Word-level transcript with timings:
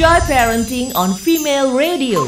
Joy 0.00 0.16
Parenting 0.24 0.96
on 0.96 1.12
Female 1.12 1.76
Radio. 1.76 2.24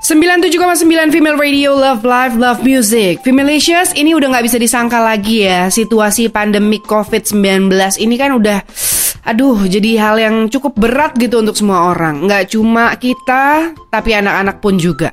97,9 0.00 1.12
Female 1.12 1.36
Radio 1.36 1.76
Love 1.76 2.00
Life 2.00 2.32
Love 2.32 2.64
Music. 2.64 3.20
Femalicious 3.20 3.92
ini 3.92 4.16
udah 4.16 4.32
nggak 4.32 4.48
bisa 4.48 4.56
disangka 4.56 5.04
lagi 5.04 5.44
ya 5.44 5.68
Situasi 5.68 6.32
pandemik 6.32 6.88
COVID-19 6.88 7.68
ini 8.00 8.16
kan 8.16 8.32
udah 8.40 8.64
Aduh 9.28 9.68
jadi 9.68 10.00
hal 10.00 10.16
yang 10.16 10.36
cukup 10.48 10.80
berat 10.80 11.12
gitu 11.20 11.44
untuk 11.44 11.60
semua 11.60 11.92
orang. 11.92 12.24
Nggak 12.24 12.56
cuma 12.56 12.96
kita 12.96 13.76
tapi 13.92 14.16
anak-anak 14.16 14.64
pun 14.64 14.80
juga 14.80 15.12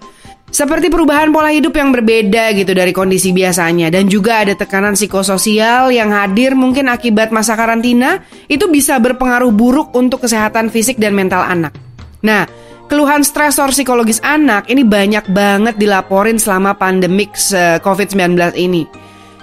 seperti 0.51 0.91
perubahan 0.91 1.31
pola 1.31 1.47
hidup 1.47 1.71
yang 1.79 1.95
berbeda 1.95 2.51
gitu 2.51 2.75
dari 2.75 2.91
kondisi 2.91 3.31
biasanya 3.31 3.87
dan 3.87 4.11
juga 4.11 4.43
ada 4.43 4.51
tekanan 4.51 4.99
psikososial 4.99 5.95
yang 5.95 6.11
hadir 6.11 6.59
mungkin 6.59 6.91
akibat 6.91 7.31
masa 7.31 7.55
karantina 7.55 8.19
itu 8.51 8.67
bisa 8.67 8.99
berpengaruh 8.99 9.55
buruk 9.55 9.95
untuk 9.95 10.27
kesehatan 10.27 10.67
fisik 10.67 10.99
dan 10.99 11.15
mental 11.15 11.39
anak. 11.39 11.71
Nah, 12.19 12.43
keluhan 12.91 13.23
stresor 13.23 13.71
psikologis 13.71 14.19
anak 14.27 14.67
ini 14.67 14.83
banyak 14.83 15.31
banget 15.31 15.79
dilaporin 15.79 16.35
selama 16.35 16.75
pandemik 16.75 17.31
COVID-19 17.79 18.35
ini. 18.59 18.83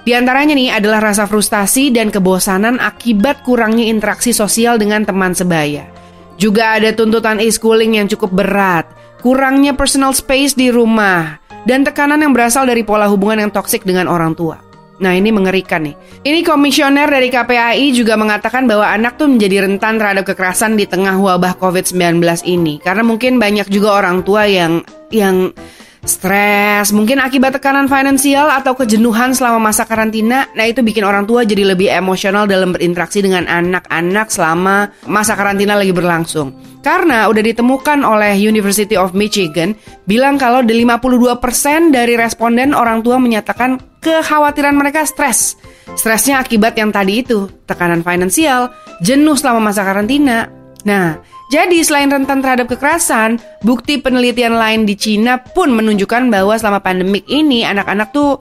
Di 0.05 0.13
antaranya 0.13 0.57
nih 0.57 0.73
adalah 0.73 1.13
rasa 1.13 1.25
frustasi 1.25 1.89
dan 1.89 2.13
kebosanan 2.13 2.77
akibat 2.81 3.45
kurangnya 3.45 3.89
interaksi 3.89 4.37
sosial 4.37 4.77
dengan 4.77 5.09
teman 5.09 5.33
sebaya. 5.33 5.89
Juga 6.37 6.77
ada 6.77 6.93
tuntutan 6.93 7.41
e-schooling 7.41 7.97
yang 7.97 8.09
cukup 8.09 8.31
berat, 8.45 8.89
kurangnya 9.23 9.75
personal 9.75 10.15
space 10.15 10.55
di 10.55 10.71
rumah, 10.71 11.39
dan 11.69 11.85
tekanan 11.85 12.23
yang 12.23 12.33
berasal 12.33 12.65
dari 12.65 12.81
pola 12.87 13.11
hubungan 13.11 13.49
yang 13.49 13.53
toksik 13.53 13.85
dengan 13.85 14.09
orang 14.09 14.33
tua. 14.33 14.69
Nah 14.99 15.15
ini 15.15 15.31
mengerikan 15.31 15.87
nih. 15.87 15.95
Ini 16.27 16.43
komisioner 16.43 17.07
dari 17.07 17.31
KPAI 17.31 17.95
juga 17.95 18.19
mengatakan 18.19 18.67
bahwa 18.67 18.91
anak 18.91 19.15
tuh 19.15 19.31
menjadi 19.31 19.63
rentan 19.67 19.95
terhadap 19.95 20.27
kekerasan 20.27 20.75
di 20.75 20.91
tengah 20.91 21.15
wabah 21.15 21.55
COVID-19 21.63 22.19
ini. 22.51 22.83
Karena 22.83 23.07
mungkin 23.07 23.39
banyak 23.39 23.71
juga 23.71 23.95
orang 23.95 24.27
tua 24.27 24.51
yang 24.51 24.83
yang 25.15 25.55
stres, 26.03 26.91
mungkin 26.91 27.21
akibat 27.21 27.59
tekanan 27.59 27.87
finansial 27.87 28.51
atau 28.51 28.75
kejenuhan 28.75 29.37
selama 29.37 29.71
masa 29.71 29.87
karantina. 29.87 30.51
Nah, 30.57 30.67
itu 30.67 30.81
bikin 30.83 31.05
orang 31.05 31.29
tua 31.29 31.45
jadi 31.45 31.69
lebih 31.69 31.93
emosional 31.93 32.49
dalam 32.49 32.75
berinteraksi 32.75 33.23
dengan 33.23 33.47
anak-anak 33.47 34.33
selama 34.33 34.91
masa 35.07 35.37
karantina 35.39 35.77
lagi 35.77 35.93
berlangsung. 35.93 36.78
Karena 36.79 37.27
udah 37.27 37.43
ditemukan 37.43 38.07
oleh 38.07 38.39
University 38.39 38.95
of 38.95 39.11
Michigan 39.13 39.75
bilang 40.07 40.39
kalau 40.39 40.63
52% 40.63 41.91
dari 41.91 42.15
responden 42.15 42.71
orang 42.71 43.03
tua 43.03 43.19
menyatakan 43.19 43.83
kekhawatiran 43.99 44.79
mereka 44.79 45.03
stres. 45.03 45.59
Stresnya 45.99 46.39
akibat 46.39 46.79
yang 46.79 46.95
tadi 46.95 47.27
itu, 47.27 47.51
tekanan 47.67 48.07
finansial, 48.07 48.71
jenuh 49.03 49.35
selama 49.35 49.73
masa 49.73 49.83
karantina. 49.83 50.47
Nah, 50.87 51.19
jadi 51.49 51.81
selain 51.81 52.13
rentan 52.13 52.45
terhadap 52.45 52.69
kekerasan, 52.69 53.41
bukti 53.65 53.99
penelitian 53.99 54.55
lain 54.55 54.85
di 54.85 54.95
Cina 54.95 55.41
pun 55.41 55.73
menunjukkan 55.73 56.29
bahwa 56.29 56.55
selama 56.61 56.85
pandemik 56.85 57.25
ini 57.27 57.65
anak-anak 57.65 58.13
tuh 58.13 58.39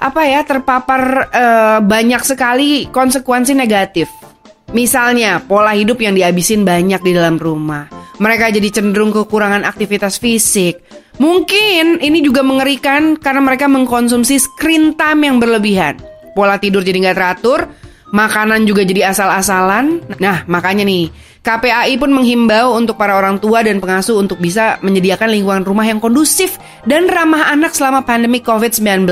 apa 0.00 0.24
ya 0.24 0.40
terpapar 0.42 1.30
uh, 1.30 1.78
banyak 1.84 2.24
sekali 2.24 2.88
konsekuensi 2.88 3.52
negatif. 3.52 4.08
Misalnya 4.70 5.42
pola 5.42 5.74
hidup 5.74 5.98
yang 5.98 6.14
dihabisin 6.14 6.62
banyak 6.62 7.02
di 7.02 7.10
dalam 7.10 7.42
rumah. 7.42 7.90
Mereka 8.22 8.54
jadi 8.54 8.70
cenderung 8.70 9.10
kekurangan 9.10 9.66
aktivitas 9.66 10.22
fisik. 10.22 10.78
Mungkin 11.18 11.98
ini 11.98 12.22
juga 12.22 12.46
mengerikan 12.46 13.18
karena 13.18 13.42
mereka 13.42 13.66
mengkonsumsi 13.66 14.38
screen 14.38 14.94
time 14.94 15.26
yang 15.26 15.36
berlebihan. 15.42 15.98
Pola 16.38 16.54
tidur 16.62 16.86
jadi 16.86 17.02
nggak 17.02 17.18
teratur, 17.18 17.66
makanan 18.14 18.62
juga 18.62 18.86
jadi 18.86 19.10
asal-asalan. 19.10 20.06
Nah, 20.22 20.46
makanya 20.46 20.86
nih, 20.86 21.10
KPAI 21.42 21.98
pun 21.98 22.14
menghimbau 22.14 22.76
untuk 22.76 22.94
para 22.94 23.18
orang 23.18 23.42
tua 23.42 23.66
dan 23.66 23.82
pengasuh 23.82 24.22
untuk 24.22 24.38
bisa 24.38 24.78
menyediakan 24.86 25.34
lingkungan 25.34 25.64
rumah 25.66 25.88
yang 25.88 25.98
kondusif 25.98 26.60
dan 26.86 27.10
ramah 27.10 27.50
anak 27.50 27.74
selama 27.74 28.06
pandemi 28.06 28.38
COVID-19. 28.38 29.08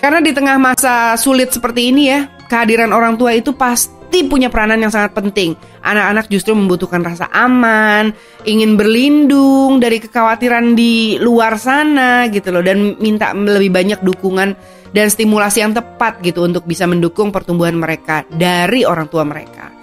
Karena 0.00 0.20
di 0.24 0.32
tengah 0.32 0.56
masa 0.56 1.18
sulit 1.20 1.52
seperti 1.52 1.90
ini 1.90 2.02
ya, 2.08 2.30
kehadiran 2.46 2.94
orang 2.94 3.18
tua 3.18 3.34
itu 3.34 3.52
pasti 3.52 3.95
punya 4.26 4.48
peranan 4.48 4.80
yang 4.80 4.92
sangat 4.92 5.12
penting. 5.12 5.58
Anak-anak 5.82 6.30
justru 6.30 6.54
membutuhkan 6.54 7.02
rasa 7.02 7.28
aman, 7.32 8.14
ingin 8.46 8.78
berlindung 8.78 9.82
dari 9.82 10.00
kekhawatiran 10.00 10.78
di 10.78 11.20
luar 11.20 11.58
sana 11.60 12.30
gitu 12.30 12.54
loh 12.54 12.62
dan 12.62 12.96
minta 13.02 13.34
lebih 13.34 13.72
banyak 13.74 14.00
dukungan 14.00 14.56
dan 14.94 15.06
stimulasi 15.12 15.60
yang 15.60 15.76
tepat 15.76 16.24
gitu 16.24 16.46
untuk 16.46 16.64
bisa 16.64 16.88
mendukung 16.88 17.34
pertumbuhan 17.34 17.76
mereka 17.76 18.24
dari 18.32 18.86
orang 18.88 19.10
tua 19.12 19.26
mereka. 19.26 19.76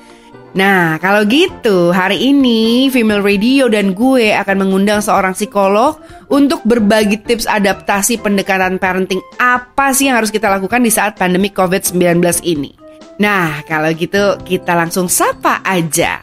Nah, 0.53 1.01
kalau 1.01 1.25
gitu, 1.25 1.89
hari 1.89 2.29
ini 2.29 2.85
Female 2.93 3.25
Radio 3.25 3.65
dan 3.73 3.97
gue 3.97 4.37
akan 4.37 4.61
mengundang 4.61 5.01
seorang 5.01 5.33
psikolog 5.33 5.97
untuk 6.29 6.61
berbagi 6.61 7.25
tips 7.25 7.49
adaptasi 7.49 8.21
pendekatan 8.21 8.77
parenting 8.77 9.17
apa 9.41 9.97
sih 9.97 10.13
yang 10.13 10.21
harus 10.21 10.29
kita 10.29 10.53
lakukan 10.53 10.85
di 10.85 10.93
saat 10.93 11.17
pandemi 11.17 11.49
COVID-19 11.49 12.21
ini. 12.45 12.82
Nah, 13.21 13.61
kalau 13.69 13.93
gitu 13.93 14.41
kita 14.41 14.73
langsung 14.73 15.05
sapa 15.05 15.61
aja. 15.61 16.17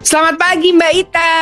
Selamat 0.00 0.40
pagi 0.40 0.72
Mbak 0.72 0.92
Ita. 0.96 1.32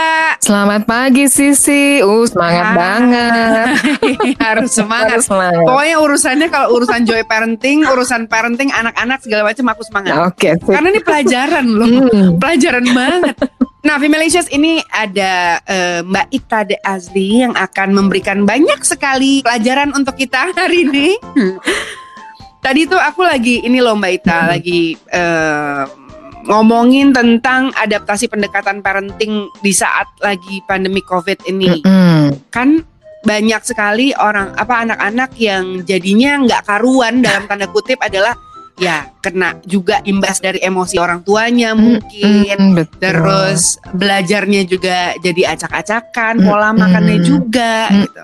Selamat 0.42 0.82
pagi 0.82 1.30
Sisi. 1.30 2.02
Uh 2.02 2.26
semangat 2.26 2.74
Hai. 2.74 2.78
banget. 2.78 3.66
Harus 4.50 4.70
semangat. 4.74 5.22
Harus 5.22 5.26
semangat. 5.30 5.62
Pokoknya 5.62 5.96
urusannya 6.02 6.46
kalau 6.50 6.68
urusan 6.74 7.06
joy 7.06 7.22
parenting, 7.22 7.86
urusan 7.86 8.26
parenting 8.26 8.74
anak-anak 8.74 9.22
segala 9.22 9.46
macam 9.46 9.66
aku 9.70 9.82
semangat. 9.86 10.14
Oke. 10.26 10.58
Okay, 10.58 10.74
Karena 10.74 10.90
ini 10.90 11.00
pelajaran 11.02 11.66
loh. 11.70 11.86
Hmm. 11.86 12.28
Pelajaran 12.42 12.86
banget. 12.90 13.36
Nah, 13.86 13.94
Femalicious 14.02 14.50
ini 14.50 14.82
ada 14.90 15.62
uh, 15.62 16.00
Mbak 16.02 16.26
Ita 16.34 16.60
De 16.66 16.76
Azli 16.82 17.46
yang 17.46 17.54
akan 17.54 17.94
memberikan 17.94 18.42
banyak 18.42 18.82
sekali 18.82 19.38
pelajaran 19.46 19.94
untuk 19.94 20.18
kita 20.18 20.50
hari 20.50 20.82
ini. 20.82 21.14
Tadi 22.68 22.84
tuh 22.84 23.00
aku 23.00 23.24
lagi 23.24 23.64
ini 23.64 23.80
loh 23.80 23.96
Mbak 23.96 24.12
Ita 24.12 24.44
hmm. 24.44 24.48
lagi 24.52 24.92
uh, 25.16 25.88
ngomongin 26.52 27.16
tentang 27.16 27.72
adaptasi 27.72 28.28
pendekatan 28.28 28.84
parenting 28.84 29.48
di 29.64 29.72
saat 29.72 30.04
lagi 30.20 30.60
pandemi 30.68 31.00
COVID 31.00 31.48
ini. 31.48 31.80
Mm 31.80 31.88
-hmm. 31.88 32.24
Kan 32.52 32.84
banyak 33.24 33.64
sekali 33.64 34.12
orang 34.12 34.52
apa 34.52 34.84
anak-anak 34.84 35.32
yang 35.40 35.80
jadinya 35.88 36.44
nggak 36.44 36.68
karuan 36.68 37.24
dalam 37.24 37.48
tanda 37.48 37.72
kutip 37.72 38.04
adalah 38.04 38.36
ya 38.78 39.10
kena 39.18 39.58
juga 39.66 39.98
imbas 40.06 40.38
dari 40.38 40.62
emosi 40.62 41.02
orang 41.02 41.26
tuanya 41.26 41.74
mungkin 41.74 42.54
mm, 42.54 42.74
betul. 42.78 43.00
terus 43.02 43.74
belajarnya 43.90 44.62
juga 44.70 45.18
jadi 45.18 45.58
acak-acakan 45.58 46.46
pola 46.46 46.70
makannya 46.70 47.18
juga 47.18 47.90
gitu 47.90 48.22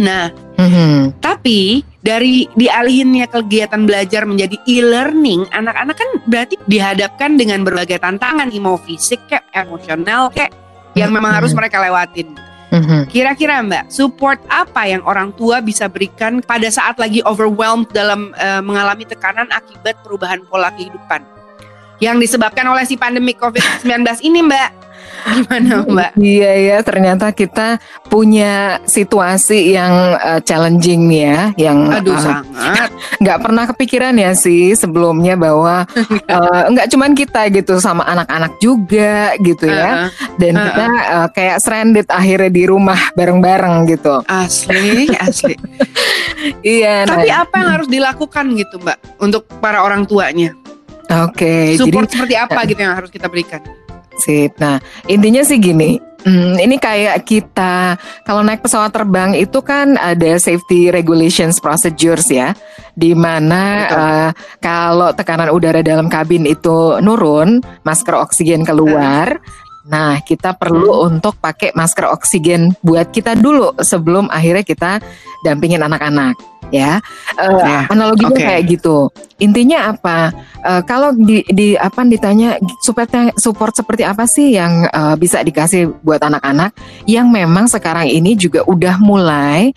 nah 0.00 0.32
mm-hmm. 0.56 1.20
tapi 1.20 1.84
dari 2.06 2.46
dialihinnya 2.54 3.26
kegiatan 3.26 3.82
belajar 3.82 4.22
menjadi 4.22 4.54
e-learning 4.70 5.42
anak-anak 5.50 5.98
kan 5.98 6.10
berarti 6.30 6.54
dihadapkan 6.70 7.34
dengan 7.34 7.66
berbagai 7.66 7.98
tantangan 7.98 8.54
emo 8.54 8.78
fisik 8.78 9.18
kayak 9.26 9.42
emosional 9.50 10.30
kayak 10.30 10.54
yang 10.94 11.10
memang 11.10 11.34
harus 11.34 11.50
mereka 11.50 11.82
lewatin 11.82 12.30
Mm-hmm. 12.66 13.02
Kira-kira 13.14 13.62
Mbak, 13.62 13.94
support 13.94 14.42
apa 14.50 14.90
yang 14.90 14.98
orang 15.06 15.30
tua 15.38 15.62
bisa 15.62 15.86
berikan 15.86 16.42
pada 16.42 16.66
saat 16.66 16.98
lagi 16.98 17.22
overwhelmed 17.22 17.86
dalam 17.94 18.34
uh, 18.34 18.58
mengalami 18.58 19.06
tekanan 19.06 19.46
akibat 19.54 19.94
perubahan 20.02 20.42
pola 20.50 20.74
kehidupan 20.74 21.22
yang 22.02 22.20
disebabkan 22.20 22.66
oleh 22.68 22.84
si 22.84 22.98
pandemi 22.98 23.32
COVID-19 23.38 23.86
ini 24.26 24.44
Mbak? 24.44 24.70
Gimana 25.26 25.82
Mbak? 25.90 26.10
Iya 26.16 26.52
ya, 26.54 26.76
ternyata 26.86 27.30
kita 27.34 27.82
punya 28.06 28.78
situasi 28.86 29.74
yang 29.74 30.16
uh, 30.16 30.40
challenging 30.40 31.10
nih 31.10 31.22
ya, 31.26 31.40
yang 31.70 31.78
Aduh, 31.90 32.14
uh, 32.14 32.20
sangat 32.22 32.90
nggak 33.22 33.38
pernah 33.42 33.64
kepikiran 33.68 34.14
ya 34.16 34.32
sih 34.32 34.72
sebelumnya 34.78 35.34
bahwa 35.34 35.84
uh, 36.30 36.62
nggak 36.72 36.88
cuman 36.92 37.12
kita 37.12 37.50
gitu 37.52 37.78
sama 37.82 38.06
anak-anak 38.06 38.56
juga 38.62 39.34
gitu 39.42 39.66
ya, 39.66 40.06
uh, 40.06 40.08
dan 40.38 40.52
uh, 40.56 40.62
kita 40.62 40.86
uh, 40.86 41.28
kayak 41.34 41.56
stranded 41.60 42.06
akhirnya 42.08 42.50
di 42.52 42.64
rumah 42.64 42.98
bareng-bareng 43.18 43.90
gitu. 43.90 44.22
Asli, 44.30 45.10
asli. 45.18 45.54
iya. 46.62 47.04
Tapi 47.04 47.28
nah, 47.28 47.44
apa 47.44 47.54
yang 47.60 47.70
harus 47.80 47.88
dilakukan 47.90 48.44
gitu 48.54 48.78
Mbak 48.80 48.98
untuk 49.22 49.42
para 49.58 49.82
orang 49.82 50.06
tuanya? 50.06 50.54
Oke. 51.06 51.46
Okay, 51.46 51.78
Support 51.78 52.10
jadi, 52.10 52.12
seperti 52.14 52.34
apa 52.34 52.58
gitu 52.66 52.80
yang 52.82 52.94
harus 52.98 53.10
kita 53.14 53.30
berikan? 53.30 53.62
Sip. 54.18 54.56
Nah, 54.58 54.80
intinya 55.06 55.42
sih 55.44 55.60
gini. 55.60 56.00
Hmm, 56.26 56.58
ini 56.58 56.74
kayak 56.74 57.22
kita 57.22 57.94
kalau 58.26 58.42
naik 58.42 58.58
pesawat 58.58 58.90
terbang 58.90 59.38
itu 59.38 59.62
kan 59.62 59.94
ada 59.94 60.34
safety 60.42 60.90
regulations 60.90 61.62
procedures 61.62 62.26
ya, 62.26 62.50
di 62.98 63.14
mana 63.14 63.62
uh, 63.86 64.30
kalau 64.58 65.14
tekanan 65.14 65.54
udara 65.54 65.86
dalam 65.86 66.10
kabin 66.10 66.42
itu 66.42 66.98
nurun, 66.98 67.62
masker 67.86 68.18
oksigen 68.18 68.66
keluar, 68.66 69.38
Nah, 69.86 70.18
kita 70.18 70.58
perlu 70.58 71.06
untuk 71.06 71.38
pakai 71.38 71.70
masker 71.70 72.10
oksigen 72.10 72.74
buat 72.82 73.14
kita 73.14 73.38
dulu 73.38 73.78
sebelum 73.78 74.26
akhirnya 74.26 74.66
kita 74.66 74.98
dampingin 75.46 75.78
anak-anak 75.78 76.34
ya. 76.74 76.98
Uh, 77.38 77.62
Ya, 77.62 77.86
Analoginya 77.86 78.34
oke. 78.34 78.42
kayak 78.42 78.62
gitu. 78.66 79.10
Intinya 79.38 79.94
apa? 79.94 80.34
Uh, 80.66 80.82
kalau 80.82 81.14
di, 81.14 81.46
di 81.46 81.78
apa 81.78 82.02
ditanya 82.02 82.58
support 82.82 83.10
support 83.38 83.72
seperti 83.78 84.02
apa 84.02 84.26
sih 84.26 84.58
yang 84.58 84.90
uh, 84.90 85.14
bisa 85.14 85.46
dikasih 85.46 86.02
buat 86.02 86.18
anak-anak 86.18 86.74
yang 87.06 87.30
memang 87.30 87.70
sekarang 87.70 88.10
ini 88.10 88.34
juga 88.34 88.66
udah 88.66 88.98
mulai 88.98 89.70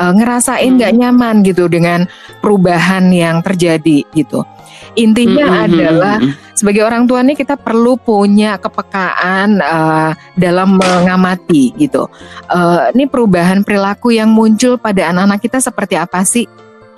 uh, 0.00 0.12
ngerasain 0.16 0.72
Hmm. 0.72 0.78
nggak 0.80 0.94
nyaman 0.96 1.36
gitu 1.44 1.68
dengan 1.68 2.08
perubahan 2.40 3.12
yang 3.12 3.44
terjadi 3.44 4.08
gitu. 4.16 4.40
Intinya 4.98 5.46
Mm, 5.46 5.52
mm, 5.52 5.60
mm, 5.60 5.66
adalah 5.66 6.16
mm, 6.18 6.26
mm. 6.26 6.54
sebagai 6.56 6.82
orang 6.84 7.04
tua 7.06 7.20
nih 7.22 7.36
kita 7.38 7.54
perlu 7.56 7.96
punya 7.96 8.58
kepekaan 8.58 9.60
uh, 9.62 10.10
dalam 10.34 10.76
mengamati 10.76 11.72
gitu. 11.78 12.10
Uh, 12.50 12.90
ini 12.92 13.06
perubahan 13.06 13.62
perilaku 13.62 14.12
yang 14.12 14.30
muncul 14.30 14.76
pada 14.76 15.10
anak-anak 15.14 15.40
kita 15.40 15.58
seperti 15.62 15.94
apa 15.96 16.22
sih? 16.26 16.46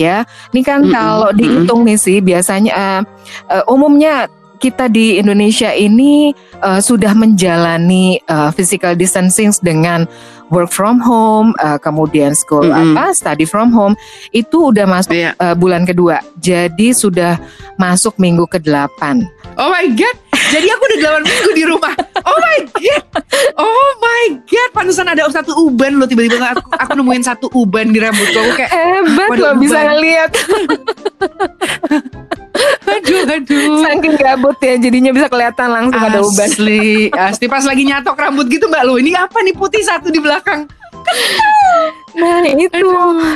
Ya, 0.00 0.24
ini 0.50 0.64
kan 0.64 0.82
Mm-mm, 0.82 0.90
kalau 0.90 1.30
mm-mm. 1.30 1.38
dihitung 1.38 1.84
nih 1.84 1.98
sih 2.00 2.18
biasanya 2.24 2.72
uh, 2.74 3.00
uh, 3.52 3.64
umumnya 3.70 4.26
kita 4.62 4.86
di 4.86 5.18
Indonesia 5.18 5.74
ini 5.74 6.30
uh, 6.62 6.78
sudah 6.78 7.10
menjalani 7.18 8.22
uh, 8.30 8.54
physical 8.54 8.94
distancing 8.94 9.50
dengan 9.58 10.06
work 10.54 10.70
from 10.70 11.02
home, 11.02 11.50
uh, 11.58 11.82
kemudian 11.82 12.38
school 12.38 12.70
Mm-mm. 12.70 12.94
apa 12.94 13.10
study 13.10 13.42
from 13.42 13.74
home 13.74 13.98
itu 14.30 14.70
udah 14.70 14.86
masuk 14.86 15.18
Iya. 15.18 15.34
uh, 15.42 15.58
bulan 15.58 15.82
kedua. 15.82 16.22
Jadi 16.38 16.94
sudah 16.94 17.42
masuk 17.74 18.14
minggu 18.22 18.46
ke-8. 18.46 19.02
Oh 19.58 19.66
my 19.74 19.90
god. 19.98 20.21
Jadi 20.52 20.68
aku 20.68 20.82
udah 20.84 20.98
8 21.16 21.24
minggu 21.24 21.50
di 21.56 21.64
rumah. 21.64 21.94
Oh 22.28 22.36
my 22.36 22.58
god. 22.76 23.02
Oh 23.56 23.88
my 23.98 24.24
god. 24.44 24.70
Pantesan 24.76 25.08
ada 25.08 25.24
satu 25.32 25.56
uban 25.56 25.96
loh 25.96 26.04
tiba-tiba 26.04 26.52
aku, 26.52 26.68
aku 26.76 26.92
nemuin 26.92 27.24
satu 27.24 27.46
uban 27.56 27.88
di 27.88 27.98
rambutku. 27.98 28.36
Aku 28.36 28.52
kayak 28.60 28.72
Hebat 28.72 29.28
loh 29.40 29.54
bisa 29.56 29.80
beban. 29.80 29.88
ngelihat 29.96 30.30
aduh 32.82 33.20
aduh. 33.26 33.80
saking 33.82 34.14
gabut 34.20 34.54
ya 34.60 34.76
jadinya 34.78 35.10
bisa 35.10 35.26
kelihatan 35.32 35.68
langsung 35.72 35.98
ada 35.98 36.20
uban. 36.20 36.46
Asli, 36.46 37.08
asli 37.10 37.46
pas 37.48 37.64
lagi 37.64 37.82
nyatok 37.88 38.14
rambut 38.14 38.46
gitu 38.52 38.68
mbak 38.68 38.84
lo. 38.84 39.00
Ini 39.00 39.16
apa 39.16 39.40
nih 39.40 39.56
putih 39.56 39.80
satu 39.82 40.12
di 40.12 40.20
belakang? 40.20 40.68
Nah 42.12 42.44
itu. 42.44 42.88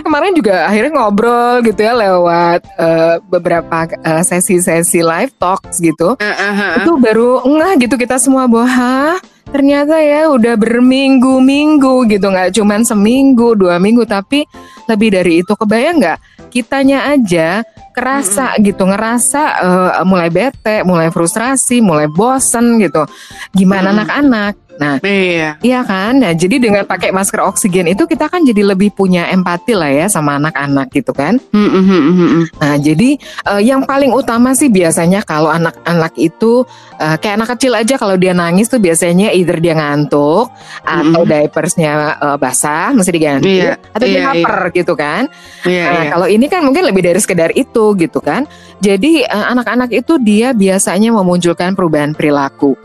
Kemarin 0.04 0.32
juga 0.36 0.68
akhirnya 0.68 0.92
ngobrol 0.92 1.64
gitu 1.64 1.80
ya 1.80 1.96
lewat 1.96 2.60
eh, 2.76 3.16
beberapa 3.24 3.88
eh, 3.88 4.22
sesi-sesi 4.22 5.00
live 5.00 5.32
talks 5.40 5.80
gitu. 5.80 6.14
Eh, 6.20 6.28
eh. 6.28 6.84
Itu 6.84 7.00
baru 7.00 7.40
ngeh 7.44 7.88
gitu 7.88 7.96
kita 7.96 8.20
semua 8.20 8.44
bahwa 8.44 8.68
"Hah, 8.68 9.16
ternyata 9.48 9.96
ya 10.04 10.28
udah 10.28 10.54
berminggu-minggu 10.60 12.04
gitu. 12.12 12.26
Nggak 12.28 12.52
cuman 12.52 12.84
seminggu 12.84 13.56
dua 13.56 13.80
minggu 13.80 14.04
tapi 14.04 14.44
lebih 14.86 15.08
dari 15.16 15.40
itu. 15.40 15.52
Kebayang 15.56 15.96
nggak? 15.96 16.18
Kitanya 16.52 17.08
aja 17.10 17.64
kerasa 17.96 18.60
gitu 18.60 18.84
ngerasa 18.84 19.42
eh, 19.56 20.04
mulai 20.04 20.28
bete 20.28 20.84
mulai 20.84 21.08
frustrasi 21.08 21.80
mulai 21.80 22.12
bosen 22.12 22.76
gitu. 22.76 23.08
Gimana 23.56 23.88
Mm-mm. 23.88 23.96
anak-anak 24.04 24.52
nah 24.76 24.94
Iya. 25.00 25.56
Iya 25.62 25.80
kan, 25.82 26.20
nah 26.20 26.32
jadi 26.32 26.56
dengan 26.58 26.84
pakai 26.84 27.10
masker 27.10 27.40
oksigen 27.44 27.86
itu 27.88 28.04
kita 28.04 28.26
kan 28.28 28.42
jadi 28.42 28.62
lebih 28.74 28.92
punya 28.92 29.28
empati 29.30 29.72
lah 29.72 29.88
ya 29.88 30.06
sama 30.06 30.36
anak-anak 30.36 30.90
gitu 30.92 31.12
kan. 31.12 31.38
Hmm, 31.52 31.70
hmm, 31.70 31.84
hmm. 31.86 32.44
Nah 32.60 32.74
jadi 32.76 33.10
eh, 33.20 33.62
yang 33.62 33.84
paling 33.84 34.10
utama 34.12 34.52
sih 34.52 34.68
biasanya 34.68 35.22
kalau 35.22 35.48
anak-anak 35.48 36.12
itu 36.18 36.64
eh, 36.98 37.16
kayak 37.16 37.34
anak 37.42 37.48
kecil 37.56 37.72
aja 37.74 37.94
kalau 37.96 38.16
dia 38.18 38.32
nangis 38.36 38.66
tuh 38.68 38.80
biasanya 38.82 39.32
either 39.32 39.56
dia 39.62 39.76
ngantuk 39.76 40.50
atau 40.82 41.22
diapersnya 41.24 41.92
eh, 42.18 42.36
basah 42.36 42.92
mesti 42.92 43.10
diganti 43.12 43.48
Iya, 43.62 43.78
atau 43.94 44.06
dia 44.06 44.20
iya, 44.20 44.26
lapar 44.32 44.60
gitu 44.74 44.92
kan. 44.92 45.30
Iya, 45.64 45.84
Nah, 45.86 46.02
iya. 46.02 46.10
kalau 46.12 46.26
ini 46.28 46.46
kan 46.50 46.60
mungkin 46.66 46.82
lebih 46.84 47.02
dari 47.06 47.20
sekedar 47.22 47.50
itu 47.54 47.94
gitu 47.96 48.18
kan. 48.20 48.44
Jadi 48.82 49.24
anak-anak 49.24 49.88
itu 49.94 50.18
dia 50.20 50.52
biasanya 50.52 51.14
memunculkan 51.14 51.72
perubahan 51.72 52.12
perilaku 52.12 52.76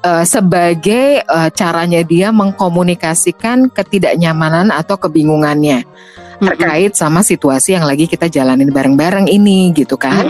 Eh, 0.00 0.24
sebagai 0.24 1.20
eh, 1.20 1.50
caranya 1.52 2.00
dia 2.00 2.32
mengkomunikasikan 2.32 3.68
ketidaknyamanan 3.68 4.72
atau 4.72 4.96
kebingungannya 4.96 5.84
terkait 6.40 6.92
sama 6.96 7.20
situasi 7.20 7.76
yang 7.76 7.84
lagi 7.84 8.08
kita 8.08 8.26
jalanin 8.32 8.72
bareng-bareng 8.72 9.28
ini 9.28 9.70
gitu 9.76 10.00
kan. 10.00 10.24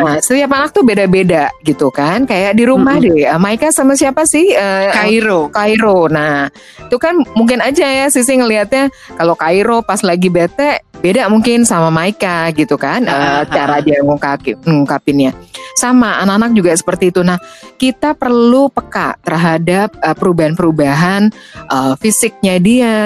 Nah, 0.00 0.22
setiap 0.22 0.54
anak 0.54 0.70
tuh 0.70 0.86
beda-beda 0.86 1.50
gitu 1.66 1.90
kan. 1.90 2.24
Kayak 2.24 2.54
di 2.54 2.64
rumah 2.64 2.96
deh. 3.02 3.26
Eh, 3.26 3.40
Maika 3.40 3.74
sama 3.74 3.98
siapa 3.98 4.24
sih? 4.24 4.54
Eh, 4.54 4.88
Kairo. 4.94 5.50
Kairo. 5.50 6.06
Nah, 6.06 6.46
itu 6.86 6.96
kan 6.96 7.18
mungkin 7.34 7.58
aja 7.58 7.84
ya 7.84 8.06
Sisi 8.06 8.38
ngelihatnya 8.38 8.88
kalau 9.18 9.34
Kairo 9.34 9.82
pas 9.82 10.00
lagi 10.06 10.30
bete 10.30 10.86
beda 10.96 11.28
mungkin 11.28 11.68
sama 11.68 11.92
Maika 11.92 12.48
gitu 12.56 12.80
kan 12.80 13.04
ah, 13.04 13.44
cara 13.44 13.78
ah. 13.78 13.84
dia 13.84 14.00
ngungkapi- 14.00 14.64
ngungkapinnya. 14.64 15.36
Sama 15.76 16.24
anak-anak 16.24 16.56
juga 16.56 16.72
seperti 16.72 17.12
itu. 17.12 17.20
Nah, 17.20 17.36
kita 17.76 18.16
perlu 18.16 18.72
peka 18.72 19.20
terhadap 19.20 19.92
perubahan-perubahan 20.00 21.28
eh, 21.68 21.94
fisiknya 22.00 22.56
dia, 22.56 22.96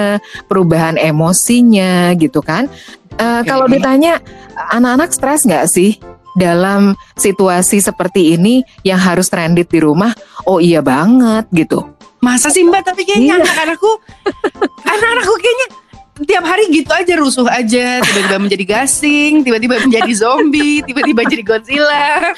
perubahan 0.47 0.95
emosinya 0.95 2.10
gitu 2.15 2.39
kan. 2.39 2.67
Eh, 3.13 3.41
Kalau 3.43 3.65
Oke. 3.65 3.77
ditanya 3.77 4.19
anak-anak 4.69 5.09
stres 5.11 5.43
nggak 5.43 5.67
sih? 5.67 5.95
Dalam 6.31 6.95
situasi 7.13 7.83
seperti 7.83 8.39
ini 8.39 8.63
yang 8.81 8.95
harus 8.97 9.27
stranded 9.27 9.67
di 9.67 9.83
rumah, 9.83 10.15
oh 10.47 10.63
iya 10.63 10.79
banget 10.79 11.43
gitu. 11.51 11.91
Masa 12.19 12.47
sih 12.47 12.63
mbak? 12.63 12.87
Tapi 12.87 13.03
kayaknya 13.03 13.35
Iya. 13.35 13.43
anak-anakku, 13.43 13.91
anak-anakku 14.95 15.33
kayaknya 15.35 15.67
tiap 16.25 16.43
hari 16.45 16.69
gitu 16.69 16.91
aja 16.91 17.13
rusuh 17.17 17.47
aja, 17.49 17.99
tiba-tiba 18.01 18.37
menjadi 18.37 18.65
gasing, 18.65 19.41
tiba-tiba 19.41 19.81
menjadi 19.81 20.11
zombie, 20.13 20.85
tiba-tiba 20.85 21.21
jadi 21.25 21.43
Godzilla. 21.43 22.33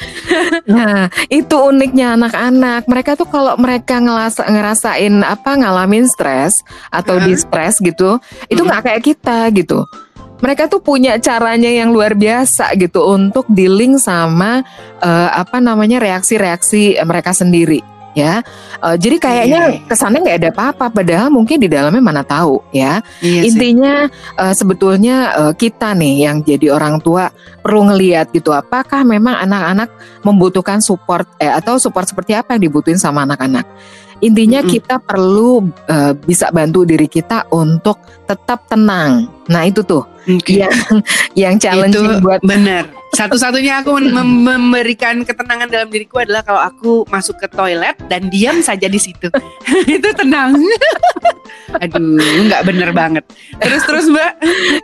Nah, 0.68 1.08
itu 1.28 1.56
uniknya 1.56 2.16
anak-anak. 2.16 2.88
Mereka 2.88 3.20
tuh 3.20 3.28
kalau 3.28 3.54
mereka 3.60 4.00
ngerasa, 4.00 4.48
ngerasain 4.48 5.14
apa 5.24 5.52
ngalamin 5.60 6.08
stres 6.08 6.64
atau 6.90 7.20
Hah? 7.20 7.26
di 7.28 7.34
stres 7.36 7.80
gitu, 7.84 8.18
itu 8.48 8.62
Hmm. 8.64 8.70
nggak 8.72 8.82
kayak 8.88 9.02
kita 9.04 9.52
gitu. 9.52 9.84
Mereka 10.44 10.68
tuh 10.68 10.84
punya 10.84 11.16
caranya 11.24 11.72
yang 11.72 11.96
luar 11.96 12.20
biasa 12.20 12.76
gitu 12.76 13.00
untuk 13.08 13.48
dealing 13.48 13.96
sama 13.96 14.60
eh, 15.00 15.30
apa 15.32 15.64
namanya 15.64 16.04
reaksi-reaksi 16.04 17.00
mereka 17.08 17.32
sendiri 17.32 17.93
ya. 18.14 18.42
Eh, 18.82 18.96
jadi 18.98 19.16
kayaknya 19.20 19.62
Iya. 19.74 19.86
kesannya 19.90 20.20
nggak 20.24 20.38
ada 20.42 20.50
apa-apa, 20.54 20.86
padahal 20.90 21.28
mungkin 21.30 21.60
di 21.62 21.68
dalamnya 21.70 22.02
mana 22.02 22.22
tahu 22.26 22.62
ya. 22.72 23.02
Sih. 23.20 23.46
Intinya 23.50 24.08
eh, 24.40 24.54
sebetulnya 24.54 25.16
eh, 25.36 25.54
kita 25.54 25.94
nih 25.94 26.14
yang 26.30 26.42
jadi 26.42 26.74
orang 26.74 27.02
tua 27.02 27.30
perlu 27.62 27.90
ngeliat 27.90 28.30
gitu 28.32 28.52
apakah 28.52 29.02
memang 29.08 29.40
anak-anak 29.40 29.90
membutuhkan 30.22 30.80
support 30.80 31.28
eh, 31.38 31.52
atau 31.52 31.78
support 31.78 32.08
seperti 32.08 32.34
apa 32.34 32.56
yang 32.56 32.70
dibutuhin 32.72 32.98
sama 32.98 33.26
anak-anak. 33.28 33.66
Intinya 34.24 34.64
Mm-mm. 34.64 34.72
kita 34.72 34.96
perlu 35.04 35.68
eh, 35.92 36.16
bisa 36.16 36.48
bantu 36.56 36.88
diri 36.88 37.12
kita 37.12 37.44
untuk 37.52 38.00
tetap 38.24 38.72
tenang. 38.72 39.28
Nah 39.52 39.68
itu 39.68 39.84
tuh 39.84 40.08
Oke. 40.32 40.64
yang 40.64 40.72
yang 41.44 41.54
challenging 41.60 42.08
Itu 42.08 42.24
buat 42.24 42.40
benar. 42.40 42.88
Satu-satunya 43.14 43.86
aku 43.86 44.00
mem- 44.00 44.42
memberikan 44.42 45.22
ketenangan 45.22 45.70
dalam 45.70 45.86
diriku 45.92 46.24
adalah 46.24 46.42
kalau 46.42 46.62
aku 46.64 46.92
masuk 47.14 47.38
ke 47.38 47.46
toilet 47.52 47.94
dan 48.10 48.32
diam 48.32 48.64
saja 48.64 48.90
di 48.90 48.98
situ. 48.98 49.30
itu 49.92 50.10
tenang. 50.18 50.58
Aduh, 51.84 52.48
nggak 52.48 52.64
bener 52.66 52.90
banget. 52.96 53.28
Terus 53.62 53.84
terus 53.86 54.06
mbak. 54.10 54.40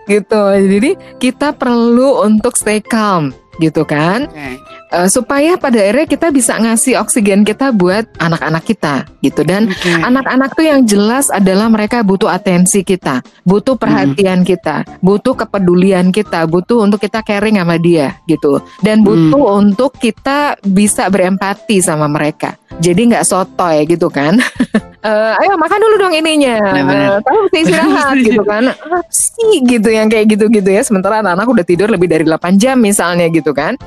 gitu. 0.06 0.44
Jadi 0.52 0.92
kita 1.18 1.56
perlu 1.56 2.22
untuk 2.22 2.54
stay 2.54 2.84
calm 2.84 3.34
gitu 3.60 3.84
kan. 3.84 4.28
Oke. 4.32 4.80
Eh, 4.90 5.06
supaya 5.06 5.54
pada 5.54 5.78
akhirnya 5.78 6.10
kita 6.10 6.34
bisa 6.34 6.58
ngasih 6.58 6.98
oksigen 6.98 7.46
kita 7.46 7.70
buat 7.70 8.10
anak-anak 8.18 8.66
kita 8.66 9.06
gitu 9.22 9.46
dan 9.46 9.70
Oke. 9.70 9.86
anak-anak 9.86 10.58
tuh 10.58 10.66
yang 10.66 10.82
jelas 10.82 11.30
adalah 11.30 11.70
mereka 11.70 12.02
butuh 12.02 12.26
atensi 12.26 12.82
kita, 12.82 13.22
butuh 13.46 13.78
perhatian 13.78 14.42
kita, 14.42 14.82
butuh 14.98 15.38
kepedulian 15.38 16.10
kita, 16.10 16.50
butuh 16.50 16.82
untuk 16.82 17.06
kita 17.06 17.22
caring 17.22 17.62
sama 17.62 17.78
dia 17.78 18.18
gitu 18.26 18.66
dan 18.82 19.06
butuh 19.06 19.62
untuk 19.62 19.94
kita 19.94 20.58
bisa 20.66 21.06
berempati 21.06 21.86
sama 21.86 22.10
mereka. 22.10 22.58
Jadi 22.82 23.14
nggak 23.14 23.30
sotoy 23.30 23.86
gitu 23.86 24.10
kan? 24.10 24.42
eh, 25.02 25.34
ayo 25.40 25.56
makan 25.56 25.80
dulu 25.80 25.96
dong 25.98 26.14
ininya. 26.14 26.56
Benar-benar. 26.60 27.10
Eh, 27.10 27.18
Kamu 27.22 27.40
mesti 27.46 27.58
istirahat 27.62 28.16
gitu 28.28 28.42
kan. 28.44 28.64
Apa 28.70 29.00
sih 29.08 29.56
gitu 29.64 29.90
yang 29.90 30.08
kayak 30.08 30.26
gitu-gitu 30.30 30.70
ya. 30.70 30.82
Sementara 30.82 31.20
anak-anak 31.20 31.48
udah 31.48 31.66
tidur 31.66 31.88
lebih 31.88 32.08
dari 32.08 32.24
8 32.24 32.56
jam 32.56 32.76
misalnya 32.76 33.28
gitu 33.28 33.52
kan. 33.52 33.76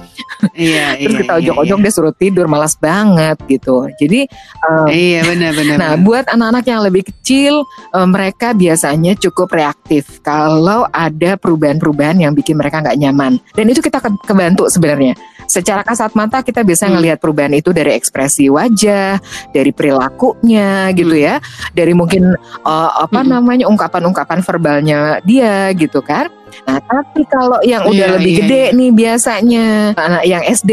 Iya, 0.53 0.99
Terus 0.99 1.15
iya, 1.15 1.21
kita 1.23 1.33
iya, 1.33 1.39
ojok-ojok 1.39 1.79
dia 1.79 1.93
suruh 1.95 2.11
tidur 2.13 2.51
malas 2.51 2.75
banget 2.75 3.39
gitu. 3.47 3.87
Jadi 3.95 4.27
eh, 4.59 4.87
Iya, 4.91 5.21
benar-benar. 5.23 5.77
Nah, 5.79 5.93
buat 5.95 6.27
anak-anak 6.27 6.65
yang 6.67 6.81
lebih 6.83 7.03
kecil, 7.07 7.63
eh, 7.95 8.09
mereka 8.11 8.51
biasanya 8.51 9.15
cukup 9.15 9.55
reaktif 9.55 10.19
kalau 10.21 10.83
ada 10.91 11.39
perubahan-perubahan 11.39 12.19
yang 12.19 12.35
bikin 12.35 12.59
mereka 12.59 12.83
nggak 12.83 12.99
nyaman. 12.99 13.39
Dan 13.55 13.71
itu 13.71 13.79
kita 13.79 14.03
ke- 14.03 14.19
kebantu 14.27 14.67
sebenarnya. 14.67 15.15
Secara 15.47 15.87
kasat 15.87 16.11
mata 16.15 16.43
kita 16.43 16.63
bisa 16.63 16.91
Hmm. 16.91 16.99
ngelihat 16.99 17.23
perubahan 17.23 17.53
itu 17.53 17.71
dari 17.71 17.95
ekspresi 17.95 18.51
wajah, 18.51 19.23
dari 19.51 19.71
perilakunya 19.71 20.91
gitu 20.91 21.02
ya, 21.11 21.43
dari 21.71 21.91
mungkin 21.91 22.33
eh, 22.39 22.91
apa 22.95 23.21
Hmm. 23.21 23.35
namanya 23.35 23.67
ungkapan-ungkapan 23.67 24.39
verbalnya 24.41 25.01
dia 25.23 25.71
gitu 25.73 25.99
kan. 25.99 26.31
Nah, 26.63 26.77
tapi 26.79 27.25
kalau 27.27 27.57
yang 27.63 27.81
udah 27.83 28.13
Iya, 28.13 28.15
lebih 28.15 28.29
iya, 28.31 28.39
gede 28.39 28.63
nih 28.77 28.91
biasanya 28.93 29.67
anak 29.97 30.23
yang 30.23 30.43
SD 30.45 30.73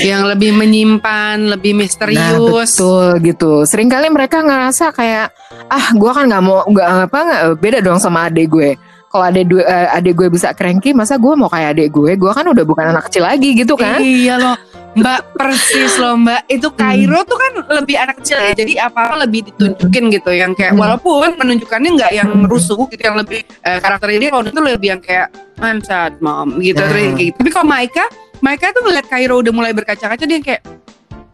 yang 0.00 0.22
lebih 0.24 0.54
menyimpan, 0.54 1.42
lebih 1.48 1.74
Nah 1.74 1.78
misterius. 1.80 2.70
betul 2.70 3.06
gitu. 3.20 3.52
Seringkali 3.62 4.08
mereka 4.08 4.40
ngerasa 4.40 4.94
kayak 4.94 5.34
ah 5.66 5.90
gue 5.90 6.10
kan 6.12 6.24
nggak 6.24 6.38
mau 6.40 6.62
nggak 6.64 7.10
apa 7.10 7.18
nggak 7.18 7.42
beda 7.58 7.78
dong 7.80 7.98
sama 7.98 8.30
adik 8.30 8.46
gue. 8.48 8.70
Kalau 9.08 9.24
adik 9.24 9.44
gue 9.48 9.64
eh, 9.64 9.88
adik 9.90 10.14
gue 10.14 10.28
bisa 10.28 10.52
cranky, 10.52 10.92
masa 10.92 11.16
gue 11.16 11.32
mau 11.32 11.48
kayak 11.48 11.74
adik 11.74 11.88
gue? 11.90 12.12
Gue 12.14 12.30
kan 12.30 12.44
udah 12.44 12.62
bukan 12.62 12.84
anak 12.86 13.08
kecil 13.08 13.24
lagi 13.24 13.56
gitu 13.56 13.74
kan? 13.74 13.98
Iya 13.98 14.36
loh, 14.36 14.54
Mbak 14.96 15.20
persis 15.36 15.92
loh 15.98 16.16
Mbak. 16.16 16.48
Itu 16.48 16.68
Kairo 16.72 17.20
tuh 17.24 17.36
kan 17.36 17.52
lebih 17.82 17.96
anak 18.00 18.24
kecil 18.24 18.38
ya. 18.40 18.52
Jadi 18.54 18.72
apa-apa 18.78 19.28
lebih 19.28 19.52
ditunjukin 19.52 20.04
gitu 20.10 20.30
yang 20.32 20.52
kayak 20.54 20.72
Hmm. 20.72 20.80
walaupun 20.80 21.36
penunjukannya 21.36 21.90
nggak 21.98 22.12
yang 22.14 22.30
Hmm. 22.30 22.48
rusuh 22.48 22.78
gitu 22.88 23.02
yang 23.02 23.18
lebih 23.18 23.44
eh, 23.44 23.78
karakternya 23.78 24.18
dia 24.18 24.30
kalau 24.32 24.44
itu 24.46 24.60
lebih 24.60 24.88
yang 24.96 25.02
kayak 25.02 25.28
I'm 25.58 25.82
sad 25.82 26.16
mom 26.22 26.62
gitu 26.62 26.78
terus 26.78 26.94
kayak 27.14 27.34
gitu. 27.34 27.36
Tapi 27.42 27.50
kalau 27.50 27.66
Maika, 27.66 28.04
Maika 28.38 28.70
tuh 28.70 28.86
ngeliat 28.86 29.06
Kairo 29.10 29.42
udah 29.42 29.52
mulai 29.52 29.72
berkaca-kaca 29.74 30.24
dia 30.24 30.38
kayak 30.38 30.62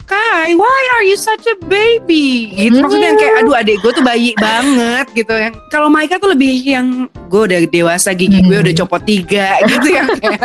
Kai, 0.05 0.53
why 0.53 0.81
are 1.01 1.05
you 1.09 1.17
such 1.17 1.49
a 1.49 1.57
baby? 1.65 2.53
Gitu. 2.53 2.77
Maksudnya 2.77 3.09
yang 3.09 3.19
kayak, 3.19 3.35
aduh 3.41 3.55
adik 3.57 3.77
gue 3.81 3.93
tuh 3.97 4.05
bayi 4.05 4.37
banget 4.37 5.07
gitu. 5.17 5.33
Yang 5.33 5.55
kalau 5.73 5.89
Maika 5.89 6.21
tuh 6.21 6.37
lebih 6.37 6.61
yang 6.61 7.09
gue 7.33 7.43
udah 7.49 7.61
dewasa, 7.67 8.13
gigi 8.13 8.45
gue 8.45 8.53
Hmm. 8.53 8.65
udah 8.69 8.75
copot 8.85 9.03
tiga 9.03 9.57
gitu 9.71 9.89
yang 9.97 10.09
kayak 10.21 10.45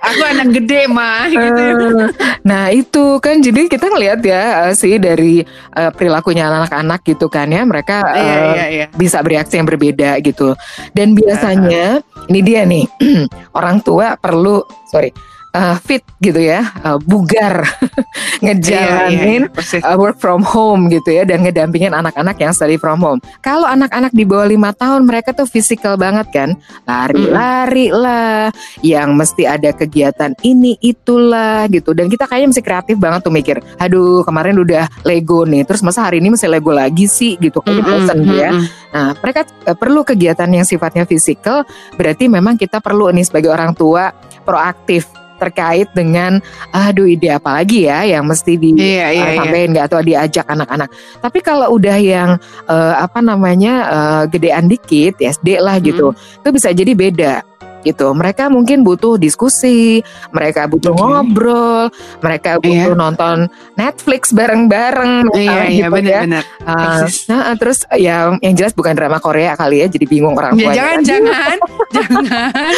aku 0.00 0.22
anak 0.22 0.48
gede 0.54 0.86
mah 0.86 1.26
gitu. 1.26 1.62
Eh, 1.66 2.08
nah 2.46 2.70
itu 2.70 3.18
kan 3.18 3.42
jadi 3.42 3.66
kita 3.66 3.90
ngelihat 3.90 4.20
ya 4.22 4.70
eh, 4.70 4.74
sih 4.78 5.02
dari 5.02 5.42
eh, 5.74 5.90
perilakunya 5.90 6.46
anak-anak 6.46 7.02
gitu 7.02 7.26
kan 7.26 7.50
ya 7.50 7.66
mereka 7.66 8.06
Iya 8.06 8.22
eh, 8.22 8.54
iya 8.54 8.66
iya. 8.70 8.86
bisa 8.94 9.18
bereaksi 9.18 9.58
yang 9.58 9.66
berbeda 9.66 10.22
gitu. 10.22 10.54
Dan 10.94 11.18
biasanya 11.18 12.00
ini 12.30 12.40
dia 12.40 12.62
nih 12.62 12.86
orang 13.58 13.82
tua 13.82 14.14
perlu 14.14 14.62
sorry 14.86 15.10
eh, 15.54 15.76
fit 15.80 16.02
gitu 16.18 16.36
ya, 16.36 16.66
eh, 16.66 16.98
bugar 17.00 17.62
ngejalanin 18.44 19.46
Iya, 19.46 19.48
iya, 19.48 19.54
persis. 19.54 19.82
uh, 19.82 19.96
work 19.96 20.18
from 20.18 20.42
home 20.42 20.90
gitu 20.90 21.10
ya 21.10 21.22
dan 21.22 21.42
ngedampingin 21.42 21.94
anak-anak 21.94 22.36
yang 22.36 22.50
study 22.50 22.76
from 22.76 22.98
home. 23.00 23.20
Kalau 23.40 23.64
anak-anak 23.64 24.10
di 24.10 24.26
bawah 24.26 24.44
lima 24.44 24.74
tahun 24.74 25.06
mereka 25.06 25.30
tuh 25.32 25.46
fisikal 25.46 25.94
banget 25.94 26.26
kan, 26.34 26.48
lari-lari 26.84 27.88
lah, 27.88 28.50
yang 28.82 29.14
mesti 29.14 29.46
ada 29.46 29.70
kegiatan 29.70 30.34
ini 30.42 30.76
itulah 30.80 31.64
gitu. 31.70 31.94
Dan 31.94 32.10
kita 32.10 32.26
kayaknya 32.26 32.48
mesti 32.52 32.62
kreatif 32.64 32.96
banget 32.98 33.20
tuh 33.22 33.32
mikir, 33.32 33.56
aduh 33.78 34.26
kemarin 34.26 34.58
udah 34.58 34.90
Lego 35.06 35.46
nih, 35.46 35.62
terus 35.62 35.80
masa 35.80 36.04
hari 36.04 36.18
ini 36.18 36.34
mesti 36.34 36.50
Lego 36.50 36.74
lagi 36.74 37.06
sih 37.06 37.36
gitu, 37.38 37.60
kayak 37.60 37.80
Mm-mm, 37.80 37.88
bosen 37.88 38.18
ya. 38.28 38.50
mm-mm. 38.50 38.66
Nah, 38.90 39.10
mereka 39.20 39.40
eh, 39.64 39.76
perlu 39.76 40.02
kegiatan 40.02 40.48
yang 40.48 40.66
sifatnya 40.66 41.04
fisikal, 41.04 41.62
berarti 41.94 42.26
memang 42.26 42.58
kita 42.58 42.78
perlu 42.80 43.10
nih 43.10 43.24
sebagai 43.24 43.50
orang 43.50 43.72
tua 43.72 44.10
proaktif 44.44 45.08
terkait 45.38 45.88
dengan 45.92 46.38
aduh 46.70 47.08
ide 47.08 47.34
apa 47.34 47.62
lagi 47.62 47.86
ya 47.86 48.06
yang 48.06 48.24
mesti 48.26 48.56
di 48.58 48.70
Iya 48.74 49.06
iya 49.10 49.22
uh, 49.22 49.30
iya. 49.30 49.38
sampein 49.38 49.68
nggak 49.74 49.86
atau 49.90 50.00
diajak 50.02 50.46
anak-anak. 50.48 50.88
Tapi 51.22 51.38
kalau 51.40 51.66
udah 51.74 51.98
yang 51.98 52.30
eh, 52.66 52.94
apa 52.96 53.18
namanya 53.22 53.74
eh, 53.88 54.22
gedean 54.30 54.66
dikit, 54.66 55.20
SD 55.20 55.62
lah 55.62 55.78
gitu, 55.78 56.12
itu 56.14 56.48
bisa 56.50 56.70
jadi 56.74 56.92
beda 56.92 57.53
gitu. 57.84 58.10
Mereka 58.10 58.48
mungkin 58.48 58.80
butuh 58.80 59.14
diskusi, 59.14 60.00
mereka 60.30 60.64
butuh 60.64 60.90
Oke. 60.90 60.98
ngobrol, 60.98 61.82
mereka 62.18 62.56
butuh 62.58 62.90
Iya. 62.90 62.96
nonton 62.96 63.36
Netflix 63.74 64.32
bareng-bareng, 64.32 65.28
Iya 65.30 65.60
iya 65.68 65.86
gitu 65.86 65.94
benar 65.94 66.42
ya. 66.42 66.42
Uh, 66.64 67.04
nah, 67.28 67.52
terus 67.54 67.78
yang 67.94 68.40
yang 68.40 68.54
jelas 68.54 68.72
bukan 68.72 68.92
drama 68.92 69.18
Korea 69.18 69.54
kali 69.54 69.80
ya, 69.80 69.86
jadi 69.86 70.04
bingung 70.04 70.34
orang 70.34 70.56
Ya, 70.56 70.64
tua. 70.64 70.72
jangan 70.74 70.98
jangan 71.04 71.56
jangan. 71.94 72.72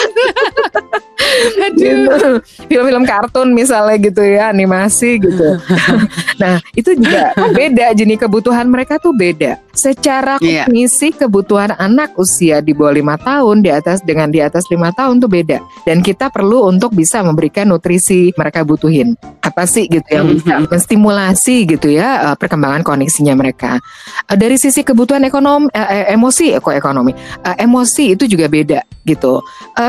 Aduh. 1.63 2.39
film-film 2.69 3.05
kartun 3.05 3.49
misalnya 3.53 3.97
gitu 3.99 4.23
ya 4.23 4.51
animasi 4.51 5.19
gitu 5.19 5.59
nah 6.43 6.61
itu 6.73 6.93
juga 6.95 7.33
kan 7.33 7.51
beda 7.51 7.93
jenis 7.93 8.19
kebutuhan 8.19 8.67
mereka 8.67 8.97
tuh 8.97 9.13
beda 9.13 9.59
secara 9.76 10.40
Iya. 10.40 10.64
kognisi 10.64 11.12
kebutuhan 11.12 11.76
anak 11.76 12.16
usia 12.16 12.59
di 12.59 12.73
bawah 12.73 12.90
lima 12.90 13.14
tahun 13.14 13.61
di 13.61 13.68
atas 13.68 14.00
dengan 14.00 14.33
di 14.33 14.40
atas 14.40 14.64
lima 14.66 14.88
tahun 14.90 15.21
tuh 15.21 15.28
beda 15.28 15.59
dan 15.85 16.00
kita 16.00 16.33
perlu 16.33 16.64
untuk 16.64 16.90
bisa 16.90 17.21
memberikan 17.21 17.68
nutrisi 17.68 18.33
mereka 18.33 18.64
butuhin 18.64 19.12
apa 19.40 19.62
sih 19.62 19.85
gitu 19.87 20.09
yang 20.09 20.33
bisa 20.33 20.56
Mhm. 20.56 20.66
menstimulasi 20.66 21.68
gitu 21.68 21.92
ya 21.92 22.33
eh, 22.33 22.37
perkembangan 22.37 22.80
koneksinya 22.80 23.37
mereka 23.37 23.78
Eh, 24.26 24.35
dari 24.35 24.56
sisi 24.56 24.80
kebutuhan 24.80 25.23
ekonomi 25.23 25.68
eh, 25.71 26.11
emosi 26.11 26.56
kok 26.56 26.73
ekonomi 26.73 27.12
emosi 27.45 28.16
itu 28.16 28.25
juga 28.25 28.49
beda 28.49 28.80
gitu 29.04 29.38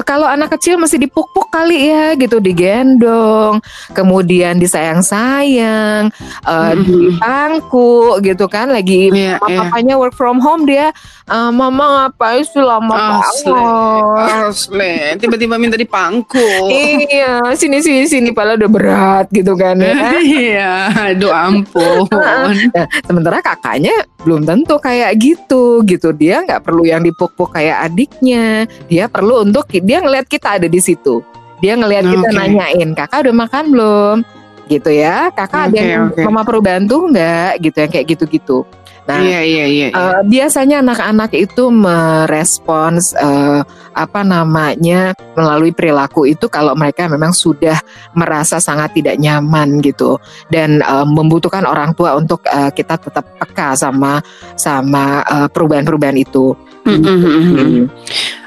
kalau 0.04 0.28
anak 0.28 0.54
kecil 0.54 0.78
mesti 0.78 1.00
dipuk-puk 1.00 1.50
kali 1.50 1.90
ya 1.90 2.14
gitu 2.14 2.38
digendong 2.38 3.58
kemudian 3.92 4.60
disayang-sayang 4.60 6.12
Mhm. 6.44 6.84
dipangku 6.86 7.96
gitu 8.22 8.46
kan 8.46 8.70
lagi 8.70 9.10
Iya 9.10 9.40
mama 9.40 9.64
papanya 9.78 9.94
work 9.94 10.18
from 10.18 10.42
home 10.42 10.66
dia 10.66 10.90
"Eh, 11.30 11.52
mama 11.54 12.10
ngapain 12.10 12.42
sih 12.42 12.58
lama 12.58 13.22
Asli, 13.22 13.54
banget 13.54 14.50
asli. 14.50 14.94
Tiba-tiba 15.22 15.62
minta 15.62 15.78
dipangku. 15.78 16.42
iya 16.74 17.54
sini 17.54 17.78
sini 17.78 18.10
sini 18.10 18.34
padahal 18.34 18.58
udah 18.58 18.72
berat 18.74 19.26
gitu 19.30 19.54
kan 19.54 19.78
ya 19.78 19.94
Iya, 20.18 20.74
aduh 21.14 21.30
ampun. 21.30 22.10
Nah, 22.74 22.90
sementara 23.06 23.38
kakaknya 23.46 23.94
belum 24.26 24.50
tentu 24.50 24.82
kayak 24.82 25.14
gitu 25.22 25.86
gitu 25.86 26.10
dia 26.10 26.42
nggak 26.42 26.66
perlu 26.66 26.82
yang 26.82 27.06
dipuk-puk 27.06 27.54
kayak 27.54 27.86
adiknya 27.86 28.66
dia 28.90 29.06
perlu 29.06 29.46
untuk 29.46 29.70
dia 29.70 30.02
ngelihat 30.02 30.26
kita 30.26 30.58
ada 30.58 30.66
di 30.66 30.82
situ 30.82 31.22
dia 31.62 31.78
ngelihat 31.78 32.04
kita 32.04 32.28
Oke. 32.28 32.36
nanyain 32.36 32.90
kakak 32.92 33.24
udah 33.24 33.36
makan 33.48 33.64
belum 33.72 34.16
gitu 34.68 34.92
ya 34.92 35.32
kakak 35.32 35.72
ada 35.72 35.80
Oke, 35.80 35.88
yang 35.88 36.04
oke. 36.12 36.22
mama 36.28 36.42
perlu 36.44 36.60
bantu 36.60 37.08
nggak 37.08 37.52
gitu 37.64 37.78
yang 37.80 37.92
kayak 37.94 38.06
gitu-gitu 38.12 38.58
nah 39.08 39.24
Iya 39.24 39.40
iya 39.42 39.66
iya. 39.66 39.88
iya. 39.88 39.88
Eh, 39.96 40.22
biasanya 40.28 40.84
anak-anak 40.84 41.32
itu 41.32 41.72
merespons 41.72 43.16
eh, 43.16 43.64
apa 43.98 44.22
namanya 44.22 45.16
melalui 45.34 45.72
perilaku 45.72 46.28
itu 46.28 46.52
kalau 46.52 46.76
mereka 46.76 47.08
memang 47.08 47.32
sudah 47.32 47.80
merasa 48.14 48.60
sangat 48.60 49.00
tidak 49.00 49.16
nyaman 49.16 49.80
gitu 49.80 50.20
dan 50.52 50.84
eh, 50.84 51.08
membutuhkan 51.08 51.64
orang 51.64 51.96
tua 51.96 52.20
untuk 52.20 52.44
eh, 52.52 52.70
kita 52.76 53.00
tetap 53.00 53.24
peka 53.40 53.80
sama 53.80 54.20
sama 54.60 55.24
perubahan-perubahan 55.50 56.20
itu. 56.20 56.52
Mm, 56.88 57.04
mm, 57.04 57.04
mm, 57.04 57.28
mm. 57.28 57.56
Hmm. 57.58 57.84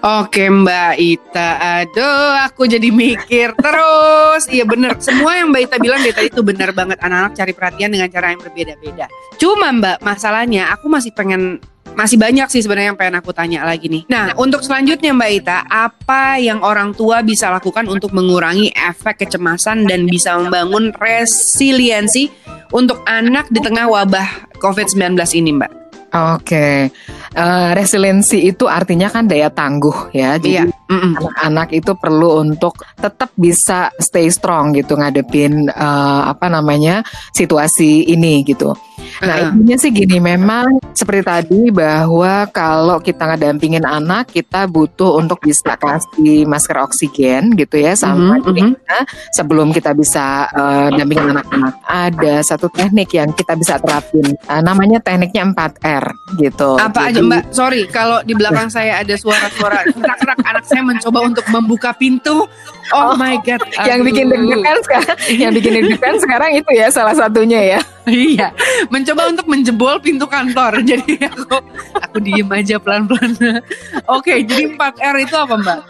Oke 0.00 0.48
Mbak 0.48 0.96
Ita, 0.96 1.50
aduh 1.60 2.32
aku 2.48 2.64
jadi 2.64 2.88
mikir 2.88 3.52
terus. 3.60 4.48
Iya 4.48 4.64
bener, 4.64 4.96
semua 4.96 5.36
yang 5.36 5.52
Mbak 5.52 5.62
Ita 5.68 5.76
bilang 5.76 6.00
dari 6.00 6.16
tadi 6.16 6.28
itu 6.32 6.40
benar 6.40 6.72
banget. 6.72 6.96
Anak-anak 7.04 7.36
cari 7.36 7.52
perhatian 7.52 7.92
dengan 7.92 8.08
cara 8.08 8.32
yang 8.32 8.40
berbeda-beda. 8.40 9.12
Cuma 9.36 9.68
Mbak, 9.68 10.00
masalahnya 10.00 10.72
aku 10.72 10.88
masih 10.88 11.12
pengen 11.12 11.60
masih 11.92 12.16
banyak 12.16 12.48
sih 12.48 12.64
sebenarnya 12.64 12.96
yang 12.96 13.00
pengen 13.00 13.20
aku 13.20 13.36
tanya 13.36 13.60
lagi 13.66 13.92
nih. 13.92 14.08
Nah, 14.08 14.32
untuk 14.40 14.64
selanjutnya 14.64 15.12
Mbak 15.12 15.30
Ita, 15.44 15.58
apa 15.68 16.40
yang 16.40 16.64
orang 16.64 16.96
tua 16.96 17.20
bisa 17.20 17.52
lakukan 17.52 17.84
untuk 17.84 18.16
mengurangi 18.16 18.72
efek 18.72 19.20
kecemasan 19.20 19.84
dan 19.84 20.08
bisa 20.08 20.32
membangun 20.40 20.96
resiliensi 20.96 22.32
untuk 22.72 23.04
anak 23.04 23.52
di 23.52 23.60
tengah 23.60 23.84
wabah 23.84 24.56
COVID-19 24.64 25.12
ini 25.36 25.52
Mbak? 25.60 25.79
Oke, 26.10 26.90
Eh, 27.30 27.70
resiliensi 27.78 28.42
itu 28.42 28.66
artinya 28.66 29.06
kan 29.06 29.30
daya 29.30 29.54
tangguh 29.54 30.10
ya. 30.10 30.34
Jadi 30.34 30.58
Iya. 30.58 30.66
Anak-anak 30.90 31.70
itu 31.70 31.94
perlu 31.94 32.42
untuk 32.42 32.82
tetap 32.98 33.30
bisa 33.38 33.94
stay 34.02 34.26
strong 34.34 34.74
gitu 34.74 34.98
ngadepin 34.98 35.70
eh, 35.70 36.22
apa 36.26 36.50
namanya 36.50 37.06
situasi 37.30 38.10
ini 38.10 38.42
gitu. 38.42 38.74
Nah, 39.20 39.36
Uh-uh. 39.36 39.52
intinya 39.52 39.76
sih 39.76 39.90
gini, 39.90 40.16
memang 40.16 40.66
seperti 40.90 41.22
tadi 41.22 41.60
bahwa 41.68 42.48
kalau 42.48 42.96
kita 42.98 43.26
ngedampingin 43.26 43.82
anak, 43.82 44.28
kita 44.28 44.64
butuh 44.64 45.16
untuk 45.16 45.38
bisa 45.38 45.76
kasih 45.76 46.44
masker 46.44 46.80
oksigen 46.80 47.52
gitu 47.52 47.76
ya 47.76 47.92
sama 47.92 48.40
Mhm, 48.40 48.42
mhm. 48.42 48.56
kita 48.72 48.98
sebelum 49.30 49.68
kita 49.70 49.92
bisa 49.92 50.48
eh, 50.48 50.88
dampingin 50.94 51.30
anak-anak. 51.30 51.74
Ada 51.84 52.34
satu 52.42 52.66
teknik 52.68 53.12
yang 53.12 53.28
kita 53.30 53.52
bisa 53.54 53.76
terapin, 53.76 54.24
eh, 54.24 54.62
namanya 54.62 54.98
tekniknya 54.98 55.44
4R 55.46 56.04
gitu. 56.36 56.76
Apa 56.76 57.08
aja 57.08 57.18
Jadi- 57.18 57.28
Mbak? 57.28 57.42
Sorry 57.50 57.82
kalau 57.86 58.22
di 58.22 58.32
belakang 58.32 58.68
saya 58.68 58.98
ada 58.98 59.14
suara-suara 59.14 59.84
kerak-kerak 59.86 60.38
anak 60.42 60.64
saya 60.64 60.80
mencoba 60.80 61.18
untuk 61.22 61.44
membuka 61.48 61.90
pintu. 61.92 62.48
Oh, 62.90 62.98
Oh, 63.02 63.14
my 63.14 63.38
god. 63.40 63.62
Yang 63.80 64.00
bikin 64.02 64.24
deg-degan 64.26 64.78
sekarang, 64.82 65.16
yang 65.30 65.52
bikin 65.52 65.72
deg-degan 65.72 66.16
sekarang 66.18 66.50
itu 66.52 66.70
ya 66.72 66.90
salah 66.90 67.14
satunya 67.14 67.60
ya. 67.68 67.80
Iya, 68.10 68.50
mencoba 68.90 69.30
untuk 69.30 69.46
menjebol 69.46 70.02
pintu 70.02 70.26
kantor. 70.26 70.82
Jadi 70.90 71.22
aku 71.22 71.62
aku 71.96 72.16
diem 72.18 72.48
aja 72.50 72.82
pelan-pelan. 72.82 73.62
Oke, 74.10 74.42
jadi 74.42 74.74
4R 74.74 75.16
itu 75.22 75.36
apa, 75.38 75.54
Mbak? 75.54 75.80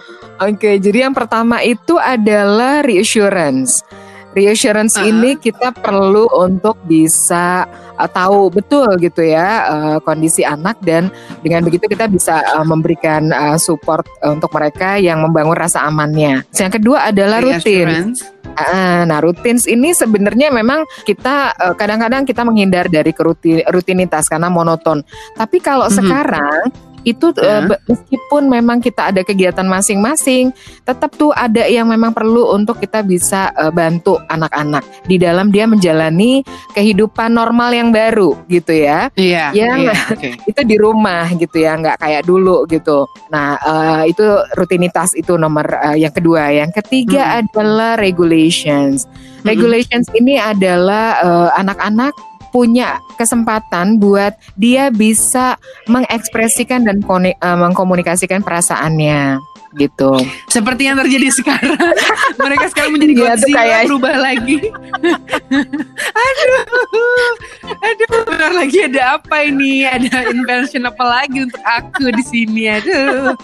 Oke, 0.41 0.81
jadi 0.81 1.09
yang 1.09 1.13
pertama 1.17 1.61
itu 1.61 2.01
adalah 2.01 2.81
reassurance. 2.81 3.85
Reassurance 4.31 4.95
Uh-uh. 4.95 5.11
ini 5.11 5.35
kita 5.35 5.75
perlu 5.75 6.31
untuk 6.39 6.79
bisa 6.87 7.67
uh, 7.99 8.07
tahu 8.11 8.49
betul 8.55 8.87
gitu 9.03 9.27
ya 9.27 9.67
uh, 9.67 9.99
kondisi 10.01 10.47
anak 10.47 10.79
dan 10.87 11.11
dengan 11.43 11.67
begitu 11.67 11.91
kita 11.91 12.07
bisa 12.07 12.41
uh, 12.55 12.63
memberikan 12.63 13.35
uh, 13.35 13.59
support 13.59 14.07
uh, 14.23 14.33
untuk 14.35 14.55
mereka 14.55 15.03
yang 15.03 15.21
membangun 15.21 15.59
rasa 15.59 15.83
amannya. 15.83 16.47
Yang 16.55 16.79
kedua 16.79 17.11
adalah 17.11 17.43
rutin. 17.43 18.15
Ah, 18.55 19.07
Nah, 19.07 19.23
rutins 19.23 19.65
ini 19.65 19.95
sebenarnya 19.95 20.51
memang 20.53 20.85
kita 21.07 21.55
kadang-kadang 21.79 22.27
kita 22.29 22.43
menghindar 22.45 22.91
dari 22.91 23.15
rutinitas 23.71 24.27
karena 24.27 24.51
monoton. 24.53 25.01
Tapi 25.39 25.63
kalau 25.63 25.87
Mhm. 25.89 25.97
sekarang 25.97 26.63
itu 27.05 27.33
eh, 27.41 27.61
Ya. 27.61 27.77
meskipun 27.89 28.49
memang 28.49 28.79
kita 28.81 29.11
ada 29.13 29.21
kegiatan 29.25 29.65
masing-masing, 29.65 30.53
tetap 30.85 31.13
tuh 31.17 31.33
ada 31.33 31.65
yang 31.67 31.89
memang 31.89 32.13
perlu 32.13 32.53
untuk 32.53 32.79
kita 32.79 33.01
bisa 33.03 33.51
eh, 33.57 33.73
bantu 33.73 34.21
anak-anak. 34.29 34.85
Di 35.05 35.17
dalam 35.17 35.49
dia 35.49 35.65
menjalani 35.65 36.45
kehidupan 36.73 37.33
normal 37.33 37.73
yang 37.73 37.89
baru 37.91 38.37
gitu 38.47 38.73
ya. 38.73 39.09
Iya. 39.17 39.53
Yang- 39.57 39.81
iya, 39.81 39.95
Oke. 40.13 40.31
itu 40.51 40.61
di 40.65 40.77
rumah 40.77 41.27
gitu 41.35 41.57
ya. 41.61 41.77
Nggak 41.77 41.97
kayak 42.01 42.23
dulu 42.25 42.65
gitu. 42.69 43.09
Nah 43.33 43.57
eh, 43.61 44.03
itu 44.13 44.25
rutinitas 44.57 45.17
itu 45.17 45.37
nomor 45.37 45.67
eh, 45.69 46.01
yang 46.01 46.13
kedua. 46.13 46.53
Yang 46.53 46.85
ketiga 46.85 47.41
adalah 47.41 47.97
regulations. 47.97 49.05
Regulations 49.41 50.05
ini 50.13 50.37
adalah 50.37 51.17
anak-anak 51.57 52.13
punya 52.51 52.99
kesempatan 53.15 53.97
buat 53.97 54.35
dia 54.55 54.91
bisa 54.91 55.57
mengekspresikan 55.87 56.83
dan 56.83 57.01
koni- 57.01 57.35
eh, 57.35 57.59
mengkomunikasikan 57.59 58.43
perasaannya 58.43 59.39
gitu 59.71 60.19
Seperti 60.51 60.91
yang 60.91 60.99
terjadi 60.99 61.31
sekarang. 61.31 61.79
Mereka 62.43 62.75
sekarang 62.75 62.91
menjadi 62.91 63.15
Iya, 63.15 63.23
Godzilla 63.39 63.55
kayak- 63.63 63.87
berubah 63.87 64.15
lagi. 64.19 64.57
aduh. 66.27 66.63
Aduh, 67.79 68.09
bentar 68.27 68.51
lagi 68.51 68.79
ada 68.83 69.03
apa 69.15 69.37
ini? 69.47 69.87
Ada 69.87 70.35
invention 70.35 70.91
apa 70.91 71.05
lagi 71.07 71.47
untuk 71.47 71.63
aku 71.63 72.11
di 72.11 72.25
sini? 72.27 72.63
Aduh. 72.67 73.39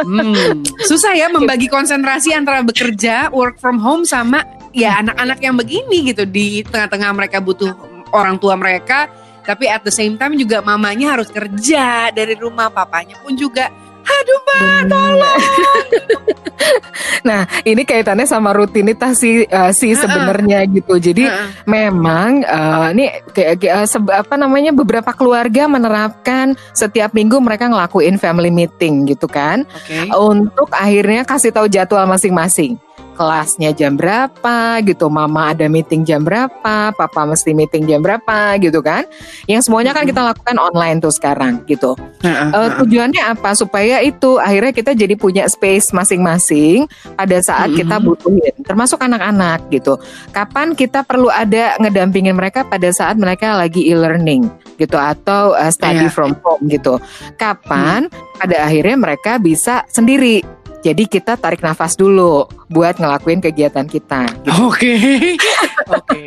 Hmm, 0.00 0.64
susah 0.88 1.12
ya 1.12 1.28
membagi 1.28 1.68
konsentrasi 1.68 2.32
antara 2.32 2.64
bekerja, 2.64 3.28
work 3.28 3.60
from 3.60 3.76
home 3.76 4.08
sama 4.08 4.40
ya 4.72 4.96
anak-anak 4.96 5.44
yang 5.44 5.60
begini 5.60 6.08
gitu 6.08 6.24
di 6.24 6.64
tengah-tengah 6.64 7.10
mereka 7.12 7.36
butuh 7.36 7.74
orang 8.14 8.36
tua 8.38 8.54
mereka 8.54 9.10
tapi 9.44 9.66
at 9.66 9.82
the 9.82 9.92
same 9.92 10.14
time 10.20 10.36
juga 10.36 10.60
mamanya 10.60 11.18
harus 11.18 11.32
kerja 11.32 12.12
dari 12.12 12.36
rumah 12.36 12.68
papanya 12.68 13.18
pun 13.24 13.34
juga 13.34 13.72
aduh 14.00 14.38
mbak 14.44 14.80
tolong 14.90 15.42
nah 17.28 17.44
ini 17.64 17.82
kaitannya 17.84 18.24
sama 18.24 18.52
rutinitas 18.56 19.20
sih 19.20 19.44
eh, 19.44 19.72
sih 19.76 19.92
Heeh. 19.92 20.00
sebenarnya 20.00 20.64
gitu 20.68 20.96
jadi 20.96 21.24
Heeh. 21.28 21.48
Memang 21.68 22.44
eh, 22.44 22.86
ini 22.96 23.04
kayak 23.32 23.60
kayak, 23.60 23.74
eh, 23.86 24.16
apa 24.16 24.34
namanya 24.40 24.72
beberapa 24.72 25.12
keluarga 25.12 25.68
menerapkan 25.68 26.56
setiap 26.72 27.12
minggu 27.12 27.36
mereka 27.40 27.68
ngelakuin 27.68 28.16
family 28.16 28.48
meeting 28.48 29.04
gitu 29.08 29.28
kan 29.28 29.68
Oke. 29.68 30.08
untuk 30.16 30.68
akhirnya 30.72 31.22
kasih 31.28 31.52
tahu 31.52 31.68
jadwal 31.68 32.08
masing-masing 32.08 32.80
kelasnya 33.20 33.76
jam 33.76 34.00
berapa 34.00 34.80
gitu 34.80 35.12
mama 35.12 35.52
ada 35.52 35.68
meeting 35.68 36.08
jam 36.08 36.24
berapa 36.24 36.96
papa 36.96 37.28
mesti 37.28 37.52
meeting 37.52 37.84
jam 37.84 38.00
berapa 38.00 38.56
gitu 38.56 38.80
kan. 38.80 39.04
Yang 39.44 39.68
semuanya 39.68 39.92
kan 39.92 40.08
kita 40.08 40.24
lakukan 40.24 40.56
online 40.56 41.04
tuh 41.04 41.12
sekarang 41.12 41.60
gitu. 41.68 41.92
Heeh. 42.24 42.80
tujuannya 42.80 43.36
apa? 43.36 43.52
Supaya 43.52 44.00
itu 44.00 44.40
akhirnya 44.40 44.72
kita 44.72 44.96
jadi 44.96 45.20
punya 45.20 45.44
space 45.52 45.92
masing-masing 45.92 46.88
pada 47.12 47.36
saat 47.44 47.68
kita 47.76 48.00
butuhin 48.00 48.56
termasuk 48.64 48.96
anak-anak 49.04 49.68
gitu. 49.68 50.00
Kapan 50.32 50.72
kita 50.72 51.04
perlu 51.04 51.28
ada 51.28 51.76
ngedampingin 51.76 52.32
mereka 52.32 52.64
pada 52.64 52.88
saat 52.88 53.20
mereka 53.20 53.52
lagi 53.52 53.84
e-learning 53.92 54.48
gitu 54.80 54.96
atau 54.96 55.52
uh, 55.52 55.68
study 55.68 56.08
Iya. 56.08 56.14
from 56.14 56.32
home 56.40 56.64
gitu. 56.72 56.96
Kapan 57.36 58.08
pada 58.40 58.64
akhirnya 58.64 58.96
mereka 58.96 59.36
bisa 59.36 59.84
sendiri 59.92 60.40
jadi 60.80 61.02
kita 61.04 61.36
tarik 61.36 61.60
nafas 61.60 61.92
dulu 61.92 62.48
buat 62.72 62.96
ngelakuin 62.96 63.44
kegiatan 63.44 63.84
kita 63.84 64.32
gitu. 64.40 64.50
Oke. 64.64 64.96
Oke. 65.96 66.24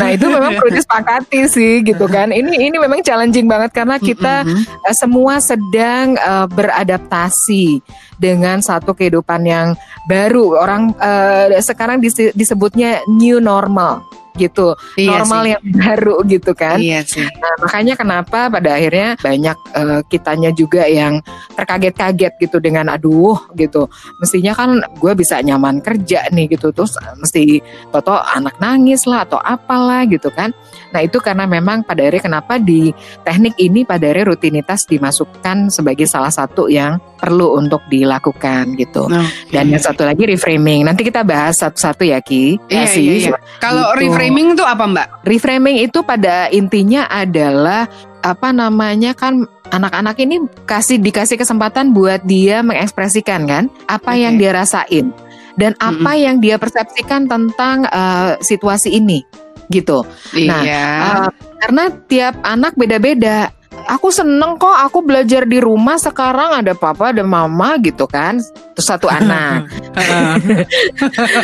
Nah 0.00 0.08
itu 0.16 0.26
memang 0.30 0.56
perlu 0.56 0.72
disepakati 0.72 1.40
sih 1.44 1.84
gitu 1.84 2.08
kan. 2.08 2.32
Ini 2.32 2.70
ini 2.70 2.76
memang 2.80 3.04
challenging 3.04 3.44
banget 3.44 3.76
karena 3.76 4.00
kita 4.00 4.48
Mm-mm. 4.48 4.64
eh, 4.64 4.96
semua 4.96 5.42
sedang 5.44 6.16
eh, 6.16 6.46
beradaptasi 6.48 7.84
dengan 8.16 8.64
satu 8.64 8.96
kehidupan 8.96 9.44
yang 9.44 9.76
baru. 10.08 10.56
Orang 10.56 10.96
eh, 10.96 11.60
sekarang 11.60 12.00
disebutnya 12.32 13.04
new 13.12 13.42
normal 13.42 14.00
gitu, 14.36 14.74
Iya 14.94 15.22
normal 15.22 15.42
sih. 15.42 15.50
yang 15.56 15.62
baru 15.74 16.16
gitu 16.26 16.52
kan. 16.54 16.76
Iya 16.78 17.00
sih. 17.06 17.26
Nah, 17.26 17.54
makanya 17.62 17.94
kenapa 17.98 18.50
pada 18.50 18.76
akhirnya 18.76 19.16
banyak 19.18 19.58
eh, 19.74 20.00
kitanya 20.06 20.50
juga 20.54 20.86
yang 20.86 21.18
terkaget-kaget 21.54 22.32
gitu 22.38 22.58
dengan 22.62 22.90
aduh 22.92 23.38
gitu. 23.54 23.86
Mestinya 24.18 24.52
kan 24.54 24.78
gue 24.98 25.12
bisa 25.14 25.40
nyaman 25.42 25.82
kerja 25.82 26.28
nih 26.30 26.54
gitu 26.54 26.70
terus 26.70 26.94
eh, 27.00 27.14
mesti 27.18 27.62
toto 27.90 28.14
anak 28.14 28.56
nangis 28.62 29.04
lah 29.06 29.26
atau 29.26 29.38
apalah 29.40 30.06
gitu 30.06 30.30
kan. 30.34 30.54
Nah, 30.90 31.00
itu 31.00 31.18
karena 31.18 31.46
memang 31.46 31.82
pada 31.82 32.02
akhirnya 32.02 32.22
kenapa 32.22 32.58
di 32.58 32.90
teknik 33.22 33.54
ini 33.56 33.86
pada 33.86 34.10
akhirnya 34.10 34.34
rutinitas 34.34 34.84
dimasukkan 34.84 35.70
sebagai 35.70 36.06
salah 36.06 36.30
satu 36.30 36.66
yang 36.66 36.98
perlu 37.14 37.54
untuk 37.56 37.84
dilakukan 37.86 38.74
gitu. 38.74 39.06
Oke. 39.06 39.50
Dan 39.54 39.70
yang 39.70 39.82
satu 39.82 40.02
lagi 40.02 40.26
reframing. 40.26 40.82
Nanti 40.82 41.06
kita 41.06 41.22
bahas 41.22 41.60
satu-satu 41.60 42.02
ya 42.02 42.18
Ki. 42.18 42.58
Iya, 42.66 42.80
Ya, 42.80 42.84
sih. 42.90 43.04
iya, 43.06 43.14
iya. 43.30 43.38
Kalau 43.58 43.92
Gitu. 43.94 44.08
reframing 44.08 44.58
itu 44.58 44.64
apa 44.66 44.84
Mbak? 44.88 45.06
Reframing 45.24 45.76
itu 45.84 45.98
pada 46.02 46.48
intinya 46.50 47.06
adalah 47.06 47.86
apa 48.20 48.52
namanya 48.52 49.16
kan 49.16 49.48
anak-anak 49.72 50.16
ini 50.20 50.36
kasih 50.68 51.00
dikasih 51.00 51.40
kesempatan 51.40 51.96
buat 51.96 52.20
dia 52.26 52.60
mengekspresikan 52.60 53.48
kan 53.48 53.64
apa 53.88 54.12
Oke. 54.12 54.20
yang 54.20 54.34
dia 54.36 54.52
rasain 54.52 55.08
dan 55.56 55.72
apa 55.80 56.20
yang 56.20 56.36
dia 56.36 56.60
persepsikan 56.60 57.24
tentang 57.24 57.88
eh, 57.88 58.36
situasi 58.44 58.92
ini 58.92 59.24
gitu. 59.70 60.02
Nah, 60.34 60.60
iya. 60.60 60.86
Eh, 61.00 61.28
karena 61.62 61.84
tiap 62.04 62.34
anak 62.42 62.74
beda-beda. 62.74 63.48
Aku 63.88 64.12
seneng 64.12 64.54
kok 64.54 64.70
aku 64.70 65.00
belajar 65.00 65.48
di 65.48 65.56
rumah 65.56 65.96
sekarang 65.96 66.52
ada 66.52 66.76
papa 66.76 67.10
ada 67.10 67.24
mama 67.24 67.74
gitu 67.80 68.04
kan. 68.04 68.38
Terus 68.76 68.86
satu 68.86 69.08
anak. 69.18 69.66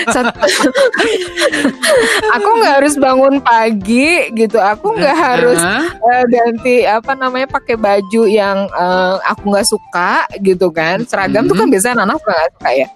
Satu- 0.07 0.37
aku 2.31 2.49
nggak 2.61 2.75
harus 2.83 2.95
bangun 3.01 3.41
pagi 3.41 4.31
gitu. 4.37 4.61
Aku 4.61 4.95
nggak 4.95 5.17
harus 5.17 5.59
eh, 5.59 6.25
ganti 6.29 6.77
apa 6.85 7.17
namanya 7.17 7.49
pakai 7.49 7.75
baju 7.75 8.23
yang 8.29 8.69
eh, 8.69 9.15
aku 9.27 9.43
nggak 9.57 9.67
suka 9.67 10.29
gitu 10.39 10.69
kan. 10.71 11.03
Seragam 11.09 11.49
tuh 11.49 11.57
kan 11.57 11.67
biasanya 11.67 12.05
anak 12.05 12.21
suka 12.21 12.33
nggak 12.37 12.53
suka 12.59 12.71
ya. 12.75 12.89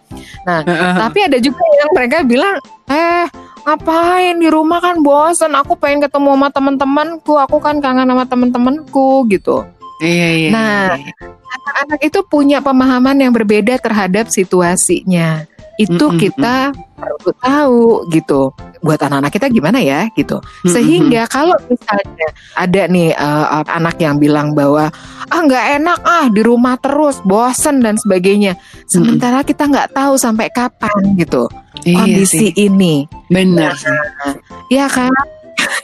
Heeh. 0.47 0.93
Tapi 1.01 1.19
ada 1.27 1.39
juga 1.39 1.65
yang 1.81 1.91
mereka 1.97 2.17
bilang, 2.23 2.57
eh 2.93 3.25
ngapain 3.65 4.37
di 4.39 4.49
rumah 4.49 4.79
kan 4.81 5.03
bosan. 5.03 5.53
Aku 5.59 5.77
pengen 5.77 6.07
ketemu 6.07 6.37
sama 6.37 6.49
teman-temanku. 6.49 7.35
Aku 7.37 7.59
kan 7.59 7.79
kangen 7.83 8.09
sama 8.09 8.25
teman-temanku 8.25 9.27
gitu. 9.29 9.67
Iya, 10.01 10.29
iya. 10.33 10.51
Nah, 10.51 10.97
iya. 10.97 11.13
Anak-anak 11.51 12.01
itu 12.07 12.21
punya 12.25 12.63
pemahaman 12.63 13.19
yang 13.21 13.35
berbeda 13.35 13.77
terhadap 13.83 14.31
situasinya. 14.31 15.50
Itu 15.81 16.13
Mm-mm, 16.13 16.21
kita 16.21 16.77
perlu 16.77 17.31
tahu 17.41 17.81
gitu. 18.13 18.53
Buat 18.85 19.01
anak-anak 19.09 19.33
kita 19.33 19.47
gimana 19.49 19.81
ya 19.81 20.05
gitu. 20.13 20.37
Sehingga 20.69 21.25
kalau 21.25 21.57
misalnya 21.73 22.29
ada 22.53 22.83
nih 22.85 23.17
eh, 23.17 23.47
anak 23.65 23.97
yang 23.97 24.21
bilang 24.21 24.53
bahwa 24.53 24.93
ah 25.33 25.41
nggak 25.41 25.81
enak 25.81 25.99
ah 26.05 26.29
di 26.29 26.45
rumah 26.45 26.77
terus, 26.77 27.17
bosen 27.25 27.81
dan 27.81 27.97
sebagainya. 27.97 28.61
Sementara 28.85 29.41
kita 29.41 29.65
nggak 29.65 29.97
tahu 29.97 30.21
sampai 30.21 30.53
kapan 30.53 31.17
gitu 31.17 31.49
Iya 31.89 32.05
kondisi 32.05 32.53
sih. 32.53 32.69
ini. 32.69 33.09
Benar 33.33 33.73
sih. 33.81 33.97
Ya 34.69 34.85
kan? 34.85 35.09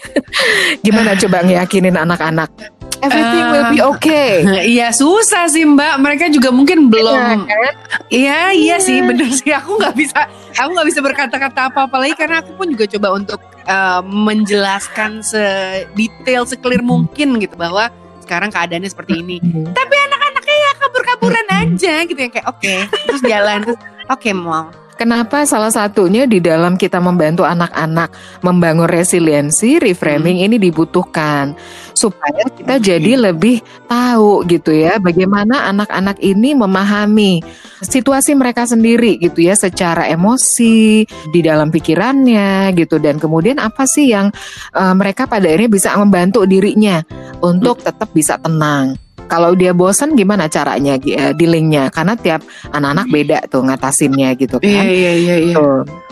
Gimana 0.84 1.16
coba 1.16 1.44
ngeyakinin 1.44 1.96
anak-anak? 1.96 2.75
Everything 3.04 3.44
uh, 3.44 3.52
will 3.52 3.66
be 3.72 3.78
Eh, 3.80 3.86
okay. 3.92 4.30
Iya 4.76 4.88
susah 4.92 5.48
sih 5.50 5.64
Mbak. 5.64 5.94
Mereka 6.00 6.24
juga 6.32 6.48
mungkin 6.52 6.88
belum. 6.88 7.16
Iya, 7.16 7.26
kan? 7.28 7.74
Iya 8.08 8.40
iya 8.56 8.76
sih 8.80 9.02
bener 9.04 9.28
sih. 9.32 9.52
Aku 9.52 9.76
nggak 9.76 9.94
bisa. 9.96 10.28
Aku 10.56 10.72
nggak 10.72 10.88
bisa 10.88 11.00
berkata-kata 11.04 11.68
apa 11.68 11.84
apalagi 11.84 12.14
karena 12.16 12.40
aku 12.40 12.56
pun 12.56 12.72
juga 12.72 12.88
coba 12.96 13.08
untuk 13.16 13.40
uh, 13.68 14.00
menjelaskan 14.06 15.20
sedetail 15.20 16.48
seclear 16.48 16.80
mungkin 16.80 17.36
gitu 17.42 17.54
bahwa 17.58 17.92
sekarang 18.24 18.50
keadaannya 18.50 18.90
seperti 18.90 19.20
ini. 19.22 19.36
Tapi 19.70 19.94
anak-anaknya 20.10 20.56
ya 20.56 20.70
kabur-kaburan 20.80 21.46
aja 21.52 21.94
gitu 22.08 22.20
ya 22.20 22.30
kayak 22.32 22.46
oke 22.48 22.74
terus 23.06 23.22
jalan 23.22 23.58
terus 23.62 23.78
oke 24.10 24.30
mau. 24.34 24.85
Kenapa 24.96 25.44
salah 25.44 25.68
satunya 25.68 26.24
di 26.24 26.40
dalam 26.40 26.80
kita 26.80 26.96
membantu 27.04 27.44
anak-anak 27.44 28.16
membangun 28.40 28.88
resiliensi, 28.88 29.76
reframing 29.76 30.40
ini 30.40 30.56
dibutuhkan? 30.56 31.52
Supaya 31.92 32.48
kita 32.48 32.80
jadi 32.80 33.20
lebih 33.28 33.60
tahu 33.88 34.48
gitu 34.48 34.72
ya 34.72 34.96
bagaimana 34.96 35.68
anak-anak 35.68 36.16
ini 36.24 36.56
memahami 36.56 37.44
situasi 37.84 38.32
mereka 38.32 38.64
sendiri 38.64 39.20
gitu 39.20 39.44
ya 39.44 39.52
secara 39.52 40.08
emosi 40.08 41.04
di 41.04 41.40
dalam 41.44 41.68
pikirannya 41.68 42.72
gitu. 42.72 42.96
Dan 42.96 43.20
kemudian 43.20 43.60
apa 43.60 43.84
sih 43.84 44.16
yang 44.16 44.32
eh, 44.72 44.94
mereka 44.96 45.28
pada 45.28 45.44
akhirnya 45.44 45.68
bisa 45.68 45.92
membantu 46.00 46.48
dirinya 46.48 47.04
untuk 47.44 47.84
tetap 47.84 48.08
bisa 48.16 48.40
tenang. 48.40 49.05
Kalau 49.26 49.58
dia 49.58 49.74
bosan 49.74 50.14
gimana 50.14 50.46
caranya 50.46 50.94
eh, 50.98 51.34
dealingnya? 51.34 51.90
Karena 51.90 52.14
tiap 52.14 52.46
anak-anak 52.70 53.06
beda 53.10 53.38
tuh 53.50 53.66
ngatasinnya 53.66 54.38
gitu 54.38 54.56
kan. 54.62 54.66
Iya 54.66 54.84
iya 54.86 55.12
iya. 55.18 55.36
iya. 55.50 55.58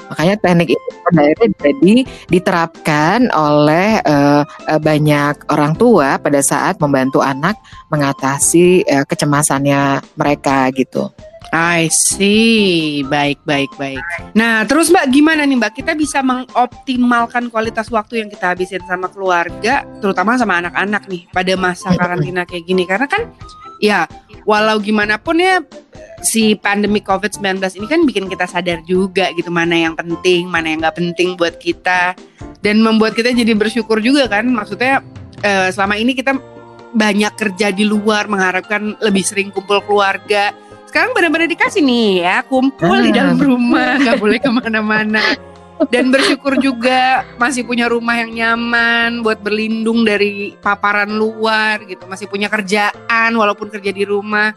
Makanya 0.05 0.37
teknik 0.37 0.69
itu 0.77 0.89
pada 1.01 1.21
akhirnya 1.25 1.49
jadi 1.65 1.95
diterapkan 2.29 3.19
oleh 3.33 3.89
eh, 4.05 4.43
eh, 4.45 4.81
banyak 4.81 5.49
orang 5.49 5.73
tua 5.75 6.21
pada 6.21 6.41
saat 6.45 6.77
membantu 6.83 7.25
anak 7.25 7.57
mengatasi 7.89 8.85
eh, 8.85 9.05
kecemasannya 9.09 10.05
mereka 10.19 10.69
gitu. 10.77 11.09
I 11.53 11.93
see. 11.93 13.05
Baik, 13.05 13.43
baik, 13.45 13.71
baik. 13.77 14.01
Nah, 14.33 14.65
terus 14.65 14.89
Mbak 14.89 15.07
gimana 15.13 15.45
nih 15.45 15.59
Mbak? 15.61 15.73
Kita 15.85 15.93
bisa 15.93 16.25
mengoptimalkan 16.25 17.53
kualitas 17.53 17.93
waktu 17.93 18.25
yang 18.25 18.29
kita 18.33 18.55
habisin 18.55 18.83
sama 18.89 19.13
keluarga, 19.13 19.85
terutama 20.01 20.39
sama 20.41 20.63
anak-anak 20.65 21.05
nih 21.11 21.29
pada 21.31 21.53
masa 21.59 21.93
karantina 21.95 22.49
kayak 22.49 22.65
gini. 22.65 22.89
Karena 22.89 23.07
kan 23.11 23.29
ya 23.83 24.09
walau 24.49 24.81
gimana 24.81 25.21
pun 25.21 25.41
ya 25.41 25.61
si 26.25 26.57
pandemi 26.57 27.05
COVID-19 27.05 27.61
ini 27.77 27.87
kan 27.91 28.01
bikin 28.09 28.25
kita 28.33 28.49
sadar 28.49 28.81
juga 28.89 29.29
gitu 29.37 29.53
mana 29.53 29.77
yang 29.77 29.95
penting, 29.99 30.49
mana 30.49 30.73
yang 30.73 30.81
nggak 30.81 30.97
penting 30.97 31.37
buat 31.37 31.61
kita 31.61 32.17
dan 32.65 32.81
membuat 32.81 33.13
kita 33.13 33.35
jadi 33.35 33.53
bersyukur 33.53 34.01
juga 34.01 34.27
kan. 34.27 34.49
Maksudnya 34.49 35.05
eh, 35.45 35.69
selama 35.69 36.01
ini 36.01 36.17
kita 36.17 36.35
banyak 36.95 37.35
kerja 37.35 37.75
di 37.75 37.83
luar 37.83 38.31
mengharapkan 38.31 38.95
lebih 39.03 39.27
sering 39.27 39.51
kumpul 39.51 39.83
keluarga 39.83 40.55
sekarang 40.95 41.11
benar-benar 41.11 41.51
dikasih 41.51 41.83
nih 41.83 42.23
ya 42.23 42.47
kumpul 42.47 43.03
di 43.03 43.11
dalam 43.11 43.35
rumah 43.35 43.99
nggak 43.99 44.15
boleh 44.15 44.39
ke 44.39 44.47
mana-mana. 44.47 45.27
Dan 45.91 46.15
bersyukur 46.15 46.55
juga 46.63 47.27
masih 47.35 47.67
punya 47.67 47.91
rumah 47.91 48.15
yang 48.23 48.31
nyaman 48.31 49.19
buat 49.27 49.43
berlindung 49.43 50.07
dari 50.07 50.55
paparan 50.63 51.11
luar 51.11 51.83
gitu. 51.83 52.07
Masih 52.07 52.31
punya 52.31 52.47
kerjaan 52.47 53.35
walaupun 53.35 53.75
kerja 53.75 53.91
di 53.91 54.07
rumah. 54.07 54.55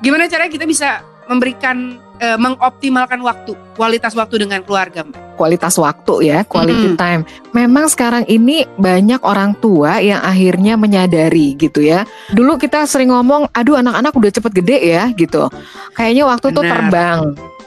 Gimana 0.00 0.32
caranya 0.32 0.48
kita 0.48 0.64
bisa 0.64 1.04
memberikan 1.26 1.98
eh, 2.22 2.38
mengoptimalkan 2.38 3.20
waktu 3.20 3.52
kualitas 3.76 4.16
waktu 4.16 4.46
dengan 4.46 4.62
keluarga 4.64 5.04
mbak 5.04 5.26
Kualitas 5.36 5.76
waktu 5.76 6.32
ya, 6.32 6.48
quality 6.48 6.96
Mm-mm. 6.96 6.98
time. 6.98 7.22
Memang 7.52 7.92
sekarang 7.92 8.24
ini 8.24 8.64
banyak 8.80 9.20
orang 9.20 9.52
tua 9.60 10.00
yang 10.00 10.24
akhirnya 10.24 10.80
menyadari 10.80 11.52
gitu 11.60 11.84
ya. 11.84 12.08
Dulu 12.32 12.56
kita 12.56 12.88
sering 12.88 13.12
ngomong, 13.12 13.52
aduh 13.52 13.76
anak-anak 13.76 14.16
udah 14.16 14.32
cepet 14.32 14.64
gede 14.64 14.78
ya 14.96 15.12
gitu. 15.12 15.52
Kayaknya 15.92 16.24
waktu 16.24 16.46
tuh 16.56 16.64
Benar. 16.64 16.72
terbang 16.72 17.20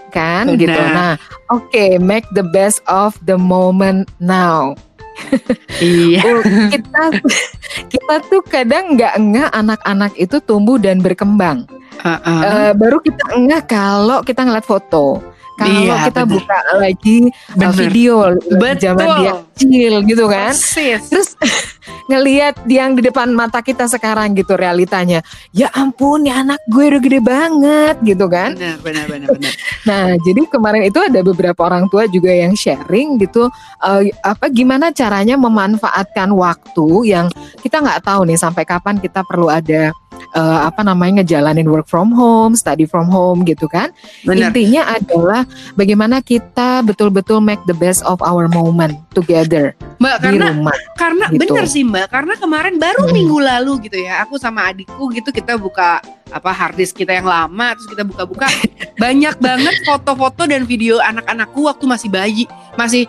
kan 0.09 0.49
Benar. 0.49 0.61
gitu. 0.65 0.81
Nah, 0.81 1.13
oke, 1.53 1.85
make 2.01 2.25
the 2.33 2.41
best 2.41 2.81
of 2.89 3.13
the 3.29 3.37
moment 3.37 4.09
now. 4.17 4.73
iya 5.83 6.23
kita 6.71 7.03
kita 7.93 8.15
tuh 8.31 8.39
kadang 8.47 8.95
nggak 8.95 9.19
ngeh 9.19 9.47
anak-anak 9.51 10.15
itu 10.17 10.41
tumbuh 10.41 10.81
dan 10.81 11.03
berkembang. 11.03 11.69
Eh, 11.99 12.71
baru 12.73 12.97
kita 13.03 13.35
ngeh 13.35 13.63
kalau 13.67 14.23
kita 14.23 14.47
ngeliat 14.47 14.65
foto. 14.65 15.19
Kalau 15.59 15.75
Iya, 15.91 16.07
kita 16.07 16.23
bener. 16.23 16.33
buka 16.39 16.59
lagi 16.79 17.17
uh, 17.27 17.59
Bener. 17.59 17.75
video 17.75 18.15
Betul. 18.31 18.79
zaman 18.79 19.07
dia 19.19 19.33
kecil 19.43 19.93
gitu 20.07 20.23
kan. 20.31 20.55
Persis. 20.55 21.01
Terus 21.11 21.29
ngelihat 22.09 22.63
yang 22.71 22.95
di 22.95 23.03
depan 23.03 23.27
mata 23.35 23.59
kita 23.59 23.83
sekarang 23.91 24.31
gitu 24.39 24.55
realitanya. 24.55 25.19
Ya 25.51 25.67
ampun, 25.75 26.23
ya 26.23 26.47
anak 26.47 26.63
gue 26.71 26.87
udah 26.87 27.01
gede 27.03 27.19
banget 27.19 27.95
gitu 28.07 28.31
kan. 28.31 28.55
benar 28.55 28.79
benar 28.79 29.05
benar 29.11 29.27
benar 29.35 29.51
Nah, 29.83 30.15
jadi 30.23 30.41
kemarin 30.47 30.87
itu 30.87 30.99
ada 31.03 31.19
beberapa 31.19 31.59
orang 31.67 31.91
tua 31.91 32.07
juga 32.07 32.31
yang 32.31 32.55
sharing 32.55 33.19
gitu 33.19 33.51
eh, 33.83 34.15
apa 34.23 34.47
gimana 34.47 34.95
caranya 34.95 35.35
memanfaatkan 35.35 36.31
waktu 36.39 36.87
yang 37.11 37.27
kita 37.59 37.83
nggak 37.83 37.99
tahu 38.07 38.23
nih 38.23 38.39
sampai 38.39 38.63
kapan 38.63 38.95
kita 38.95 39.27
perlu 39.27 39.51
ada 39.51 39.91
eh, 40.31 40.59
apa 40.65 40.81
namanya 40.81 41.21
ngejalanin 41.21 41.65
work 41.65 41.87
from 41.87 42.11
home, 42.11 42.53
study 42.53 42.85
from 42.85 43.07
home 43.07 43.41
gitu 43.43 43.65
kan. 43.65 43.89
benar 44.25 44.49
Intinya 44.51 44.95
adalah 44.95 45.41
bagaimana 45.73 46.19
kita 46.19 46.81
betul-betul 46.81 47.39
make 47.39 47.61
the 47.65 47.75
best 47.75 48.01
of 48.05 48.21
our 48.21 48.45
moment 48.49 48.97
together 49.11 49.73
mbak 49.99 50.15
di 50.23 50.25
karena 50.31 50.45
rumah. 50.55 50.77
Karena 50.95 51.25
Gitu. 51.29 51.41
bener 51.45 51.65
sih 51.67 51.83
Mbak, 51.83 52.07
karena 52.09 52.33
kemarin 52.39 52.75
baru 52.79 53.03
Hmm. 53.05 53.13
minggu 53.13 53.37
lalu 53.37 53.71
gitu 53.85 53.99
ya, 53.99 54.23
aku 54.23 54.39
sama 54.39 54.71
adikku 54.71 55.11
gitu 55.11 55.29
kita 55.29 55.59
buka 55.59 55.99
apa 56.29 56.51
harddisk 56.53 56.95
kita 56.95 57.19
yang 57.19 57.27
lama, 57.27 57.73
terus 57.75 57.89
kita 57.89 58.03
buka-buka 58.07 58.47
banyak 59.03 59.35
banget 59.37 59.75
foto-foto 59.83 60.47
dan 60.47 60.63
video 60.63 61.01
anak-anakku 61.03 61.67
waktu 61.67 61.83
masih 61.85 62.09
bayi, 62.09 62.43
masih 62.77 63.05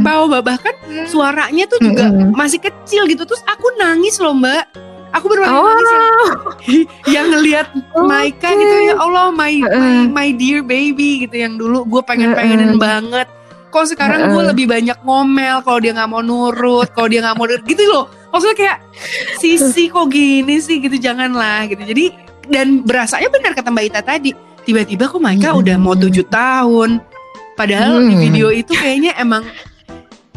mau 0.00 0.24
bahkan 0.30 0.72
suaranya 1.06 1.68
tuh 1.68 1.78
juga 1.82 2.08
masih 2.32 2.58
kecil 2.58 3.04
gitu, 3.04 3.26
terus 3.28 3.42
aku 3.44 3.68
nangis 3.76 4.16
loh 4.16 4.32
Mbak. 4.32 4.93
Aku 5.14 5.30
benar 5.30 5.46
Oh, 5.46 5.62
nangis 5.62 5.88
yang, 5.88 6.08
yang 7.14 7.26
ngelihat 7.30 7.66
Maika 7.96 8.50
Oke. 8.50 8.58
gitu 8.58 8.76
ya 8.84 8.94
Allah 8.96 9.30
my, 9.30 9.54
my 9.62 9.94
my 10.10 10.28
dear 10.30 10.58
baby 10.60 11.22
gitu 11.22 11.36
yang 11.38 11.54
dulu 11.54 11.86
gue 11.86 12.02
pengen-pengenin 12.02 12.74
Heeh. 12.74 12.82
banget. 12.82 13.28
Kok 13.70 13.90
sekarang 13.90 14.28
gue 14.28 14.34
Heeh. 14.34 14.50
lebih 14.50 14.66
banyak 14.66 14.98
ngomel 15.00 15.62
kalau 15.62 15.78
dia 15.78 15.92
nggak 15.92 16.06
mau 16.08 16.18
nurut, 16.18 16.90
kalau 16.90 17.06
dia 17.06 17.20
nggak 17.20 17.34
mau 17.34 17.46
nurut 17.46 17.62
gitu 17.62 17.82
loh. 17.84 18.04
Maksudnya 18.28 18.56
kayak 18.56 18.78
sisi 19.36 19.86
kok 19.86 20.06
gini 20.08 20.58
sih 20.58 20.78
gitu 20.78 20.94
janganlah 20.96 21.66
gitu. 21.66 21.82
Jadi 21.84 22.04
dan 22.44 22.82
berasanya 22.82 23.30
benar 23.30 23.54
kata 23.54 23.70
Mbak 23.70 23.84
Ita 23.88 24.00
tadi. 24.00 24.30
Tiba-tiba 24.64 25.06
kok 25.06 25.18
Maika 25.18 25.50
Hmm. 25.50 25.60
udah 25.60 25.76
mau 25.76 25.94
tujuh 25.94 26.26
tahun. 26.26 26.98
Padahal 27.54 28.02
di 28.02 28.10
Hmm. 28.10 28.22
video 28.24 28.48
itu 28.48 28.72
kayaknya 28.72 29.14
emang 29.14 29.46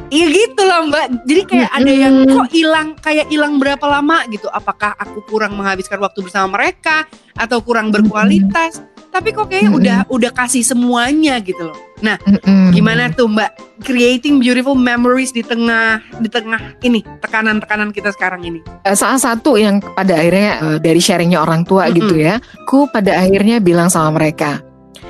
Iya 0.08 0.26
gitu 0.32 0.62
loh 0.64 0.88
mbak. 0.88 1.28
Jadi 1.28 1.42
kayak 1.44 1.72
ada 1.72 1.92
yang 1.92 2.16
kok 2.28 2.48
hilang 2.52 2.88
Kayak 3.00 3.28
hilang 3.28 3.60
berapa 3.60 3.86
lama 3.88 4.24
gitu. 4.32 4.48
Apakah 4.48 4.96
aku 4.96 5.20
kurang 5.28 5.60
menghabiskan 5.60 6.00
waktu 6.00 6.24
bersama 6.24 6.60
mereka 6.60 7.04
Atau 7.36 7.60
kurang 7.60 7.92
berkualitas? 7.92 8.80
Tapi 9.08 9.34
kok 9.34 9.50
kayaknya 9.50 9.72
udah 9.74 9.98
udah 10.14 10.32
kasih 10.36 10.62
semuanya 10.62 11.42
gitu 11.42 11.74
loh. 11.74 11.80
Mm-mm. 12.04 12.70
Gimana 12.70 13.10
tuh 13.10 13.26
mbak? 13.26 13.50
Creating 13.82 14.38
beautiful 14.38 14.78
memories 14.78 15.34
di 15.34 15.42
tengah 15.42 16.02
Di 16.22 16.30
tengah 16.30 16.78
ini 16.86 17.02
Tekanan-tekanan 17.22 17.90
kita 17.90 18.14
sekarang 18.14 18.46
ini. 18.46 18.62
Eh, 18.86 18.94
salah 18.94 19.18
satu 19.18 19.58
yang 19.58 19.82
pada 19.82 20.22
akhirnya 20.22 20.52
eh, 20.62 20.78
dari 20.78 21.02
sharingnya 21.02 21.42
orang 21.42 21.66
tua 21.66 21.90
gitu 21.90 22.14
ya, 22.14 22.38
ku 22.70 22.86
pada 22.94 23.18
akhirnya 23.18 23.58
bilang 23.58 23.90
sama 23.90 24.22
mereka, 24.22 24.62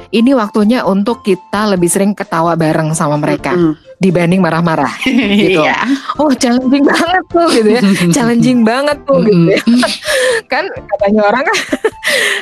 ini 0.10 0.32
waktunya 0.32 0.84
untuk 0.84 1.22
kita 1.22 1.68
lebih 1.72 1.88
sering 1.88 2.12
ketawa 2.14 2.56
bareng 2.56 2.92
sama 2.94 3.16
mereka 3.18 3.54
Mm. 3.58 3.74
dibanding 3.98 4.42
marah-marah. 4.42 4.94
Gitu. 5.08 5.58
Iya 5.64 5.78
Oh 6.22 6.30
challenging 6.34 6.86
banget 6.86 7.24
tuh 7.30 7.48
gitu 7.50 7.70
ya, 7.74 7.82
challenging 8.16 8.60
banget 8.62 8.98
tuh 9.04 9.20
gitu 9.26 9.58
ya. 9.58 9.62
Kan 10.52 10.70
katanya 10.70 11.22
orang 11.28 11.44
kan 11.46 11.58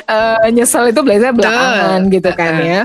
eh, 0.06 0.48
nyesel 0.52 0.90
itu 0.90 1.00
biasanya 1.02 1.34
belakangan 1.34 2.00
gitu 2.12 2.30
kan 2.32 2.54
ya. 2.62 2.80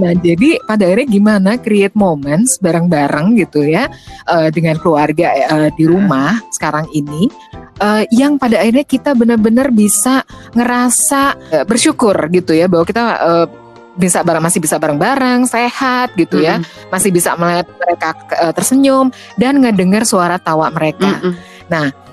Nah 0.00 0.16
jadi 0.16 0.56
pada 0.64 0.88
akhirnya 0.88 1.06
gimana 1.06 1.50
create 1.60 1.92
moments 1.92 2.56
bareng-bareng 2.56 3.36
gitu 3.36 3.60
ya 3.68 3.84
eh, 4.26 4.48
dengan 4.48 4.80
keluarga 4.80 5.28
eh, 5.28 5.68
di 5.76 5.84
rumah 5.84 6.40
sekarang 6.48 6.88
ini 6.90 7.28
eh, 7.76 8.08
yang 8.16 8.40
pada 8.40 8.64
akhirnya 8.64 8.88
kita 8.88 9.12
benar-benar 9.12 9.68
bisa 9.68 10.24
ngerasa 10.56 11.36
eh, 11.52 11.64
bersyukur 11.68 12.16
gitu 12.32 12.56
ya 12.56 12.64
bahwa 12.64 12.84
kita 12.88 13.04
eh, 13.20 13.46
bisa 13.92 14.24
bareng 14.24 14.42
masih 14.42 14.60
bisa 14.60 14.76
bareng-bareng 14.80 15.44
sehat 15.44 16.16
gitu 16.16 16.40
ya 16.40 16.60
masih 16.88 17.12
bisa 17.12 17.36
melihat 17.36 17.68
mereka 17.76 18.08
eh, 18.40 18.52
tersenyum 18.56 19.12
dan 19.36 19.60
ngedengar 19.60 20.08
suara 20.08 20.40
tawa 20.40 20.72
mereka. 20.72 21.20
Mm-mm. 21.20 21.34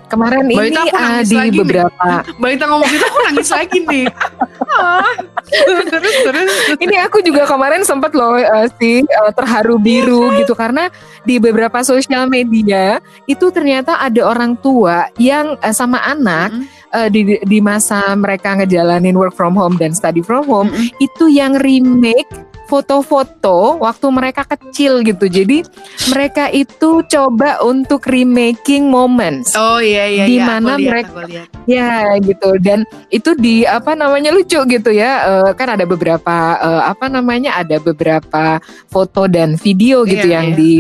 Kemarin 0.10 0.50
Mbak 0.50 0.66
ini 0.74 0.78
uh, 0.90 1.22
di 1.22 1.36
lagi 1.38 1.50
nih. 1.54 1.60
beberapa 1.62 2.10
Mbak 2.42 2.50
Ita 2.58 2.66
ngomong 2.66 2.90
gitu 2.90 3.06
aku 3.06 3.20
nangis 3.30 3.50
lagi 3.54 3.78
nih. 3.86 4.06
Ah, 4.70 5.14
terus 5.90 6.16
terus. 6.26 6.50
ini 6.82 6.98
aku 6.98 7.22
juga 7.22 7.46
kemarin 7.46 7.86
sempat 7.86 8.18
loh 8.18 8.38
uh, 8.38 8.68
sih 8.82 9.06
uh, 9.06 9.32
terharu 9.34 9.78
biru 9.78 10.34
gitu 10.42 10.58
karena 10.58 10.90
di 11.22 11.38
beberapa 11.38 11.86
sosial 11.86 12.26
media 12.26 12.98
itu 13.30 13.54
ternyata 13.54 14.02
ada 14.02 14.26
orang 14.26 14.58
tua 14.58 15.10
yang 15.22 15.58
uh, 15.62 15.74
sama 15.74 16.02
anak 16.02 16.54
Mm-mm. 16.54 16.79
Uh, 16.92 17.08
di 17.08 17.38
di 17.40 17.60
masa 17.60 18.14
mereka 18.14 18.56
ngejalanin 18.56 19.14
work 19.14 19.34
from 19.34 19.54
home 19.54 19.76
dan 19.76 19.92
study 19.92 20.20
from 20.20 20.46
home 20.46 20.70
Mm-mm. 20.70 20.90
itu 20.98 21.28
yang 21.28 21.58
remake 21.58 22.28
foto-foto 22.70 23.82
waktu 23.82 24.08
mereka 24.10 24.46
kecil 24.46 25.02
gitu. 25.02 25.26
Jadi 25.26 25.66
mereka 26.08 26.48
itu 26.48 27.02
coba 27.02 27.58
untuk 27.62 28.06
remaking 28.06 28.88
moments. 28.88 29.58
Oh 29.58 29.82
iya 29.82 30.06
iya 30.06 30.24
Di 30.30 30.38
iya. 30.38 30.46
mana 30.46 30.78
lihat, 30.78 31.10
mereka- 31.10 31.26
lihat. 31.26 31.48
Ya 31.66 31.90
gitu 32.18 32.62
dan 32.62 32.86
itu 33.10 33.34
di 33.34 33.66
apa 33.66 33.94
namanya 33.94 34.30
lucu 34.30 34.58
gitu 34.64 34.90
ya 34.90 35.12
Eh, 35.20 35.52
kan 35.54 35.74
ada 35.74 35.84
beberapa 35.84 36.36
eh, 36.58 36.84
apa 36.86 37.10
namanya 37.10 37.58
ada 37.58 37.78
beberapa 37.78 38.62
foto 38.86 39.26
dan 39.26 39.54
video 39.54 40.06
gitu 40.06 40.30
Iya, 40.30 40.34
yang 40.38 40.48
iya. 40.54 40.58
di 40.58 40.72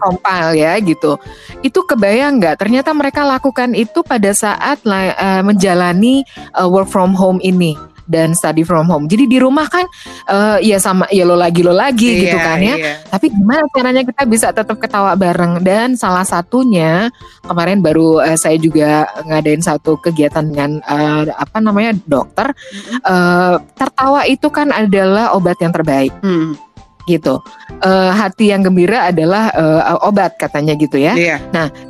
compile 0.00 0.58
ya 0.58 0.72
gitu. 0.80 1.16
Itu 1.62 1.82
kebayang 1.86 2.38
nggak? 2.40 2.60
Ternyata 2.60 2.90
mereka 2.94 3.22
lakukan 3.26 3.72
itu 3.72 4.02
pada 4.02 4.30
saat 4.34 4.80
eh, 4.86 5.42
menjalani 5.44 6.22
eh, 6.54 6.68
work 6.68 6.88
from 6.90 7.14
home 7.14 7.38
ini 7.42 7.74
dan 8.04 8.36
study 8.36 8.60
from 8.68 8.84
home. 8.84 9.08
Jadi 9.08 9.24
di 9.24 9.38
rumah 9.40 9.64
kan 9.64 9.88
eh, 10.28 10.58
ya 10.60 10.76
sama 10.76 11.08
ya 11.08 11.24
lo 11.24 11.36
lagi 11.36 11.64
lo 11.64 11.72
lagi 11.72 12.28
gitu 12.28 12.36
Iya, 12.36 12.44
kan 12.44 12.58
ya. 12.60 12.76
iya. 12.76 12.94
tapi 13.08 13.32
gimana 13.32 13.64
caranya 13.72 14.02
kita 14.04 14.22
bisa 14.28 14.52
tetap 14.52 14.76
ketawa 14.76 15.16
bareng? 15.16 15.64
Dan 15.64 15.96
salah 15.96 16.24
satunya 16.24 17.08
kemarin 17.48 17.80
baru 17.80 18.20
eh, 18.20 18.36
saya 18.36 18.60
juga 18.60 19.08
ngadain 19.24 19.64
satu 19.64 19.96
kegiatan 20.04 20.44
dengan 20.44 20.84
eh, 20.84 21.32
apa 21.32 21.58
namanya 21.64 21.96
dokter. 22.04 22.52
Eh, 23.00 23.54
tertawa 23.72 24.28
itu 24.28 24.52
kan 24.52 24.68
adalah 24.68 25.32
obat 25.32 25.56
yang 25.64 25.72
terbaik. 25.72 26.12
Hmm, 26.20 26.60
gitu 27.06 27.40
Eh, 27.76 28.10
hati 28.10 28.48
yang 28.48 28.62
gembira 28.62 29.08
adalah 29.08 29.50
eh, 29.50 29.80
obat 30.02 30.36
katanya 30.36 30.72
gitu 30.72 30.96
ya 30.96 31.12
Iya. 31.12 31.36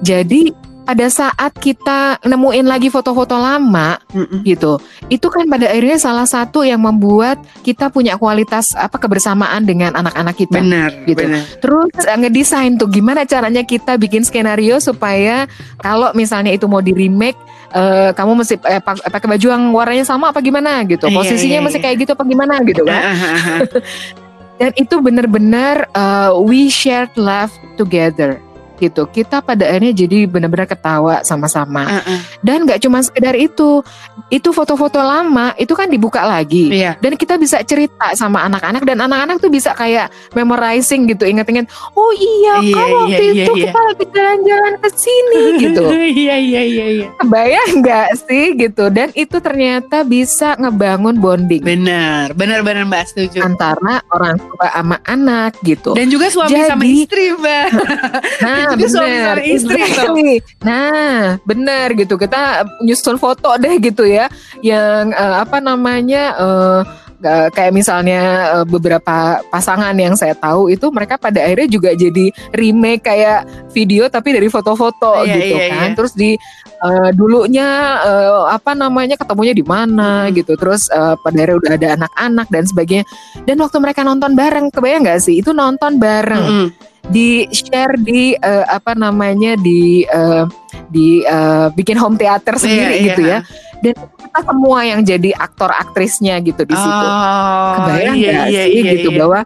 jadi 0.00 0.50
pada 0.85 1.09
saat 1.09 1.57
kita 1.57 2.20
nemuin 2.20 2.68
lagi 2.68 2.92
foto-foto 2.92 3.33
lama 3.35 3.96
Mm-mm. 4.12 4.44
gitu 4.44 4.77
itu 5.09 5.27
kan 5.29 5.48
pada 5.48 5.64
akhirnya 5.64 5.96
salah 5.96 6.29
satu 6.29 6.61
yang 6.61 6.77
membuat 6.77 7.40
kita 7.62 7.88
punya 7.88 8.20
kualitas 8.20 8.77
apa 8.77 8.98
kebersamaan 8.98 9.64
dengan 9.64 9.96
anak-anak 9.96 10.37
kita 10.37 10.61
Benar, 10.61 10.92
Gitu. 11.05 11.16
benar. 11.16 11.40
Terus 11.57 11.88
eh, 12.05 12.16
ngedesain 12.18 12.77
tuh 12.77 12.90
gimana 12.90 13.24
caranya 13.24 13.62
kita 13.62 13.96
bikin 13.96 14.22
skenario 14.22 14.77
supaya 14.77 15.48
kalau 15.79 16.12
misalnya 16.12 16.53
itu 16.53 16.68
mau 16.68 16.85
di 16.85 16.92
remake 16.92 17.40
eh, 17.72 18.12
kamu 18.12 18.44
mesti 18.44 18.61
eh, 18.61 18.83
pak- 18.83 19.09
pakai 19.09 19.29
baju 19.31 19.46
yang 19.48 19.64
warnanya 19.72 20.05
sama 20.05 20.37
apa 20.37 20.44
gimana 20.44 20.85
gitu. 20.85 21.09
Iya, 21.09 21.16
Posisinya 21.16 21.59
iya, 21.61 21.64
mesti 21.64 21.79
iya. 21.81 21.85
kayak 21.87 21.96
gitu 21.98 22.11
apa 22.12 22.24
gimana 22.24 22.55
gitu 22.61 22.83
kan. 22.85 23.00
Dan 24.59 24.71
itu 24.79 25.03
benar-benar 25.03 25.90
eh, 25.90 26.31
we 26.38 26.71
shared 26.71 27.11
laugh 27.19 27.53
together 27.75 28.38
gitu. 28.77 29.07
Kita 29.07 29.39
pada 29.39 29.67
akhirnya 29.67 29.93
jadi 29.97 30.25
benar-benar 30.25 30.67
ketawa 30.67 31.21
sama-sama. 31.21 31.83
Ah, 31.85 32.03
ah. 32.05 32.21
Dan 32.41 32.65
nggak 32.65 32.81
cuma 32.81 33.01
sekedar 33.01 33.35
itu. 33.35 33.81
Itu 34.29 34.51
foto-foto 34.51 34.99
lama 34.99 35.53
itu 35.55 35.73
kan 35.73 35.87
dibuka 35.87 36.23
lagi 36.23 36.67
Iya. 36.67 36.97
dan 36.97 37.15
kita 37.15 37.37
bisa 37.37 37.61
cerita 37.61 38.15
sama 38.15 38.43
anak-anak 38.43 38.83
dan 38.83 38.99
anak-anak 39.01 39.37
tuh 39.37 39.49
bisa 39.49 39.71
kayak 39.73 40.09
memorizing 40.35 41.07
gitu 41.07 41.25
inget-inget 41.25 41.67
oh 41.93 42.11
iya, 42.11 42.55
Iya, 42.59 42.75
kan 42.75 42.87
waktu 42.97 43.11
iya, 43.15 43.31
iya, 43.31 43.45
itu 43.45 43.53
iya. 43.55 43.67
kita 43.67 43.81
lagi 43.81 44.05
jalan-jalan 44.09 44.75
ke 44.77 44.89
sini 44.93 45.41
gitu 45.63 45.83
Iya 45.87 46.37
iya 46.37 46.63
iya 46.63 46.85
iya. 46.91 47.07
kebayang 47.17 47.71
nggak 47.77 48.09
sih 48.19 48.45
gitu 48.57 48.85
dan 48.89 49.09
itu 49.13 49.37
ternyata 49.39 50.03
bisa 50.03 50.57
ngebangun 50.57 51.17
bonding 51.17 51.63
Benar, 51.63 52.33
benar 52.33 52.61
benar 52.61 52.85
Mbak 52.85 53.05
setuju. 53.07 53.39
antara 53.41 54.03
orang 54.09 54.37
tua 54.37 54.67
sama 54.69 54.97
anak 55.05 55.53
gitu 55.63 55.93
Dan 55.95 56.09
juga 56.09 56.27
suami 56.29 56.59
sama 56.61 56.83
Jadi- 56.83 56.97
istri, 56.97 57.25
Mbak. 57.31 57.67
nah 58.45 58.63
juga 58.72 58.87
suami 58.88 59.12
benar 59.12 59.37
sama 59.37 59.44
istri 59.44 59.74
tuh. 59.74 59.85
Exactly. 59.85 60.35
nah 60.61 61.20
benar 61.42 61.87
gitu 61.92 62.14
kita 62.16 62.40
nyusun 62.81 63.16
foto 63.16 63.50
deh 63.57 63.74
gitu 63.79 64.05
ya 64.05 64.27
yang 64.61 65.12
eh, 65.12 65.37
apa 65.38 65.61
namanya 65.61 66.22
eh, 66.37 66.83
kayak 67.24 67.72
misalnya 67.72 68.20
beberapa 68.68 69.40
pasangan 69.48 69.96
yang 69.96 70.12
saya 70.12 70.37
tahu 70.37 70.68
itu 70.68 70.92
mereka 70.92 71.16
pada 71.16 71.40
akhirnya 71.40 71.72
juga 71.72 71.90
jadi 71.96 72.29
remake 72.53 73.00
kayak 73.00 73.48
video 73.72 74.12
tapi 74.12 74.37
dari 74.37 74.53
foto-foto 74.53 75.24
Iya, 75.24 75.33
gitu 75.40 75.57
iya, 75.57 75.66
kan 75.72 75.88
iya. 75.88 75.96
terus 75.96 76.12
di 76.12 76.37
eh, 76.85 77.11
dulunya 77.16 77.64
eh, 78.05 78.44
apa 78.53 78.77
namanya 78.77 79.16
ketemunya 79.16 79.57
di 79.57 79.64
mana 79.64 80.29
Hmm. 80.29 80.37
gitu 80.37 80.53
terus 80.61 80.92
eh, 80.92 81.16
pada 81.16 81.33
akhirnya 81.33 81.57
udah 81.57 81.72
ada 81.72 81.88
anak-anak 81.96 82.46
dan 82.53 82.64
sebagainya 82.68 83.05
dan 83.48 83.57
waktu 83.57 83.77
mereka 83.81 84.05
nonton 84.05 84.37
bareng 84.37 84.68
kebayang 84.68 85.09
nggak 85.09 85.20
sih 85.24 85.40
itu 85.40 85.57
nonton 85.57 85.96
bareng 85.96 86.44
Mm-mm. 86.44 86.68
Di 87.12 87.45
share 87.53 88.01
di 88.01 88.33
eh, 88.37 88.64
apa 88.64 88.97
namanya 88.97 89.57
di 89.61 90.05
eh, 90.09 90.45
di 90.88 91.21
eh, 91.21 91.69
bikin 91.75 92.01
home 92.01 92.17
theater 92.17 92.57
sendiri 92.57 92.95
Iya, 93.01 93.07
gitu 93.12 93.23
iya. 93.25 93.38
ya. 93.38 93.38
Dan 93.85 93.95
kita 94.17 94.40
semua 94.49 94.79
yang 94.81 95.01
jadi 95.05 95.31
aktor 95.37 95.69
aktrisnya 95.69 96.40
gitu 96.40 96.64
di 96.64 96.73
situ. 96.73 97.05
Oh, 97.05 97.73
kebayang 97.85 98.17
iya, 98.17 98.33
nggak 98.33 98.47
iya, 98.49 98.62
sih 98.64 98.73
iya, 98.81 98.93
gitu 98.97 99.09
iya. 99.12 99.19
bahwa 99.21 99.40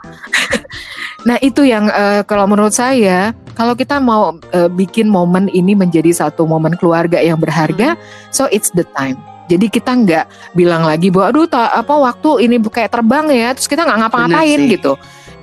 nah 1.29 1.37
itu 1.42 1.66
yang 1.66 1.90
eh, 1.90 2.23
kalau 2.23 2.47
menurut 2.47 2.71
saya 2.71 3.35
kalau 3.59 3.75
kita 3.75 3.99
mau 3.99 4.38
eh, 4.55 4.71
bikin 4.71 5.11
momen 5.11 5.51
ini 5.51 5.75
menjadi 5.75 6.14
satu 6.14 6.47
momen 6.47 6.79
keluarga 6.79 7.18
yang 7.18 7.42
berharga 7.42 7.99
so 8.31 8.47
it's 8.55 8.71
the 8.79 8.87
time. 8.94 9.18
Jadi 9.49 9.73
kita 9.73 9.97
nggak 9.97 10.25
bilang 10.53 10.85
lagi 10.85 11.09
bahwa 11.09 11.33
aduh 11.33 11.49
ta- 11.49 11.73
apa 11.73 11.97
waktu 11.97 12.44
ini 12.47 12.61
kayak 12.62 12.92
terbang 12.92 13.27
ya 13.33 13.49
terus 13.57 13.64
kita 13.64 13.83
nggak 13.88 14.07
ngapa-ngapain 14.07 14.61
gitu 14.68 14.92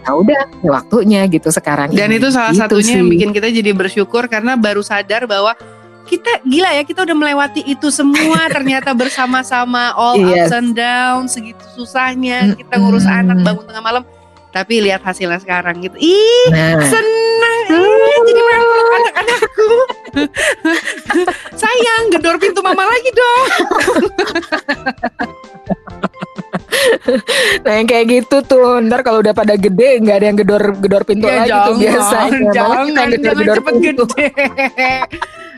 nah 0.05 0.13
udah 0.13 0.37
waktunya 0.63 1.25
gitu 1.25 1.49
sekarang 1.49 1.89
Dan 1.89 2.07
ini. 2.07 2.17
itu 2.17 2.29
salah 2.29 2.49
Gitu 2.49 2.61
satunya 2.61 2.93
yang 2.95 3.05
sih. 3.05 3.11
bikin 3.11 3.29
kita 3.31 3.47
jadi 3.49 3.71
bersyukur 3.71 4.23
karena 4.25 4.53
baru 4.55 4.79
sadar 4.79 5.25
bahwa 5.25 5.57
kita 6.03 6.37
gila 6.39 6.69
ya 6.71 6.83
kita 6.83 7.01
udah 7.01 7.15
melewati 7.15 7.65
itu 7.65 7.89
semua 7.89 8.45
ternyata 8.53 8.93
bersama-sama 8.93 9.89
all 9.91 10.13
Yes. 10.15 10.45
ups 10.45 10.53
and 10.53 10.71
downs 10.71 11.33
segitu 11.33 11.65
susahnya 11.73 12.53
kita 12.53 12.77
ngurus 12.77 13.03
Mm-mm. 13.03 13.21
anak 13.25 13.37
bangun 13.41 13.65
tengah 13.65 13.81
malam 13.83 14.03
tapi 14.51 14.79
lihat 14.79 15.01
hasilnya 15.01 15.35
sekarang 15.37 15.81
gitu 15.81 15.97
ih 15.97 16.47
nah 16.47 16.77
senang 16.79 17.65
eh, 17.67 18.17
jadi 18.23 18.39
pengen 18.39 18.61
peluk 18.63 18.87
anak-anakku 18.93 19.67
sayang 21.59 22.03
gedor 22.09 22.37
pintu 22.37 22.61
mama 22.61 22.85
lagi 22.85 23.09
dong 23.11 23.45
Nah 27.65 27.73
yang 27.73 27.88
kayak 27.88 28.05
gitu 28.07 28.38
tuh 28.41 28.79
Ntar 28.81 29.01
kalau 29.01 29.19
udah 29.19 29.31
pada 29.31 29.55
gede 29.55 29.99
nggak 29.99 30.15
ada 30.15 30.25
yang 30.25 30.38
gedor 30.38 30.63
gedor 30.77 31.03
pintu 31.03 31.25
Ya, 31.25 31.43
lagi 31.43 31.51
tuh 31.51 31.75
biasanya. 31.77 32.29
Kita 32.29 32.51
jangan 32.51 32.75
yang 32.75 32.89
jangan 32.91 33.09
gedor-gedor 33.11 33.57
cepet 33.57 33.73
pintu 33.81 34.03
gede. 34.07 34.27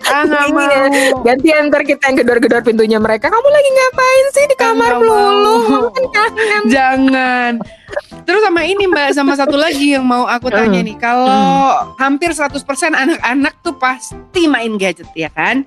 Ah 0.08 0.24
nggak 0.24 0.46
Iya. 0.48 0.56
mau. 0.56 1.20
Gantian 1.20 1.68
ntar 1.68 1.84
kita 1.84 2.04
yang 2.08 2.18
gedor-gedor 2.18 2.62
pintunya 2.64 2.96
mereka. 2.96 3.28
Kamu 3.28 3.44
lagi 3.44 3.70
ngapain 3.70 4.26
sih 4.32 4.46
di 4.48 4.56
kamar 4.56 4.92
melulu? 5.04 5.56
kan 5.92 6.06
kangen. 6.16 6.62
Jangan. 6.72 7.52
Terus 8.28 8.44
sama 8.44 8.68
ini 8.68 8.84
Mbak, 8.92 9.16
sama 9.16 9.34
satu 9.40 9.56
lagi 9.56 9.96
yang 9.96 10.04
mau 10.04 10.28
aku 10.28 10.52
tanya 10.52 10.84
nih. 10.84 11.00
Kalau 11.00 11.88
hampir 11.96 12.36
100% 12.36 12.60
anak-anak 12.92 13.54
tuh 13.64 13.76
pasti 13.80 14.52
main 14.52 14.76
gadget 14.76 15.08
ya 15.16 15.32
kan? 15.32 15.64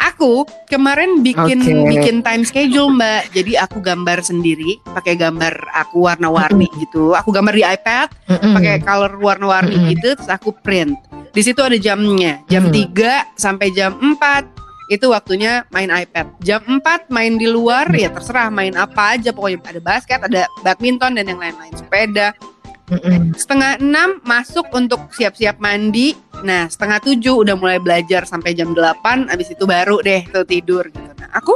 Aku 0.00 0.48
kemarin 0.66 1.20
bikin 1.20 1.60
Oke. 1.60 1.86
bikin 1.92 2.16
time 2.26 2.42
schedule 2.42 2.90
Mbak. 2.90 3.30
Jadi 3.36 3.52
aku 3.54 3.78
gambar 3.78 4.18
sendiri, 4.24 4.80
pakai 4.90 5.14
gambar 5.14 5.70
aku 5.76 6.08
warna-warni 6.08 6.66
gitu. 6.82 7.14
Aku 7.14 7.30
gambar 7.30 7.54
di 7.54 7.62
iPad, 7.62 8.08
pakai 8.26 8.82
color 8.82 9.12
warna-warni 9.20 9.94
gitu, 9.94 10.18
terus 10.18 10.30
aku 10.32 10.50
print. 10.50 10.96
Di 11.30 11.46
situ 11.46 11.62
ada 11.62 11.78
jamnya, 11.78 12.42
jam 12.50 12.66
Mm. 12.68 12.90
3 12.90 13.38
sampai 13.38 13.70
jam 13.70 13.94
4 14.02 14.59
itu 14.90 15.06
waktunya 15.14 15.62
main 15.70 15.86
iPad. 15.86 16.34
Jam 16.42 16.66
4 16.66 17.06
main 17.14 17.38
di 17.38 17.46
luar 17.46 17.86
ya 17.94 18.10
terserah 18.10 18.50
main 18.50 18.74
apa 18.74 19.14
aja 19.14 19.30
pokoknya 19.30 19.62
ada 19.62 19.80
basket, 19.80 20.20
ada 20.26 20.42
badminton 20.66 21.14
dan 21.14 21.30
yang 21.30 21.38
lain-lain, 21.38 21.70
sepeda. 21.78 22.34
Mm-mm. 22.90 23.30
Setengah 23.38 23.78
6 23.78 24.26
masuk 24.26 24.66
untuk 24.74 25.14
siap-siap 25.14 25.62
mandi. 25.62 26.18
Nah, 26.42 26.66
setengah 26.66 26.98
7 26.98 27.22
udah 27.22 27.54
mulai 27.54 27.78
belajar 27.78 28.26
sampai 28.26 28.50
jam 28.50 28.74
8 28.74 29.30
habis 29.30 29.54
itu 29.54 29.62
baru 29.62 30.02
deh 30.02 30.26
tuh 30.26 30.42
tidur 30.42 30.82
gitu. 30.90 31.12
Nah, 31.22 31.30
aku 31.30 31.54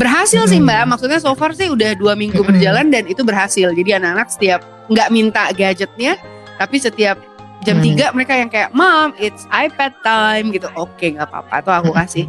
berhasil 0.00 0.48
sih. 0.48 0.56
Mbak. 0.56 0.96
Maksudnya 0.96 1.20
so 1.20 1.36
far 1.36 1.52
sih 1.52 1.68
udah 1.68 1.92
dua 2.00 2.16
minggu 2.16 2.40
berjalan 2.40 2.88
dan 2.88 3.04
itu 3.04 3.20
berhasil. 3.20 3.68
Jadi 3.76 3.92
anak-anak 3.92 4.32
setiap 4.32 4.64
nggak 4.88 5.08
minta 5.12 5.52
gadgetnya, 5.52 6.16
tapi 6.56 6.80
setiap 6.80 7.20
jam. 7.60 7.76
3 7.76 8.16
mereka 8.16 8.32
yang 8.40 8.48
kayak, 8.48 8.72
"Mom, 8.72 9.12
it's 9.20 9.44
iPad 9.52 9.92
time." 10.00 10.48
gitu. 10.48 10.72
Oke, 10.80 11.12
nggak 11.12 11.28
apa-apa. 11.28 11.60
Tuh 11.60 11.74
aku 11.76 11.90
kasih 11.92 12.24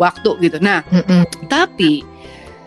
waktu 0.00 0.30
gitu. 0.42 0.58
Nah, 0.60 0.82
Mm-mm. 0.90 1.26
tapi 1.46 2.02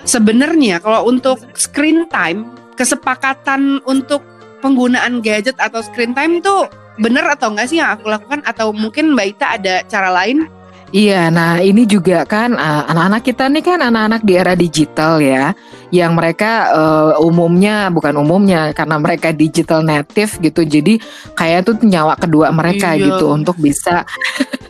sebenarnya 0.03 0.79
kalau 0.79 1.07
untuk 1.07 1.41
screen 1.53 2.07
time, 2.07 2.47
kesepakatan 2.79 3.81
untuk 3.83 4.23
penggunaan 4.63 5.21
gadget 5.21 5.57
atau 5.59 5.83
screen 5.85 6.15
time 6.15 6.39
itu 6.41 6.55
bener 6.97 7.25
atau 7.29 7.53
enggak 7.53 7.69
sih 7.69 7.77
yang 7.77 7.93
aku 7.93 8.09
lakukan 8.09 8.41
atau 8.41 8.73
mungkin 8.73 9.13
Mbak 9.13 9.27
Ita 9.37 9.47
ada 9.61 9.75
cara 9.85 10.09
lain? 10.09 10.49
Iya, 10.95 11.27
nah 11.27 11.59
ini 11.59 11.83
juga 11.83 12.23
kan 12.23 12.55
uh, 12.55 12.87
anak-anak 12.87 13.27
kita 13.27 13.51
nih 13.51 13.59
kan 13.59 13.83
anak-anak 13.83 14.23
di 14.23 14.33
era 14.39 14.55
digital 14.55 15.19
ya, 15.19 15.51
yang 15.91 16.15
mereka 16.15 16.71
uh, 16.71 17.11
umumnya 17.19 17.91
bukan 17.91 18.15
umumnya 18.15 18.71
karena 18.71 18.95
mereka 18.95 19.35
digital 19.35 19.83
native 19.83 20.39
gitu, 20.39 20.63
jadi 20.63 20.95
kayak 21.35 21.67
tuh 21.67 21.75
nyawa 21.83 22.15
kedua 22.15 22.55
mereka 22.55 22.95
Iya. 22.95 23.03
gitu 23.19 23.35
untuk 23.35 23.59
bisa 23.59 24.07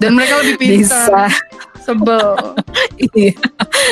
Dan 0.01 0.17
mereka 0.17 0.41
lebih 0.41 0.57
bisa 0.81 1.29
pintar. 1.29 1.29
Sebel. 1.87 2.27
Iya. 2.97 3.37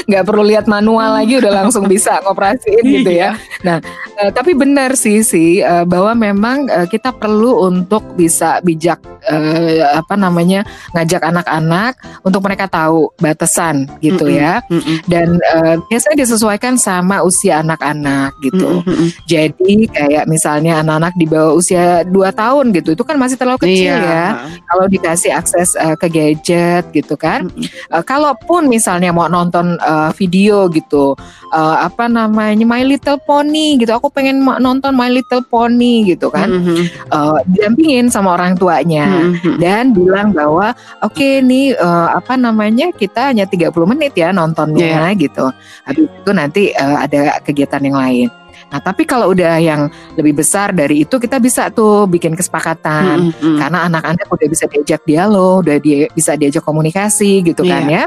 nggak 0.10 0.26
perlu 0.26 0.44
lihat 0.50 0.66
manual 0.66 1.22
lagi 1.22 1.38
udah 1.38 1.54
langsung 1.66 1.86
bisa 1.86 2.18
ngoperasiin 2.26 2.82
gitu 2.82 3.12
ya. 3.14 3.38
Nah, 3.62 3.78
eh, 4.18 4.34
tapi 4.34 4.58
benar 4.58 4.98
sih 4.98 5.22
sih 5.22 5.62
eh, 5.62 5.86
bahwa 5.86 6.18
memang 6.18 6.66
eh, 6.66 6.90
kita 6.90 7.14
perlu 7.14 7.70
untuk 7.70 8.02
bisa 8.18 8.62
bijak 8.66 8.98
eh, 9.26 9.82
apa 9.82 10.14
namanya 10.16 10.64
ngajak 10.94 11.22
anak-anak 11.22 11.98
untuk 12.22 12.42
mereka 12.46 12.70
tahu 12.70 13.10
batasan 13.18 13.90
gitu 14.00 14.30
Mm-mm. 14.30 14.40
ya. 14.40 14.54
Mm-mm. 14.70 14.98
Dan 15.10 15.38
eh, 15.42 15.76
biasanya 15.90 16.18
disesuaikan 16.26 16.76
sama 16.78 17.22
usia 17.26 17.62
anak-anak 17.62 18.38
gitu. 18.42 18.82
Mm-mm. 18.86 19.10
Jadi 19.26 19.90
kayak 19.90 20.26
misalnya 20.30 20.82
anak-anak 20.86 21.14
di 21.18 21.26
bawah 21.26 21.54
usia 21.58 22.06
2 22.06 22.14
tahun 22.36 22.66
gitu, 22.76 22.94
itu 22.94 23.04
kan 23.04 23.18
masih 23.18 23.38
terlalu 23.40 23.62
kecil 23.66 23.94
Iya. 23.96 24.02
ya 24.02 24.26
kalau 24.72 24.86
dikasih 24.90 25.32
akses 25.36 25.78
uh, 25.78 25.96
ke 25.98 26.08
gadget 26.10 26.90
gitu 26.94 27.16
kan. 27.20 27.50
Mm-mm. 27.50 27.68
Uh, 27.92 28.04
kalaupun 28.06 28.68
misalnya 28.70 29.10
mau 29.12 29.28
nonton 29.28 29.78
uh, 29.82 30.12
video 30.14 30.68
gitu, 30.70 31.18
uh, 31.52 31.78
apa 31.86 32.06
namanya 32.12 32.66
My 32.66 32.84
Little 32.86 33.20
Pony 33.24 33.80
gitu, 33.80 33.92
aku 33.96 34.12
pengen 34.12 34.42
nonton 34.42 34.94
My 34.94 35.10
Little 35.10 35.44
Pony 35.48 36.06
gitu 36.06 36.30
kan, 36.30 36.50
Mm-mm. 36.52 36.86
uh, 37.10 37.40
didampingin 37.50 38.12
sama 38.12 38.36
orang 38.36 38.56
tuanya. 38.60 39.08
Mm-mm. 39.22 39.56
Dan 39.58 39.96
bilang 39.96 40.36
bahwa 40.36 40.76
oke 41.04 41.42
nih 41.44 41.76
uh, 41.78 42.16
apa 42.16 42.36
namanya 42.36 42.92
kita 42.92 43.32
hanya 43.32 43.46
30 43.48 43.72
menit 43.88 44.14
ya 44.16 44.36
nontonnya 44.36 45.12
gitu. 45.16 45.50
Habis 45.88 46.06
itu 46.10 46.32
nanti 46.32 46.64
uh, 46.76 47.04
ada 47.04 47.40
kegiatan 47.44 47.82
yang 47.84 47.98
lain. 47.98 48.28
Nah 48.72 48.80
tapi 48.82 49.06
kalau 49.06 49.32
udah 49.32 49.62
yang 49.62 49.88
lebih 50.18 50.42
besar 50.42 50.74
dari 50.74 51.06
itu 51.06 51.16
kita 51.22 51.38
bisa 51.38 51.70
tuh 51.70 52.10
bikin 52.10 52.34
kesepakatan 52.34 53.30
Mm-mm. 53.32 53.58
karena 53.62 53.86
anak-anak 53.88 54.28
udah 54.28 54.48
bisa 54.50 54.66
diajak 54.68 55.02
dialog, 55.06 55.64
udah 55.64 55.78
dia 55.80 56.10
bisa 56.12 56.34
diajak 56.34 56.66
komunikasi 56.66 57.46
gitu 57.46 57.62
kan 57.62 57.86
ya. 57.86 58.06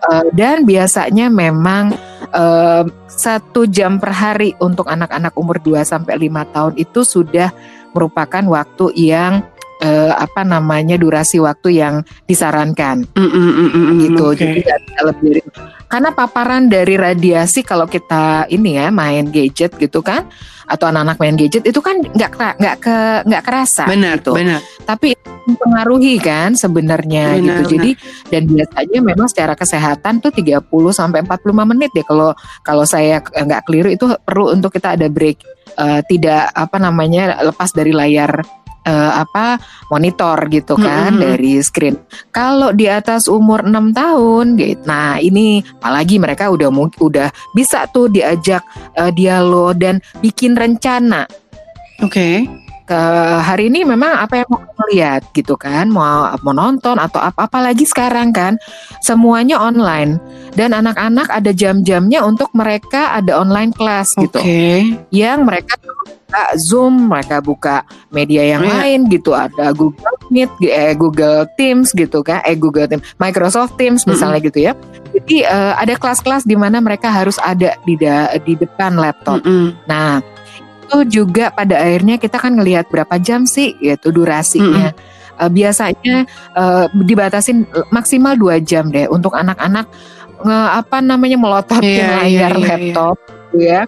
Eh, 0.00 0.26
dan 0.32 0.64
biasanya 0.64 1.28
memang 1.28 1.92
eh, 2.32 2.84
satu 3.04 3.68
jam 3.68 4.00
per 4.00 4.16
hari 4.16 4.56
untuk 4.56 4.88
anak-anak 4.88 5.36
umur 5.36 5.60
2 5.60 5.84
sampai 5.84 6.16
5 6.16 6.54
tahun 6.56 6.72
itu 6.80 7.04
sudah 7.04 7.52
merupakan 7.92 8.40
waktu 8.48 8.86
yang 8.96 9.44
eh, 9.80 10.12
apa 10.12 10.44
namanya 10.44 10.96
durasi 11.00 11.40
waktu 11.40 11.80
yang 11.80 11.94
disarankan 12.28 13.08
Mm-mm. 13.16 13.50
Mm-mm. 13.66 13.96
gitu. 14.04 14.22
Oke. 14.32 14.44
Jadi 14.44 14.60
bisa 14.64 15.00
lebih 15.04 15.40
karena 15.90 16.14
paparan 16.14 16.70
dari 16.70 16.94
radiasi 16.94 17.66
kalau 17.66 17.90
kita 17.90 18.46
ini 18.46 18.78
ya 18.78 18.94
main 18.94 19.26
gadget 19.26 19.74
gitu 19.74 20.06
kan 20.06 20.22
atau 20.70 20.86
anak-anak 20.86 21.18
main 21.18 21.34
gadget 21.34 21.66
itu 21.66 21.82
kan 21.82 21.98
nggak 21.98 22.30
nggak 22.62 22.76
ke 22.78 22.96
nggak 23.26 23.42
kerasa 23.42 23.90
Benar, 23.90 24.22
gitu 24.22 24.38
benar. 24.38 24.62
tapi 24.86 25.18
mempengaruhi 25.50 26.22
kan 26.22 26.54
sebenarnya 26.54 27.34
Benar, 27.34 27.42
gitu. 27.42 27.62
Jadi 27.74 27.90
dan 28.30 28.46
biasanya 28.46 28.98
memang 29.02 29.26
secara 29.26 29.58
kesehatan 29.58 30.22
tuh 30.22 30.30
30 30.30 30.62
sampai 30.94 31.26
45 31.26 31.70
menit 31.74 31.90
deh 31.90 32.06
kalau 32.06 32.30
kalau 32.62 32.86
saya 32.86 33.18
eh, 33.18 33.42
nggak 33.42 33.66
keliru 33.66 33.90
itu 33.90 34.06
perlu 34.22 34.54
untuk 34.54 34.70
kita 34.70 34.94
ada 34.94 35.10
break 35.10 35.42
eh, 35.74 36.00
tidak 36.06 36.54
apa 36.54 36.78
namanya 36.78 37.42
lepas 37.42 37.74
dari 37.74 37.90
layar 37.90 38.46
eh, 38.86 39.12
apa 39.12 39.60
monitor 39.88 40.36
gitu 40.48 40.76
kan 40.76 41.16
Mm-mm. 41.16 41.22
dari 41.22 41.60
screen. 41.60 41.96
Kalau 42.30 42.72
di 42.72 42.86
atas 42.88 43.26
umur 43.28 43.66
6 43.66 43.92
tahun 43.92 44.46
gitu. 44.56 44.82
Nah, 44.86 45.20
ini 45.20 45.60
apalagi 45.60 46.16
mereka 46.16 46.48
udah 46.48 46.68
udah 47.00 47.28
bisa 47.52 47.88
tuh 47.90 48.08
diajak 48.08 48.64
eh, 48.96 49.12
dialog 49.12 49.76
dan 49.76 50.00
bikin 50.22 50.56
rencana 50.56 51.28
Oke. 52.00 52.48
Ke 52.90 53.02
hari 53.38 53.70
ini 53.70 53.86
memang 53.86 54.18
apa 54.18 54.42
yang 54.42 54.48
mau 54.50 54.58
kamu 54.58 54.84
lihat 54.90 55.22
gitu 55.30 55.54
kan? 55.54 55.86
Mau 55.86 56.26
mau 56.42 56.50
nonton 56.50 56.98
atau 56.98 57.22
apa 57.22 57.46
apalagi 57.46 57.86
sekarang 57.86 58.34
kan? 58.34 58.58
Semuanya 58.98 59.62
online. 59.62 60.18
Dan 60.50 60.74
anak-anak 60.74 61.30
ada 61.30 61.54
jam-jamnya 61.54 62.26
untuk 62.26 62.50
mereka 62.50 63.14
ada 63.14 63.38
online 63.38 63.70
class 63.70 64.10
gitu. 64.18 64.42
Oke. 64.42 64.98
yang 65.14 65.46
mereka 65.46 65.78
buka 65.78 66.42
Zoom 66.58 67.06
mereka 67.06 67.36
buka 67.38 67.76
media 68.10 68.42
yang 68.42 68.66
Iya. 68.66 68.74
lain 68.74 69.00
gitu. 69.06 69.30
Ada 69.30 69.70
Google 69.70 70.18
Meet 70.30 70.50
eh 70.66 70.94
Google 70.94 71.46
Teams 71.54 71.94
gitu 71.94 72.26
kan? 72.26 72.42
Eh 72.42 72.58
Google 72.58 72.90
Teams 72.90 73.06
Microsoft 73.18 73.78
Teams 73.78 74.02
misalnya 74.02 74.42
gitu 74.42 74.58
ya. 74.58 74.74
Jadi 75.14 75.46
eh, 75.46 75.72
ada 75.78 75.94
kelas-kelas 75.94 76.42
di 76.42 76.58
mana 76.58 76.82
mereka 76.82 77.10
harus 77.10 77.38
ada 77.38 77.78
di 77.86 77.94
da- 77.94 78.34
di 78.42 78.58
depan 78.58 78.98
laptop. 78.98 79.38
Mm-mm. 79.42 79.74
Nah, 79.86 80.18
itu 80.90 81.22
juga 81.22 81.54
pada 81.54 81.78
akhirnya 81.78 82.18
kita 82.18 82.42
kan 82.42 82.58
ngelihat 82.58 82.90
berapa 82.90 83.14
jam 83.22 83.46
sih 83.46 83.78
yaitu 83.78 84.10
durasinya. 84.10 84.90
Eh, 85.40 85.48
biasanya 85.48 86.26
eh, 86.58 86.84
dibatasin 86.92 87.64
maksimal 87.94 88.34
dua 88.34 88.58
jam 88.58 88.90
deh 88.90 89.06
untuk 89.06 89.38
anak-anak 89.38 89.86
nge 90.40 90.58
apa 90.84 90.98
namanya 91.00 91.38
melototin 91.40 92.00
Iya, 92.00 92.04
iya, 92.04 92.16
layar 92.20 92.28
iya, 92.28 92.58
iya. 92.58 92.66
laptop 92.66 93.16
gitu 93.22 93.56
ya. 93.62 93.82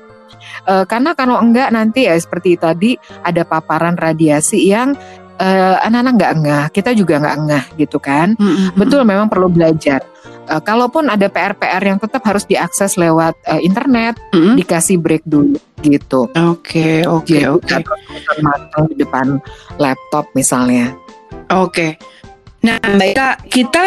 Eh, 0.64 0.84
karena 0.86 1.10
kalau 1.18 1.36
enggak 1.42 1.68
nanti 1.74 2.06
ya 2.06 2.14
seperti 2.14 2.54
tadi 2.56 2.94
ada 3.26 3.42
paparan 3.42 3.98
radiasi 3.98 4.64
yang 4.64 4.94
eh, 5.42 5.76
anak-anak 5.82 6.12
nggak 6.16 6.34
ngeh, 6.40 6.64
kita 6.70 6.90
juga 6.94 7.18
nggak 7.18 7.38
ngeh 7.50 7.64
gitu 7.82 7.98
kan. 7.98 8.38
Mm-mm. 8.38 8.78
Betul 8.78 9.02
memang 9.02 9.26
perlu 9.26 9.50
belajar. 9.50 10.06
Eh, 10.48 10.60
kalaupun 10.62 11.10
ada 11.10 11.26
PR-PR 11.26 11.82
yang 11.82 11.98
tetap 11.98 12.22
harus 12.24 12.46
diakses 12.46 12.94
lewat 12.96 13.34
eh, 13.44 13.60
internet, 13.60 14.16
Mm-mm. 14.32 14.54
dikasih 14.56 15.02
break 15.02 15.26
dulu 15.26 15.58
gitu. 15.83 16.31
Oke, 16.33 17.05
oke, 17.05 17.38
oke. 17.59 17.75
matang 18.40 18.88
di 18.88 18.97
depan 18.97 19.38
laptop 19.77 20.31
misalnya. 20.33 20.95
Oke. 21.53 21.99
Nah, 22.62 22.79
Mbak 22.79 23.51
kita 23.51 23.87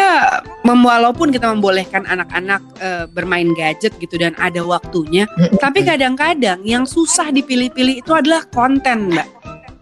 walaupun 0.68 1.32
kita 1.32 1.48
membolehkan 1.48 2.04
anak-anak 2.04 2.60
eh, 2.76 3.04
bermain 3.08 3.56
gadget 3.56 3.96
gitu 3.96 4.20
dan 4.20 4.36
ada 4.36 4.60
waktunya, 4.60 5.24
tapi 5.56 5.80
kadang-kadang 5.80 6.60
yang 6.60 6.84
susah 6.84 7.32
dipilih-pilih 7.32 8.04
itu 8.04 8.12
adalah 8.12 8.44
konten, 8.52 9.16
Mbak. 9.16 9.28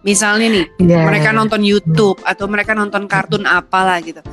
Misalnya 0.07 0.47
nih, 0.47 0.65
Iya. 0.85 1.01
mereka 1.01 1.35
nonton 1.35 1.65
YouTube 1.65 2.21
atau 2.23 2.45
mereka 2.47 2.71
nonton 2.71 3.09
kartun 3.09 3.43
apalah 3.43 3.99
gitu. 3.99 4.23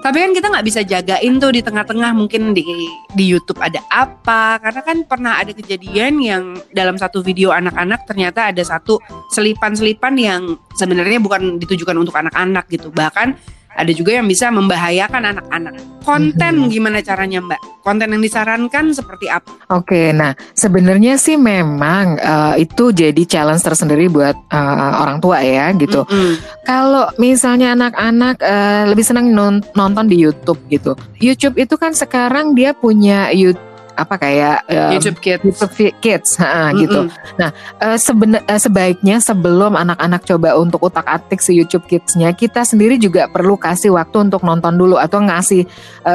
Tapi 0.00 0.16
kan 0.16 0.32
kita 0.32 0.46
nggak 0.48 0.66
bisa 0.66 0.80
jagain 0.80 1.36
tuh 1.36 1.52
di 1.52 1.60
tengah-tengah 1.60 2.16
mungkin 2.16 2.56
di 2.56 2.64
di 3.12 3.24
YouTube 3.28 3.60
ada 3.60 3.84
apa. 3.92 4.56
Karena 4.56 4.80
kan 4.80 4.98
pernah 5.04 5.32
ada 5.36 5.52
kejadian 5.52 6.24
yang 6.24 6.56
dalam 6.72 6.96
satu 6.96 7.20
video 7.20 7.52
anak-anak 7.52 8.08
ternyata 8.08 8.48
ada 8.48 8.64
satu 8.64 8.96
selipan-selipan 9.36 10.16
yang 10.16 10.56
sebenarnya 10.72 11.20
bukan 11.20 11.60
ditujukan 11.60 11.92
untuk 12.00 12.16
anak-anak 12.16 12.64
gitu. 12.72 12.88
Bahkan 12.88 13.59
ada 13.76 13.92
juga 13.94 14.18
yang 14.18 14.26
bisa 14.26 14.50
membahayakan 14.50 15.36
anak-anak. 15.36 15.74
Konten 16.00 16.72
gimana 16.72 17.04
caranya 17.04 17.38
Mbak? 17.44 17.60
Konten 17.84 18.08
yang 18.12 18.22
disarankan 18.24 18.92
seperti 18.92 19.30
apa? 19.30 19.52
Oke, 19.72 20.10
nah 20.16 20.32
sebenarnya 20.56 21.20
sih 21.20 21.36
memang 21.36 22.18
eh, 22.18 22.66
itu 22.66 22.90
jadi 22.90 23.22
challenge 23.24 23.62
tersendiri 23.62 24.10
buat 24.10 24.34
eh, 24.34 24.92
orang 25.00 25.22
tua 25.22 25.44
ya 25.44 25.70
gitu. 25.76 26.02
Mm-mm. 26.08 26.64
Kalau 26.66 27.08
misalnya 27.20 27.76
anak-anak 27.76 28.36
eh, 28.42 28.84
lebih 28.90 29.04
senang 29.06 29.30
non- 29.30 29.64
nonton 29.76 30.08
di 30.10 30.18
YouTube 30.18 30.58
gitu. 30.72 30.96
YouTube 31.20 31.60
itu 31.60 31.74
kan 31.78 31.92
sekarang 31.92 32.56
dia 32.56 32.72
punya 32.74 33.30
YouTube 33.30 33.69
apa 34.00 34.16
kayak 34.16 34.64
eh, 34.66 34.96
YouTube 34.96 35.20
Kids. 35.20 35.44
YouTube 35.44 35.74
Kids, 36.00 36.30
ha, 36.40 36.72
gitu. 36.72 37.06
Mm-mm. 37.06 37.50
Eh, 37.80 37.98
sebena- 38.00 38.44
eh, 38.48 38.60
sebaiknya 38.60 39.20
sebelum 39.20 39.76
anak-anak 39.76 40.24
coba 40.24 40.56
untuk 40.56 40.80
utak-atik 40.88 41.38
si 41.44 41.52
YouTube 41.56 41.84
Kids-nya, 41.84 42.32
kita 42.32 42.64
sendiri 42.64 42.96
juga 42.96 43.28
perlu 43.28 43.60
kasih 43.60 43.92
waktu 43.92 44.26
untuk 44.32 44.40
nonton 44.40 44.74
dulu 44.76 44.96
atau 44.96 45.20
ngasih 45.20 45.68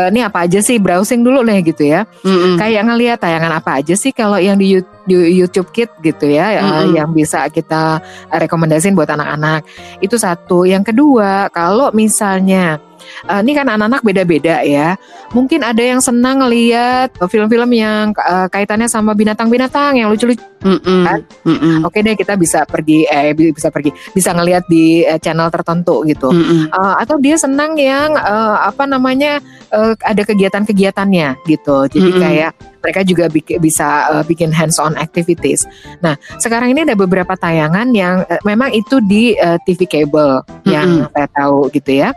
ini 0.10 0.20
apa 0.26 0.50
aja 0.50 0.60
sih 0.60 0.82
browsing 0.82 1.22
dulu 1.22 1.46
deh 1.46 1.62
gitu 1.62 1.86
ya. 1.86 2.10
Mm-mm. 2.26 2.58
Kayak 2.58 2.84
ngelihat 2.90 3.18
tayangan 3.22 3.62
apa 3.62 3.80
aja 3.80 3.94
sih 3.94 4.10
kalau 4.10 4.42
yang 4.42 4.58
di, 4.58 4.78
Yu- 4.78 4.94
di 5.06 5.16
YouTube 5.38 5.70
Kids 5.70 5.94
gitu 6.02 6.26
ya, 6.26 6.58
eh, 6.58 6.64
Mm-mm. 6.66 6.98
yang 6.98 7.10
bisa 7.14 7.46
kita 7.54 8.02
rekomendasiin 8.34 8.98
buat 8.98 9.08
anak-anak. 9.14 9.62
Itu 10.02 10.18
satu. 10.18 10.66
Yang 10.66 10.90
kedua, 10.96 11.54
kalau 11.54 11.94
misalnya 11.94 12.82
eh, 13.28 13.40
ini 13.42 13.52
kan 13.54 13.68
anak-anak 13.70 14.02
beda-beda 14.04 14.62
ya. 14.66 15.00
Mungkin 15.32 15.62
ada 15.66 15.84
yang 15.84 16.00
senang 16.00 16.46
lihat 16.50 17.16
film-film 17.30 17.72
yang 17.74 18.12
eh, 18.16 18.48
kaitannya 18.52 18.90
sama 18.92 19.14
binatang-binatang 19.14 20.00
yang 20.00 20.10
lucu-lucu 20.12 20.42
Mm-mm. 20.66 21.06
Kan? 21.06 21.20
Mm-mm. 21.46 21.86
Oke 21.86 22.02
deh 22.02 22.18
kita 22.18 22.34
bisa 22.34 22.66
pergi 22.66 23.06
eh 23.06 23.38
bi- 23.38 23.54
bisa 23.54 23.70
pergi 23.70 23.94
bisa 24.18 24.34
ngelihat 24.34 24.66
di 24.66 25.06
eh, 25.06 25.22
channel 25.22 25.54
tertentu 25.54 26.02
gitu. 26.10 26.34
Mm-mm. 26.34 26.74
Eh, 26.74 26.96
atau 27.06 27.22
dia 27.22 27.38
senang 27.38 27.78
yang 27.78 28.18
eh, 28.18 28.56
apa 28.66 28.90
namanya 28.90 29.38
eh, 29.70 29.94
ada 30.02 30.22
kegiatan-kegiatannya 30.26 31.46
gitu. 31.46 31.86
Jadi 31.86 32.10
Mm-mm. 32.10 32.22
kayak 32.22 32.52
mereka 32.86 33.02
juga 33.02 33.26
bik- 33.26 33.58
bisa 33.58 34.06
uh, 34.14 34.22
bikin 34.22 34.54
hands 34.54 34.78
on 34.78 34.94
activities. 35.02 35.66
Nah, 36.06 36.14
sekarang 36.38 36.78
ini 36.78 36.86
ada 36.86 36.94
beberapa 36.94 37.34
tayangan 37.34 37.90
yang 37.98 38.22
uh, 38.30 38.42
memang 38.46 38.70
itu 38.78 39.02
di 39.02 39.34
uh, 39.42 39.58
TV 39.66 39.90
kabel 39.90 40.46
yang 40.70 41.10
saya 41.10 41.26
tahu 41.34 41.74
gitu 41.74 42.06
ya. 42.06 42.14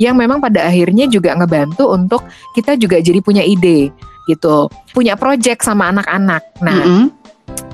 Yang 0.00 0.16
memang 0.16 0.40
pada 0.40 0.64
akhirnya 0.64 1.04
juga 1.04 1.36
ngebantu 1.36 1.92
untuk 1.92 2.24
kita 2.56 2.80
juga 2.80 2.96
jadi 3.04 3.20
punya 3.20 3.44
ide 3.44 3.92
gitu. 4.24 4.72
Punya 4.96 5.14
project 5.20 5.62
sama 5.68 5.92
anak-anak. 5.92 6.42
Nah, 6.64 6.80
Mm-mm. 6.80 7.04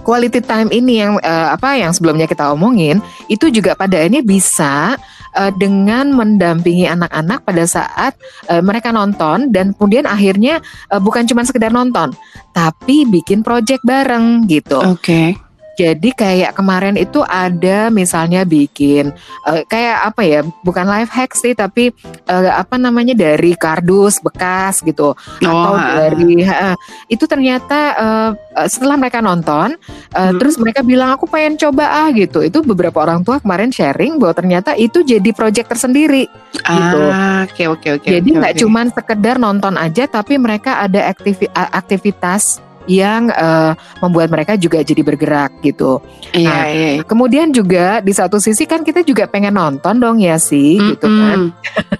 quality 0.02 0.42
time 0.42 0.68
ini 0.74 1.00
yang 1.00 1.16
eh, 1.22 1.48
apa 1.54 1.78
yang 1.78 1.94
sebelumnya 1.94 2.26
kita 2.26 2.50
omongin 2.52 2.98
itu 3.30 3.48
juga 3.48 3.78
pada 3.78 4.02
akhirnya 4.02 4.20
bisa 4.20 4.98
eh, 5.36 5.52
dengan 5.56 6.12
mendampingi 6.12 6.88
anak-anak 6.88 7.44
pada 7.44 7.64
saat 7.64 8.12
eh, 8.48 8.62
mereka 8.62 8.90
nonton 8.90 9.52
dan 9.52 9.76
kemudian 9.76 10.08
akhirnya 10.08 10.60
eh, 10.90 11.00
bukan 11.00 11.28
cuma 11.28 11.44
sekedar 11.44 11.70
nonton 11.70 12.14
tapi 12.52 13.08
bikin 13.08 13.40
project 13.40 13.80
bareng 13.84 14.44
gitu. 14.48 14.80
Oke. 14.80 15.51
Jadi 15.72 16.12
kayak 16.12 16.52
kemarin 16.52 16.94
itu 16.94 17.24
ada 17.24 17.88
misalnya 17.88 18.44
bikin 18.44 19.08
eh, 19.46 19.62
kayak 19.64 20.12
apa 20.12 20.22
ya 20.22 20.40
bukan 20.60 20.84
life 20.84 21.08
hack 21.08 21.32
sih 21.32 21.52
tapi 21.52 21.88
eh, 22.26 22.52
apa 22.52 22.76
namanya 22.76 23.12
dari 23.12 23.54
kardus 23.54 24.18
bekas 24.18 24.80
gitu 24.80 25.16
atau 25.40 25.72
Oh, 25.72 25.78
ha. 25.78 25.96
dari 25.96 26.44
ha, 26.44 26.76
itu 27.06 27.24
ternyata 27.24 27.78
eh, 27.94 28.30
setelah 28.66 28.96
mereka 28.96 29.18
nonton 29.18 29.74
eh, 30.12 30.20
Hmm. 30.22 30.36
terus 30.36 30.54
mereka 30.56 30.80
bilang 30.80 31.10
aku 31.10 31.24
pengen 31.24 31.56
coba 31.56 32.04
ah 32.04 32.08
gitu 32.10 32.40
itu 32.40 32.60
beberapa 32.60 33.00
orang 33.00 33.20
tua 33.20 33.40
kemarin 33.40 33.68
sharing 33.68 34.20
bahwa 34.20 34.32
ternyata 34.32 34.72
itu 34.74 35.00
jadi 35.00 35.30
project 35.32 35.68
tersendiri 35.68 36.28
gitu. 36.52 36.98
Ah, 37.08 37.42
oke 37.42 37.64
oke 37.68 37.88
oke. 37.96 38.08
jadi 38.08 38.28
nggak 38.28 38.54
oke. 38.54 38.60
cuman 38.60 38.86
sekedar 38.88 39.36
nonton 39.36 39.74
aja 39.74 40.04
tapi 40.04 40.36
mereka 40.36 40.78
ada 40.78 41.08
aktivi- 41.08 41.50
aktivitas 41.52 42.60
yang 42.86 43.30
eh, 43.30 43.72
membuat 44.00 44.28
mereka 44.32 44.58
juga 44.58 44.82
jadi 44.82 45.02
bergerak 45.02 45.62
gitu. 45.62 46.02
Iya 46.32 46.48
Nah, 46.52 46.64
iya. 46.68 46.88
iya. 46.98 47.02
Kemudian 47.04 47.50
juga 47.50 48.00
di 48.02 48.12
satu 48.14 48.38
sisi 48.38 48.64
kan 48.66 48.82
kita 48.82 49.02
juga 49.02 49.26
pengen 49.26 49.54
nonton 49.56 49.98
dong 49.98 50.18
ya 50.18 50.36
sih 50.38 50.78
gitu 50.78 51.06
kan. 51.06 51.50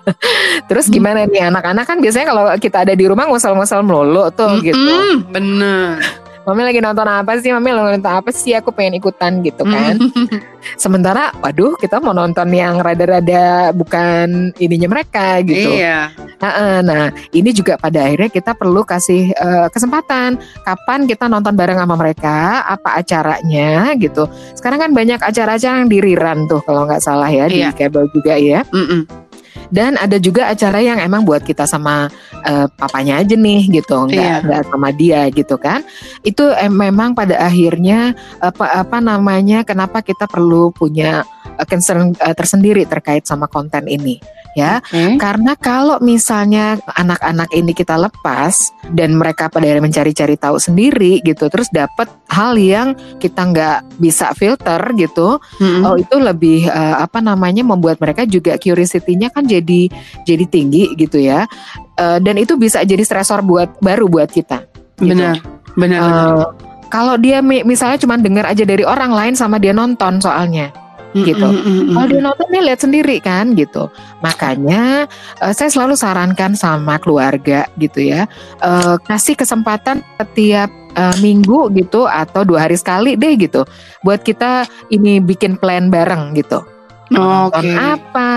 Terus 0.69 0.89
gimana 0.89 1.25
nih 1.27 1.49
anak-anak 1.53 1.85
kan 1.85 1.99
biasanya 2.01 2.27
kalau 2.33 2.45
kita 2.59 2.85
ada 2.87 2.95
di 2.95 3.05
rumah 3.07 3.27
ngusel-ngusel 3.29 3.83
melulu 3.85 4.29
tuh 4.35 4.61
gitu. 4.63 4.77
Mm-mm, 4.77 5.31
Bener. 5.33 6.22
Mami 6.43 6.63
lagi 6.67 6.81
nonton 6.83 7.07
apa 7.07 7.39
sih? 7.39 7.55
Mami 7.55 7.71
lagi 7.71 8.03
nonton 8.03 8.13
apa 8.19 8.31
sih? 8.35 8.51
Aku 8.59 8.75
pengen 8.75 8.99
ikutan 8.99 9.39
gitu 9.47 9.63
kan. 9.63 9.95
Sementara 10.83 11.31
waduh 11.39 11.79
kita 11.79 12.03
mau 12.03 12.11
nonton 12.11 12.51
yang 12.51 12.83
rada-rada 12.83 13.71
bukan 13.71 14.51
ininya 14.59 14.91
mereka 14.91 15.39
gitu. 15.47 15.79
Iya. 15.79 16.11
Nah, 16.43 16.83
nah, 16.83 17.05
ini 17.31 17.55
juga 17.55 17.79
pada 17.79 18.03
akhirnya 18.07 18.31
kita 18.31 18.59
perlu 18.59 18.83
kasih 18.83 19.31
eh, 19.31 19.67
kesempatan 19.71 20.39
kapan 20.67 21.07
kita 21.07 21.31
nonton 21.31 21.55
bareng 21.55 21.79
sama 21.79 21.95
mereka, 21.95 22.67
apa 22.67 22.99
acaranya 22.99 23.95
gitu. 23.95 24.27
Sekarang 24.59 24.83
kan 24.83 24.91
banyak 24.91 25.23
acara-acara 25.23 25.87
yang 25.87 25.91
di 25.91 25.99
rerun 26.03 26.51
tuh 26.51 26.59
kalau 26.67 26.91
nggak 26.91 27.03
salah 27.03 27.31
ya 27.31 27.47
Iya. 27.47 27.71
di 27.71 27.79
kabel 27.79 28.11
juga 28.11 28.35
ya. 28.35 28.67
Mm-mm. 28.75 29.22
Dan 29.69 29.97
ada 29.97 30.17
juga 30.17 30.49
acara 30.49 30.81
yang 30.81 30.97
emang 30.99 31.25
buat 31.25 31.41
kita 31.41 31.65
sama 31.65 32.09
eh, 32.43 32.67
papanya 32.77 33.23
aja 33.23 33.37
nih 33.39 33.71
gitu, 33.71 33.95
nggak 34.09 34.17
Iya. 34.17 34.45
nggak 34.45 34.63
sama 34.69 34.89
dia 34.91 35.21
gitu 35.31 35.55
kan. 35.57 35.81
Itu 36.23 36.51
em- 36.53 36.75
memang 36.75 37.15
pada 37.15 37.39
akhirnya 37.39 38.13
apa 38.41 38.83
apa 38.83 38.99
namanya 38.99 39.63
kenapa 39.63 40.03
kita 40.03 40.27
perlu 40.27 40.73
punya 40.73 41.23
eh, 41.57 41.67
concern 41.69 42.13
eh, 42.17 42.35
tersendiri 42.35 42.83
terkait 42.89 43.25
sama 43.25 43.47
konten 43.47 43.87
ini 43.87 44.19
ya. 44.55 44.81
Oke. 44.81 45.17
Karena 45.17 45.53
kalau 45.55 45.97
misalnya 45.99 46.77
anak-anak 46.93 47.49
ini 47.53 47.73
kita 47.73 47.97
lepas 47.97 48.55
dan 48.93 49.17
mereka 49.17 49.49
pada 49.49 49.67
mencari-cari 49.77 50.37
tahu 50.37 50.57
sendiri 50.57 51.21
gitu, 51.23 51.49
terus 51.49 51.69
dapat 51.69 52.09
hal 52.29 52.57
yang 52.57 52.93
kita 53.17 53.43
nggak 53.43 53.79
bisa 53.97 54.33
filter 54.33 54.81
gitu, 54.95 55.37
Mm-mm. 55.59 55.83
oh 55.85 55.97
itu 55.97 56.17
lebih 56.17 56.67
eh, 56.67 56.97
apa 56.97 57.19
namanya 57.19 57.63
membuat 57.63 57.99
mereka 57.99 58.25
juga 58.25 58.57
curiosity-nya 58.57 59.29
kan 59.29 59.45
jadi 59.45 59.89
jadi 60.23 60.45
tinggi 60.47 60.93
gitu 60.97 61.19
ya, 61.19 61.45
Eh, 61.93 62.19
dan 62.19 62.41
itu 62.41 62.57
bisa 62.57 62.81
jadi 62.83 63.05
stresor 63.05 63.45
buat 63.45 63.77
baru 63.79 64.09
buat 64.09 64.33
kita. 64.33 64.65
gitu. 64.97 65.13
Benar. 65.13 65.37
Benar. 65.77 66.01
benar. 66.01 66.01
Eh, 66.01 66.45
kalau 66.89 67.15
dia 67.17 67.41
mi- 67.41 67.65
misalnya 67.65 67.97
cuma 67.97 68.17
dengar 68.17 68.49
aja 68.49 68.65
dari 68.65 68.81
orang 68.81 69.13
lain 69.13 69.35
sama 69.37 69.57
dia 69.57 69.73
nonton 69.73 70.17
soalnya. 70.17 70.73
Gitu. 71.15 71.49
Kalau 71.93 72.07
dia 72.09 72.21
nonton 72.25 72.49
dia 72.49 72.63
lihat 72.65 72.81
sendiri 72.81 73.21
kan 73.21 73.53
gitu. 73.53 73.93
Makanya 74.25 75.05
eh, 75.45 75.53
saya 75.53 75.69
selalu 75.69 75.95
sarankan 75.95 76.57
sama 76.57 76.97
keluarga 76.97 77.69
gitu 77.77 78.01
ya, 78.01 78.25
eh, 78.65 78.97
kasih 79.05 79.37
kesempatan 79.37 80.01
setiap 80.17 80.73
eh, 80.97 81.17
minggu 81.21 81.69
gitu 81.77 82.09
atau 82.09 82.43
dua 82.49 82.65
hari 82.65 82.81
sekali 82.81 83.17
deh 83.21 83.37
gitu, 83.37 83.69
buat 84.01 84.25
kita 84.25 84.65
ini 84.89 85.21
bikin 85.21 85.61
plan 85.61 85.93
bareng 85.93 86.33
gitu. 86.33 86.72
Nonton 87.13 87.65
apa? 87.77 88.31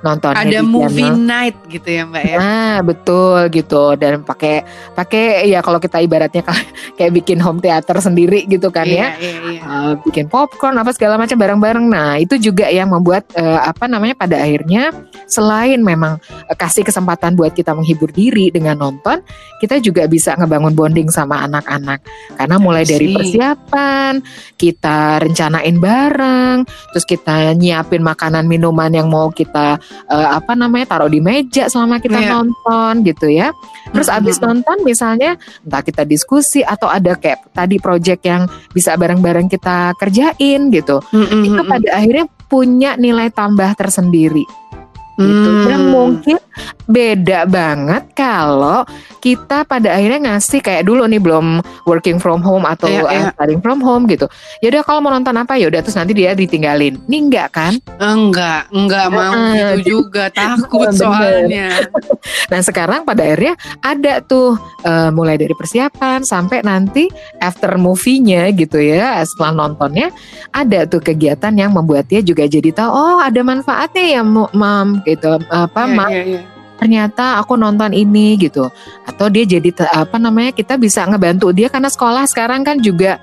Nonton 0.00 0.32
Ada 0.32 0.60
movie 0.62 1.10
night 1.10 1.56
gitu 1.66 1.88
ya 1.90 2.02
Mbak 2.06 2.22
ya. 2.22 2.36
Nah 2.38 2.74
betul 2.86 3.40
gitu 3.50 3.98
dan 3.98 4.22
pakai 4.22 4.62
pakai 4.94 5.50
ya 5.50 5.60
kalau 5.60 5.82
kita 5.82 5.98
ibaratnya 5.98 6.46
kayak 6.96 7.12
bikin 7.12 7.42
home 7.42 7.58
theater 7.58 7.98
sendiri 7.98 8.46
gitu 8.46 8.70
kan 8.70 8.86
ya 8.86 9.00
Iya, 9.00 9.08
iya, 9.18 9.38
iya. 9.56 9.62
uh, 9.64 9.92
bikin 10.04 10.26
popcorn 10.28 10.76
apa 10.78 10.92
segala 10.94 11.16
macam 11.16 11.36
bareng-bareng. 11.36 11.86
Nah, 11.88 12.20
itu 12.20 12.36
juga 12.36 12.68
yang 12.68 12.92
membuat 12.92 13.26
uh, 13.34 13.64
apa 13.64 13.88
namanya 13.88 14.14
pada 14.14 14.36
akhirnya 14.38 14.92
selain 15.26 15.80
memang 15.80 16.20
uh, 16.20 16.56
kasih 16.56 16.84
kesempatan 16.84 17.34
buat 17.34 17.56
kita 17.56 17.72
menghibur 17.72 18.12
diri 18.12 18.52
dengan 18.52 18.78
nonton, 18.78 19.24
kita 19.58 19.80
juga 19.80 20.04
bisa 20.06 20.36
ngebangun 20.36 20.76
bonding 20.76 21.08
sama 21.08 21.42
anak-anak. 21.48 22.04
Karena 22.36 22.56
mulai 22.60 22.84
dari 22.84 23.12
persiapan, 23.12 24.20
kita 24.60 25.24
rencanain 25.24 25.76
bareng, 25.80 26.58
terus 26.94 27.06
kita 27.08 27.56
nyiapin 27.56 28.04
makanan 28.04 28.19
minuman 28.44 28.92
yang 28.92 29.08
mau 29.08 29.32
kita 29.32 29.80
uh, 30.10 30.28
apa 30.36 30.52
namanya 30.52 30.92
taruh 30.92 31.08
di 31.08 31.24
meja 31.24 31.72
selama 31.72 31.96
kita 31.96 32.20
Iya. 32.20 32.36
nonton 32.36 32.92
gitu 33.08 33.32
ya. 33.32 33.48
Terus 33.96 34.12
abis 34.12 34.36
nonton 34.44 34.84
misalnya 34.84 35.40
entah 35.64 35.80
kita 35.80 36.04
diskusi 36.04 36.60
atau 36.60 36.92
ada 36.92 37.16
kayak 37.16 37.48
tadi 37.56 37.80
project 37.80 38.20
yang 38.28 38.44
bisa 38.76 38.92
bareng-bareng 39.00 39.48
kita 39.48 39.96
kerjain 39.96 40.68
gitu. 40.68 41.00
Mm-mm, 41.14 41.40
Itu 41.48 41.60
mm-mm. 41.64 41.70
pada 41.72 41.88
akhirnya 41.96 42.26
punya 42.50 42.98
nilai 43.00 43.32
tambah 43.32 43.72
tersendiri 43.78 44.44
gitu. 45.20 45.50
Dan 45.68 45.80
Hmm. 45.80 45.92
mungkin 45.92 46.36
beda 46.84 47.46
banget 47.46 48.02
kalau 48.14 48.82
kita 49.20 49.68
pada 49.68 49.94
akhirnya 49.94 50.32
ngasih 50.32 50.64
kayak 50.64 50.88
dulu 50.88 51.04
nih 51.04 51.20
belum 51.20 51.60
working 51.84 52.16
from 52.16 52.40
home 52.40 52.64
atau 52.64 52.88
Iya, 52.88 53.02
uh, 53.04 53.12
iya. 53.12 53.28
studying 53.36 53.60
from 53.60 53.78
home 53.84 54.08
gitu. 54.08 54.26
Ya 54.64 54.72
udah 54.72 54.82
kalau 54.82 55.04
mau 55.04 55.12
nonton 55.12 55.36
apa 55.36 55.60
ya 55.60 55.68
udah 55.68 55.84
terus 55.84 55.94
nanti 55.94 56.16
dia 56.16 56.32
ditinggalin. 56.32 56.96
Ini 57.06 57.16
enggak 57.28 57.48
kan? 57.52 57.72
Enggak, 58.00 58.66
enggak 58.72 59.06
mau 59.12 59.32
Heeh. 59.36 59.52
gitu 59.84 60.00
juga 60.00 60.32
takut 60.40 60.88
Bener. 60.90 60.98
soalnya. 60.98 61.68
Nah 62.50 62.60
sekarang 62.66 63.06
pada 63.06 63.22
akhirnya 63.22 63.54
ada 63.78 64.18
tuh 64.24 64.58
eh, 64.82 65.10
mulai 65.14 65.38
dari 65.38 65.54
persiapan 65.54 66.26
sampai 66.26 66.66
nanti 66.66 67.06
after 67.38 67.78
movie-nya 67.78 68.50
gitu 68.52 68.82
ya 68.82 69.22
setelah 69.22 69.66
nontonnya 69.66 70.10
ada 70.50 70.82
tuh 70.84 70.98
kegiatan 70.98 71.54
yang 71.54 71.70
membuat 71.70 72.10
dia 72.10 72.18
juga 72.20 72.50
jadi 72.50 72.74
tahu 72.74 72.90
oh 72.90 73.18
ada 73.22 73.40
manfaatnya 73.46 74.04
ya 74.18 74.22
mam 74.26 74.98
gitu 75.06 75.38
apa 75.46 75.82
Iya, 75.86 75.94
mam 75.94 76.10
iya, 76.10 76.22
iya. 76.26 76.40
Ternyata 76.80 77.36
aku 77.36 77.60
nonton 77.60 77.92
ini 77.92 78.40
gitu 78.40 78.72
atau 79.04 79.26
dia 79.28 79.44
jadi 79.44 79.68
apa 79.92 80.16
namanya 80.16 80.56
kita 80.56 80.80
bisa 80.80 81.04
ngebantu 81.04 81.52
dia 81.52 81.68
karena 81.68 81.92
sekolah 81.92 82.24
sekarang 82.24 82.64
kan 82.64 82.80
juga 82.80 83.20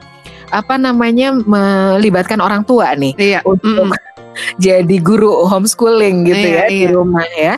apa 0.53 0.79
namanya 0.79 1.33
melibatkan 1.35 2.39
orang 2.39 2.63
tua 2.63 2.93
nih 2.95 3.17
Iya. 3.17 3.39
untuk 3.43 3.89
mm-mm. 3.89 4.05
jadi 4.63 4.95
guru 5.01 5.43
homeschooling 5.49 6.29
gitu 6.29 6.47
Iya, 6.47 6.63
ya 6.63 6.65
di 6.69 6.77
iya. 6.85 6.89
rumah 6.93 7.25
ya. 7.35 7.53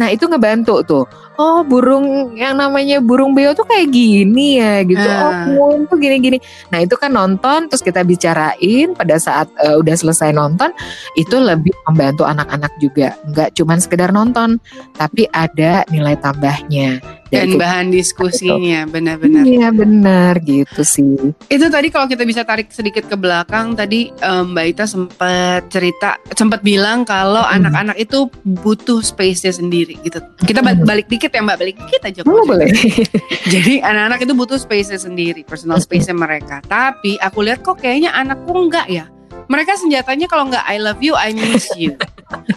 Nah 0.00 0.10
itu 0.10 0.26
ngebantu 0.26 0.82
tuh. 0.82 1.04
Oh 1.36 1.60
burung 1.60 2.32
yang 2.32 2.54
namanya 2.54 2.98
burung 2.98 3.32
beo 3.32 3.50
tuh 3.52 3.64
kayak 3.64 3.90
gini 3.90 4.58
ya 4.58 4.82
gitu. 4.82 5.02
Oh 5.02 5.32
Ah. 5.34 5.82
tuh 5.84 5.96
gini-gini. 5.96 6.38
Nah 6.68 6.78
itu 6.78 6.94
kan 6.94 7.10
nonton 7.10 7.66
terus 7.66 7.80
kita 7.80 8.02
bicarain 8.02 8.92
pada 8.92 9.16
saat 9.16 9.50
eh, 9.56 9.74
udah 9.74 9.94
selesai 9.94 10.30
nonton 10.30 10.70
itu 11.14 11.34
lebih 11.34 11.74
membantu 11.84 12.22
anak-anak 12.22 12.70
juga. 12.78 13.18
Nggak 13.24 13.50
cuman 13.54 13.78
sekedar 13.78 14.10
nonton 14.10 14.62
tapi 14.92 15.26
ada 15.28 15.82
nilai 15.88 16.14
tambahnya. 16.16 17.02
Dan 17.26 17.58
bahan 17.58 17.90
diskusinya 17.90 18.86
benar-benar. 18.86 19.42
Iya 19.42 19.68
benar 19.68 20.38
gitu 20.38 20.82
sih. 20.82 21.34
Itu 21.44 21.66
tadi 21.66 21.88
kalau 21.88 22.06
kita 22.06 22.22
bisa 22.22 22.42
tarik 22.42 22.70
sedikit 22.70 23.04
ke 23.04 23.16
belakang 23.16 23.74
tadi 23.74 24.14
em, 24.14 24.54
Mbak 24.54 24.66
Ita 24.68 24.84
sempat 24.84 25.66
cerita 25.66 26.14
sempat 26.30 26.62
bilang 26.62 27.02
kalau 27.02 27.42
Hmm. 27.42 27.58
anak-anak 27.58 27.96
itu 27.98 28.30
butuh 28.44 29.00
space-nya 29.00 29.50
sendiri 29.50 29.98
gitu. 30.00 30.22
Kita 30.38 30.60
ba- 30.60 30.72
Hmm. 30.72 30.84
balik 30.84 31.08
dikit 31.08 31.23
ya 31.32 31.40
Mbak, 31.40 31.56
balik 31.56 31.76
dikit 31.80 32.02
aja. 32.04 32.20
Oh, 32.26 32.44
boleh. 32.44 32.68
Jadi 33.54 33.80
anak-anak 33.80 34.20
itu 34.26 34.34
butuh 34.36 34.58
space-nya 34.58 35.00
sendiri, 35.00 35.46
personal 35.46 35.78
space-nya 35.80 36.12
mereka. 36.12 36.60
Tapi 36.66 37.16
aku 37.22 37.46
lihat 37.46 37.64
kok 37.64 37.80
kayaknya 37.80 38.12
anakku 38.12 38.52
enggak 38.52 38.90
ya. 38.90 39.08
Mereka 39.46 39.76
senjatanya 39.76 40.24
kalau 40.24 40.48
nggak 40.48 40.64
I 40.64 40.80
love 40.80 41.04
you, 41.04 41.12
I 41.14 41.36
miss 41.36 41.68
you. 41.76 41.96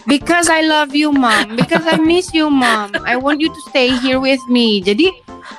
Because 0.08 0.48
I 0.48 0.64
love 0.64 0.96
you, 0.96 1.12
mom. 1.12 1.54
Because 1.54 1.84
I 1.84 2.00
miss 2.00 2.32
you, 2.32 2.48
mom. 2.48 2.96
I 3.04 3.20
want 3.20 3.44
you 3.44 3.52
to 3.52 3.60
stay 3.68 3.92
here 4.00 4.16
with 4.16 4.40
me. 4.48 4.80
Jadi 4.80 5.12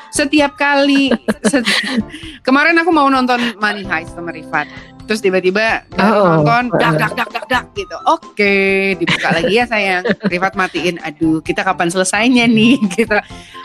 setiap 0.10 0.58
kali 0.58 1.14
seti- 1.46 2.02
kemarin 2.48 2.78
aku 2.82 2.90
mau 2.90 3.06
nonton 3.10 3.58
Money 3.62 3.86
Heist 3.86 4.18
sama 4.18 4.34
Rifat 4.34 4.66
terus 5.10 5.26
tiba-tiba 5.26 5.82
baru 5.90 6.14
Oh. 6.14 6.26
nonton 6.46 6.78
dak 6.78 6.94
dak 6.96 7.14
dak 7.18 7.30
dak 7.34 7.46
dak 7.50 7.66
gitu. 7.74 7.98
Oke 8.06 8.54
dibuka 8.94 9.34
lagi 9.34 9.58
ya 9.58 9.66
sayang. 9.66 10.06
Rifat 10.24 10.54
matiin 10.54 11.02
aduh 11.02 11.42
kita 11.42 11.66
kapan 11.66 11.90
selesainya 11.90 12.46
nih? 12.46 12.78
Gitu. 12.94 13.18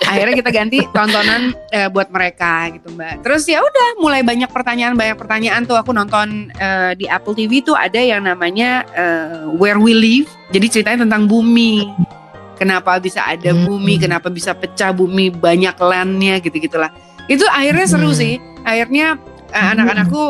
Akhirnya 0.03 0.35
kita 0.35 0.49
ganti 0.49 0.79
tontonan 0.89 1.53
eh, 1.69 1.87
buat 1.87 2.09
mereka 2.09 2.73
gitu 2.73 2.89
mbak. 2.91 3.21
Terus 3.21 3.45
ya 3.45 3.61
udah 3.61 3.89
mulai 3.99 4.25
banyak 4.25 4.49
pertanyaan 4.49 4.97
banyak 4.97 5.15
pertanyaan 5.15 5.63
tuh. 5.63 5.77
Aku 5.77 5.93
nonton 5.93 6.49
eh, 6.51 6.97
di 6.97 7.05
Apple 7.05 7.37
TV 7.37 7.61
tuh 7.61 7.77
ada 7.77 8.01
yang 8.01 8.25
namanya 8.25 8.89
eh, 8.89 9.45
Where 9.53 9.77
We 9.77 9.93
Live. 9.93 10.33
Jadi 10.49 10.67
ceritanya 10.71 11.05
tentang 11.05 11.29
bumi. 11.29 11.85
Kenapa 12.55 12.97
bisa 12.97 13.21
ada 13.21 13.51
Hmm. 13.51 13.67
bumi? 13.67 13.99
Kenapa 13.99 14.31
bisa 14.31 14.55
pecah 14.55 14.91
bumi? 14.91 15.29
Banyak 15.29 15.77
landnya 15.77 16.41
gitu 16.41 16.57
gitulah 16.57 16.89
itu 17.27 17.45
akhirnya 17.47 17.85
seru 17.85 18.09
Hmm. 18.09 18.17
sih. 18.17 18.35
Akhirnya 18.63 19.21
Hmm. 19.55 19.79
anak-anakku 19.79 20.23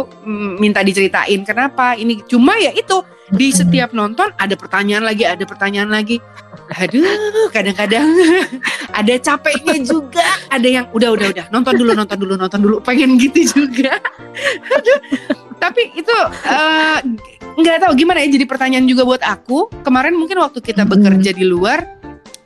minta 0.61 0.85
diceritain 0.85 1.41
kenapa 1.49 1.97
ini 1.97 2.21
cuma 2.29 2.61
ya 2.61 2.77
itu 2.77 3.01
di 3.33 3.49
setiap 3.57 3.97
nonton 3.97 4.29
ada 4.37 4.53
pertanyaan 4.53 5.01
lagi 5.01 5.25
ada 5.25 5.49
pertanyaan 5.49 5.89
lagi 5.89 6.21
aduh 6.77 7.49
kadang-kadang 7.49 8.05
ada 9.01 9.15
capeknya 9.17 9.81
juga 9.81 10.29
ada 10.53 10.69
yang 10.69 10.85
udah 10.93 11.09
udah 11.17 11.29
udah 11.33 11.47
nonton 11.49 11.73
dulu 11.73 11.97
nonton 11.97 12.17
dulu 12.21 12.35
nonton 12.37 12.61
dulu 12.61 12.77
pengen 12.85 13.17
gitu 13.17 13.65
juga 13.65 13.97
Aduh. 14.77 15.01
tapi 15.65 15.89
itu 15.97 16.17
eh, 16.45 16.99
nggak 17.57 17.89
tahu 17.89 17.93
gimana 17.97 18.21
ya 18.21 18.29
jadi 18.29 18.45
pertanyaan 18.45 18.85
juga 18.85 19.09
buat 19.09 19.25
aku 19.25 19.73
kemarin 19.81 20.13
mungkin 20.21 20.45
waktu 20.45 20.61
kita 20.61 20.85
Mm-mm. 20.85 20.93
bekerja 20.93 21.33
di 21.33 21.49
luar 21.49 21.81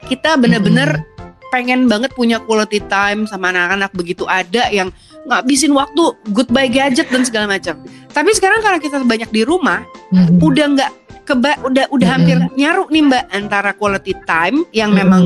kita 0.07 0.39
bener-bener 0.39 1.03
pengen 1.51 1.89
banget 1.89 2.13
punya 2.13 2.39
quality 2.39 2.85
time 2.87 3.25
sama 3.25 3.51
anak-anak 3.51 3.91
begitu 3.97 4.29
ada 4.29 4.69
yang 4.71 4.93
ngabisin 5.29 5.71
waktu 5.71 6.03
goodbye 6.29 6.67
gadget 6.67 7.07
dan 7.09 7.23
segala 7.23 7.47
macam 7.51 7.79
tapi 8.09 8.31
sekarang 8.33 8.59
karena 8.59 8.79
kita 8.79 8.97
banyak 9.01 9.29
di 9.29 9.43
rumah 9.45 9.85
Mhm. 10.09 10.41
udah 10.41 10.67
nggak 10.73 10.91
keba 11.23 11.61
udah 11.61 11.85
udah 11.89 12.09
Mm-mm. 12.09 12.25
hampir 12.25 12.37
nyaru 12.57 12.89
nih 12.89 13.03
mbak 13.05 13.25
antara 13.31 13.71
quality 13.73 14.17
time 14.25 14.65
yang 14.73 14.91
Mm-mm. 14.91 15.05
memang 15.05 15.25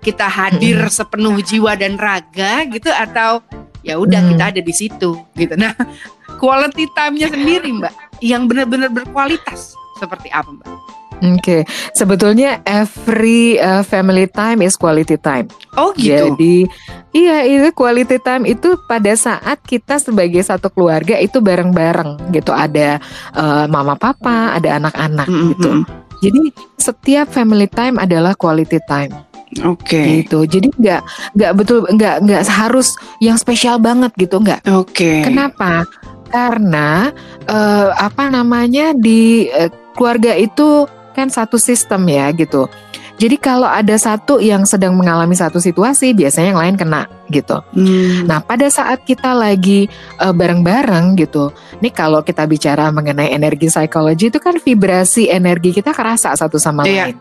kita 0.00 0.24
hadir 0.24 0.80
sepenuh 0.88 1.36
jiwa 1.38 1.74
dan 1.74 1.94
raga 1.94 2.64
gitu 2.64 2.88
atau 2.88 3.44
ya 3.82 3.96
udah 3.96 4.18
Mm. 4.18 4.28
kita 4.32 4.44
ada 4.48 4.60
di 4.60 4.72
situ 4.72 5.10
gitu 5.34 5.54
nah 5.54 5.76
quality 6.36 6.88
time-nya 6.90 7.28
sendiri 7.28 7.68
mbak 7.70 7.92
yang 8.18 8.48
benar-benar 8.48 8.88
berkualitas 8.88 9.76
seperti 9.94 10.28
apa 10.28 10.48
mbak 10.48 10.68
Oke, 11.24 11.64
sebetulnya 11.96 12.60
every 12.68 13.56
uh, 13.56 13.80
family 13.80 14.28
time 14.28 14.60
is 14.60 14.76
quality 14.76 15.16
time. 15.16 15.48
oh 15.80 15.96
gitu 15.96 16.36
Jadi, 16.36 16.68
iya 17.16 17.44
itu 17.48 17.72
quality 17.72 18.20
time 18.20 18.44
itu 18.44 18.76
pada 18.84 19.16
saat 19.16 19.60
kita 19.64 19.96
sebagai 19.96 20.44
satu 20.44 20.68
keluarga 20.68 21.16
itu 21.16 21.40
bareng-bareng 21.40 22.32
gitu. 22.36 22.52
Ada 22.52 23.00
uh, 23.32 23.64
mama 23.64 23.96
papa, 23.96 24.52
ada 24.56 24.76
anak-anak 24.76 25.24
Mm-mm. 25.24 25.48
gitu. 25.56 25.70
Jadi 26.16 26.42
setiap 26.76 27.32
family 27.32 27.68
time 27.68 27.96
adalah 27.96 28.36
quality 28.36 28.80
time 28.84 29.12
oke 29.64 30.02
gitu. 30.24 30.44
Jadi 30.44 30.68
nggak 30.74 31.02
nggak 31.38 31.52
betul 31.56 31.86
nggak 31.86 32.16
nggak 32.26 32.42
harus 32.50 32.98
yang 33.22 33.38
spesial 33.38 33.78
banget 33.78 34.12
gitu 34.18 34.42
nggak. 34.42 34.60
oke 34.66 35.12
Kenapa? 35.24 35.86
Karena 36.26 37.14
eh, 37.46 37.88
apa 37.94 38.28
namanya 38.28 38.92
di 38.92 39.46
eh, 39.46 39.70
keluarga 39.94 40.34
itu 40.34 40.84
kan 41.16 41.32
satu 41.32 41.56
sistem 41.56 42.04
ya 42.12 42.28
gitu. 42.36 42.68
Jadi 43.16 43.40
kalau 43.40 43.64
ada 43.64 43.96
satu 43.96 44.44
yang 44.44 44.68
sedang 44.68 44.92
mengalami 44.92 45.32
satu 45.32 45.56
situasi, 45.56 46.12
biasanya 46.12 46.52
yang 46.52 46.60
lain 46.60 46.76
kena 46.76 47.08
gitu. 47.32 47.64
Hmm. 47.72 48.28
Nah, 48.28 48.44
pada 48.44 48.68
saat 48.68 49.08
kita 49.08 49.32
lagi 49.32 49.88
eh, 50.20 50.34
bareng-bareng 50.36 51.16
gitu, 51.16 51.48
nih 51.80 51.96
kalau 51.96 52.20
kita 52.20 52.44
bicara 52.44 52.92
mengenai 52.92 53.32
energi 53.32 53.72
psikologi 53.72 54.28
itu 54.28 54.36
kan 54.36 54.60
vibrasi 54.60 55.32
energi 55.32 55.72
kita 55.72 55.96
kerasa 55.96 56.36
satu 56.36 56.60
sama 56.60 56.84
Iya. 56.84 57.08
lain. 57.08 57.18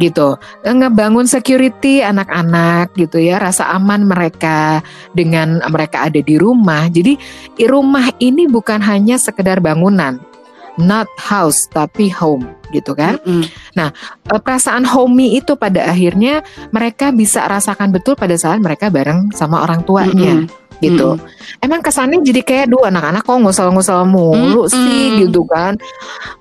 Gitu, 0.00 0.32
ngebangun 0.64 1.28
security 1.28 2.00
anak-anak 2.00 2.96
gitu 2.96 3.20
ya, 3.20 3.36
rasa 3.36 3.68
aman 3.76 4.08
mereka 4.08 4.80
dengan 5.12 5.60
mereka 5.68 6.08
ada 6.08 6.24
di 6.24 6.40
rumah. 6.40 6.88
Jadi 6.88 7.20
rumah 7.68 8.08
ini 8.16 8.48
bukan 8.48 8.80
hanya 8.80 9.20
sekedar 9.20 9.60
bangunan, 9.60 10.16
not 10.80 11.06
house 11.20 11.68
tapi 11.68 12.08
home 12.08 12.48
gitu 12.70 12.94
kan. 12.94 13.18
Mm-mm. 13.26 13.44
Eh, 13.76 13.90
perasaan 14.40 14.86
homey 14.86 15.36
itu 15.36 15.54
pada 15.54 15.90
akhirnya 15.90 16.40
mereka 16.70 17.10
bisa 17.10 17.44
rasakan 17.44 17.90
betul 17.90 18.14
pada 18.16 18.34
saat 18.38 18.58
mereka 18.62 18.88
bareng 18.88 19.30
sama 19.34 19.62
orang 19.66 19.82
tuanya 19.82 20.46
Mm-mm. 20.46 20.78
gitu. 20.80 21.18
Emang 21.58 21.82
kesannya 21.82 22.22
jadi 22.24 22.40
kayak 22.40 22.66
duh 22.70 22.86
anak-anak 22.86 23.26
kok 23.26 23.36
ngusel-ngusel 23.42 24.06
mulu 24.06 24.64
Mm-mm. 24.64 24.72
sih 24.72 25.02
gitu 25.26 25.42
kan. 25.44 25.76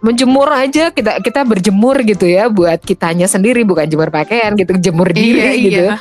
Menjemur 0.06 0.48
aja 0.54 0.94
kita 0.94 1.20
kita 1.20 1.42
berjemur 1.44 1.98
gitu 2.06 2.30
ya 2.30 2.48
buat 2.48 2.80
kitanya 2.80 3.26
sendiri 3.26 3.66
bukan 3.66 3.90
jemur 3.90 4.14
pakaian 4.14 4.54
gitu, 4.56 4.78
jemur 4.80 5.10
diri 5.12 5.44
Iya, 5.44 5.52
gitu. 5.58 5.86
iya. 5.92 5.98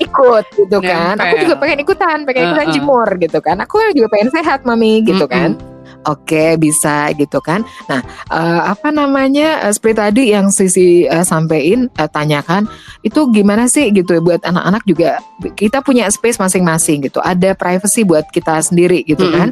Ikut 0.00 0.44
gitu 0.56 0.78
kan. 0.82 1.14
Aku 1.20 1.26
Nempel. 1.30 1.42
juga 1.46 1.54
pengen 1.62 1.78
ikutan, 1.84 2.18
pengen 2.26 2.42
ikutan 2.50 2.66
Uh-uh. 2.66 2.74
jemur 2.74 3.08
gitu 3.18 3.38
kan. 3.42 3.56
Aku 3.62 3.76
juga 3.94 4.08
pengen 4.14 4.30
sehat 4.30 4.62
mami 4.62 5.02
gitu 5.02 5.26
Mm-mm. 5.26 5.34
kan. 5.34 5.50
Oke 6.02 6.58
bisa 6.58 7.10
gitu 7.14 7.38
kan. 7.38 7.62
Nah 7.86 8.02
eh, 8.30 8.62
apa 8.66 8.90
namanya 8.90 9.62
eh, 9.66 9.72
seperti 9.72 9.96
tadi 9.98 10.22
yang 10.34 10.50
Sisi 10.50 11.06
eh, 11.06 11.22
sampein 11.22 11.86
eh, 11.94 12.10
tanyakan 12.10 12.66
itu 13.06 13.30
gimana 13.30 13.70
sih 13.70 13.90
gitu 13.94 14.18
buat 14.18 14.42
anak-anak 14.42 14.82
juga 14.86 15.22
kita 15.54 15.78
punya 15.82 16.10
space 16.10 16.42
masing-masing 16.42 17.06
gitu. 17.06 17.22
Ada 17.22 17.54
privacy 17.54 18.02
buat 18.02 18.26
kita 18.34 18.58
sendiri 18.62 19.06
gitu 19.06 19.22
Mm-mm. 19.22 19.36
kan. 19.38 19.50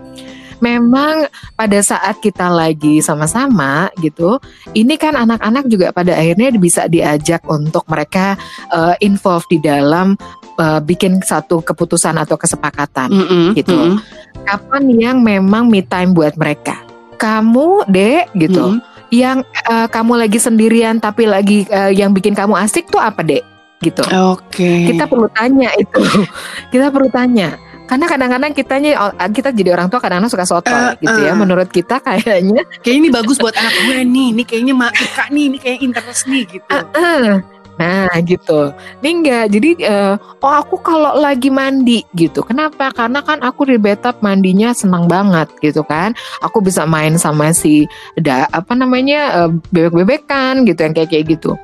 Memang 0.61 1.25
pada 1.57 1.81
saat 1.81 2.21
kita 2.21 2.53
lagi 2.53 3.01
sama-sama 3.01 3.89
gitu, 3.97 4.37
ini 4.77 5.01
kan 5.01 5.17
anak-anak 5.17 5.65
juga 5.73 5.89
pada 5.89 6.13
akhirnya 6.13 6.53
bisa 6.61 6.85
diajak 6.85 7.41
untuk 7.49 7.89
mereka 7.89 8.37
eh, 8.69 8.93
involve 9.01 9.49
di 9.49 9.57
dalam 9.57 10.21
eh, 10.61 10.81
bikin 10.81 11.19
satu 11.19 11.59
keputusan 11.61 12.15
atau 12.15 12.37
kesepakatan 12.37 13.09
Mm-mm. 13.09 13.45
gitu. 13.57 13.73
Mm-mm. 13.73 13.99
kapan 14.41 14.85
yang 14.93 15.17
memang 15.19 15.67
me 15.67 15.81
time 15.81 16.13
buat 16.13 16.37
mereka. 16.37 16.77
Kamu, 17.17 17.85
Dek, 17.87 18.33
gitu. 18.35 18.77
Mm-mm. 18.77 18.85
Yang 19.09 19.43
eh, 19.67 19.89
kamu 19.89 20.13
lagi 20.17 20.39
sendirian 20.39 20.97
tapi 20.97 21.25
lagi 21.25 21.65
eh, 21.67 21.93
yang 21.93 22.13
bikin 22.13 22.33
kamu 22.33 22.55
asik 22.57 22.87
tuh 22.87 22.97
apa, 22.97 23.21
Dek? 23.21 23.43
Gitu. 23.81 24.05
Oke. 24.07 24.93
Kita 24.93 25.05
perlu 25.05 25.27
tanya 25.31 25.73
itu. 25.75 26.01
kita 26.73 26.93
perlu 26.93 27.09
tanya. 27.09 27.57
Karena 27.85 28.07
kadang-kadang 28.07 28.55
kitanya 28.55 28.91
kita 29.35 29.51
jadi 29.51 29.75
orang 29.75 29.91
tua 29.91 29.99
kadang-kadang 29.99 30.31
suka 30.31 30.47
soto 30.47 30.71
Eh, 30.71 30.95
gitu 31.03 31.27
ya. 31.27 31.33
eh. 31.33 31.35
Menurut 31.35 31.67
kita 31.69 31.99
kayaknya 31.99 32.63
Kayaknya 32.87 33.01
ini 33.03 33.09
bagus 33.11 33.35
buat 33.35 33.51
anak 33.51 33.75
gue 33.83 33.99
nih. 34.07 34.29
Ini 34.31 34.43
kayaknya 34.47 34.75
mak 34.79 34.95
suka 34.95 35.27
nih. 35.27 35.45
Ini 35.51 35.59
kayak 35.59 35.79
interest 35.83 36.23
nih 36.31 36.43
gitu. 36.47 36.71
eh, 36.71 37.43
Nah 37.81 38.13
gitu, 38.29 38.77
ini 39.01 39.09
enggak. 39.25 39.45
Jadi 39.57 39.71
eh, 39.81 40.15
oh 40.21 40.55
aku 40.61 40.77
kalau 40.85 41.17
lagi 41.17 41.49
mandi 41.49 42.05
gitu. 42.13 42.45
Kenapa? 42.45 42.93
Karena 42.93 43.25
kan 43.25 43.41
aku 43.41 43.65
di 43.65 43.81
bathtub 43.81 44.21
mandinya 44.21 44.77
senang 44.77 45.09
banget 45.09 45.49
gitu 45.65 45.81
kan. 45.89 46.13
Aku 46.45 46.61
bisa 46.61 46.85
main 46.85 47.17
sama 47.17 47.57
si 47.57 47.89
da, 48.21 48.45
apa 48.53 48.77
namanya 48.77 49.49
eh, 49.49 49.51
bebek-bebekan 49.73 50.69
gitu 50.69 50.81
yang 50.85 50.93
kayak 50.93 51.09
kayak 51.09 51.27
gitu. 51.41 51.57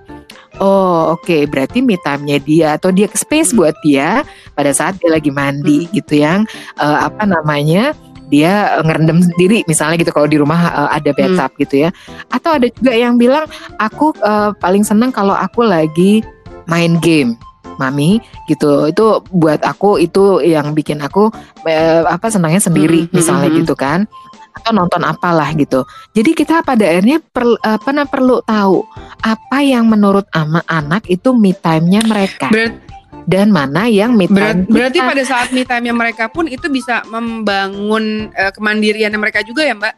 Oh 0.57 1.13
oke, 1.13 1.45
berarti 1.53 1.85
me 1.85 2.01
time-nya 2.01 2.41
dia 2.41 2.69
atau 2.81 2.89
dia 2.89 3.05
space 3.13 3.53
buat 3.53 3.77
dia 3.85 4.25
pada 4.57 4.73
saat 4.73 4.97
dia 4.97 5.13
lagi 5.13 5.29
mandi 5.29 5.85
gitu 5.93 6.17
yang 6.17 6.49
eh, 6.81 6.99
apa 7.05 7.29
namanya 7.29 7.93
dia 8.27 8.83
ngerendam 8.83 9.23
sendiri 9.23 9.63
misalnya 9.71 9.97
gitu 10.03 10.11
kalau 10.11 10.27
di 10.27 10.39
rumah 10.39 10.59
eh, 10.71 10.91
ada 11.03 11.11
bathtub 11.15 11.51
gitu 11.63 11.75
ya. 11.87 11.91
Atau 12.31 12.59
ada 12.59 12.67
juga 12.71 12.93
yang 12.95 13.15
bilang 13.19 13.47
aku 13.79 14.11
eh, 14.19 14.51
paling 14.59 14.83
senang 14.83 15.15
kalau 15.15 15.35
aku 15.35 15.63
lagi 15.63 16.23
main 16.67 16.99
game 16.99 17.39
mami 17.77 18.19
gitu. 18.51 18.91
Itu 18.91 19.23
buat 19.31 19.63
aku 19.63 20.01
itu 20.03 20.43
yang 20.43 20.73
bikin 20.75 21.03
aku 21.03 21.31
eh, 21.69 22.03
apa 22.03 22.27
senangnya 22.33 22.61
sendiri 22.63 23.07
Mm, 23.07 23.11
mm, 23.11 23.15
misalnya 23.15 23.51
mm, 23.53 23.57
gitu 23.63 23.75
kan. 23.79 24.09
Atau 24.57 24.73
nonton 24.73 25.05
apalah 25.05 25.53
gitu. 25.53 25.85
Jadi 26.17 26.33
kita 26.33 26.65
pada 26.65 26.81
akhirnya 26.89 27.21
per, 27.21 27.45
apa 27.61 27.93
nah, 27.93 28.09
perlu 28.09 28.41
tahu 28.41 28.89
apa 29.21 29.61
yang 29.61 29.85
menurut 29.85 30.25
ama 30.33 30.65
anak 30.65 31.05
itu 31.13 31.37
me 31.37 31.53
time-nya 31.53 32.01
mereka. 32.09 32.49
Berat- 32.49 32.86
dan 33.27 33.51
mana 33.51 33.91
yang 33.91 34.15
me 34.15 34.31
time 34.31 34.65
berarti 34.71 35.03
kita. 35.03 35.11
pada 35.11 35.23
saat 35.27 35.49
me 35.51 35.67
time 35.67 35.91
mereka 35.91 36.31
pun 36.31 36.47
itu 36.47 36.71
bisa 36.71 37.03
membangun 37.11 38.31
eh, 38.33 38.55
kemandirian 38.55 39.11
mereka 39.19 39.43
juga 39.43 39.67
ya 39.67 39.75
mbak. 39.75 39.95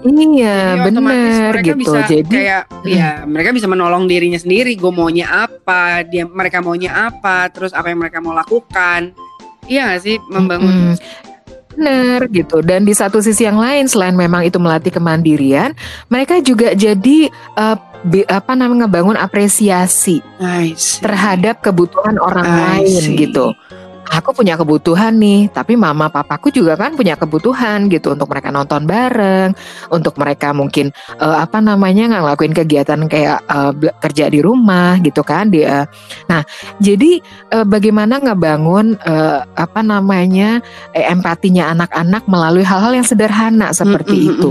iya 0.00 0.80
benar 0.80 1.02
mereka 1.04 1.76
gitu 1.76 1.84
bisa 1.84 1.98
jadi 2.08 2.24
kayak 2.24 2.62
ya 2.88 3.10
mereka 3.28 3.52
bisa 3.52 3.68
menolong 3.68 4.08
dirinya 4.08 4.40
sendiri. 4.40 4.72
Gue 4.72 4.88
maunya 4.88 5.28
apa, 5.28 6.00
dia 6.08 6.24
mereka 6.24 6.64
maunya 6.64 7.12
apa, 7.12 7.52
terus 7.52 7.76
apa 7.76 7.92
yang 7.92 8.00
mereka 8.00 8.16
mau 8.24 8.32
lakukan. 8.32 9.12
Iya 9.68 9.92
gak 9.92 10.00
sih 10.00 10.16
membangun. 10.32 10.96
Mm, 10.96 10.96
Bener 11.70 12.26
gitu 12.28 12.60
dan 12.60 12.82
di 12.82 12.90
satu 12.90 13.22
sisi 13.22 13.46
yang 13.46 13.54
lain 13.56 13.86
selain 13.86 14.12
memang 14.12 14.42
itu 14.42 14.58
melatih 14.58 14.90
kemandirian 14.90 15.70
mereka 16.10 16.42
juga 16.42 16.74
jadi 16.74 17.30
eh, 17.30 17.76
bi- 18.02 18.26
apa 18.26 18.58
namanya 18.58 18.84
ngebangun 18.90 19.14
apresiasi 19.14 20.18
Nice. 20.42 20.98
terhadap 20.98 21.62
kebutuhan 21.62 22.18
orang 22.18 22.44
I 22.44 22.58
lain 22.82 23.02
see. 23.06 23.16
gitu 23.16 23.54
aku 24.10 24.34
punya 24.34 24.58
kebutuhan 24.58 25.14
nih, 25.14 25.46
tapi 25.54 25.78
mama 25.78 26.10
papaku 26.10 26.50
juga 26.50 26.74
kan 26.74 26.98
punya 26.98 27.14
kebutuhan 27.14 27.86
gitu 27.86 28.12
untuk 28.18 28.26
mereka 28.26 28.50
nonton 28.50 28.82
bareng, 28.84 29.54
untuk 29.94 30.18
mereka 30.18 30.50
mungkin 30.50 30.90
uh, 31.22 31.38
apa 31.38 31.62
namanya 31.62 32.18
ngelakuin 32.18 32.50
kegiatan 32.50 33.06
kayak 33.06 33.38
uh, 33.46 33.70
kerja 34.02 34.26
di 34.26 34.42
rumah 34.42 34.98
gitu 34.98 35.22
kan 35.22 35.54
dia. 35.54 35.86
Nah, 36.26 36.42
jadi 36.82 37.22
uh, 37.54 37.62
bagaimana 37.62 38.18
ngebangun 38.18 38.98
uh, 39.06 39.46
apa 39.54 39.80
namanya 39.86 40.58
eh, 40.90 41.06
empatinya 41.06 41.70
anak-anak 41.70 42.26
melalui 42.26 42.66
hal-hal 42.66 42.90
yang 42.98 43.06
sederhana 43.06 43.70
seperti 43.70 44.34
itu, 44.34 44.50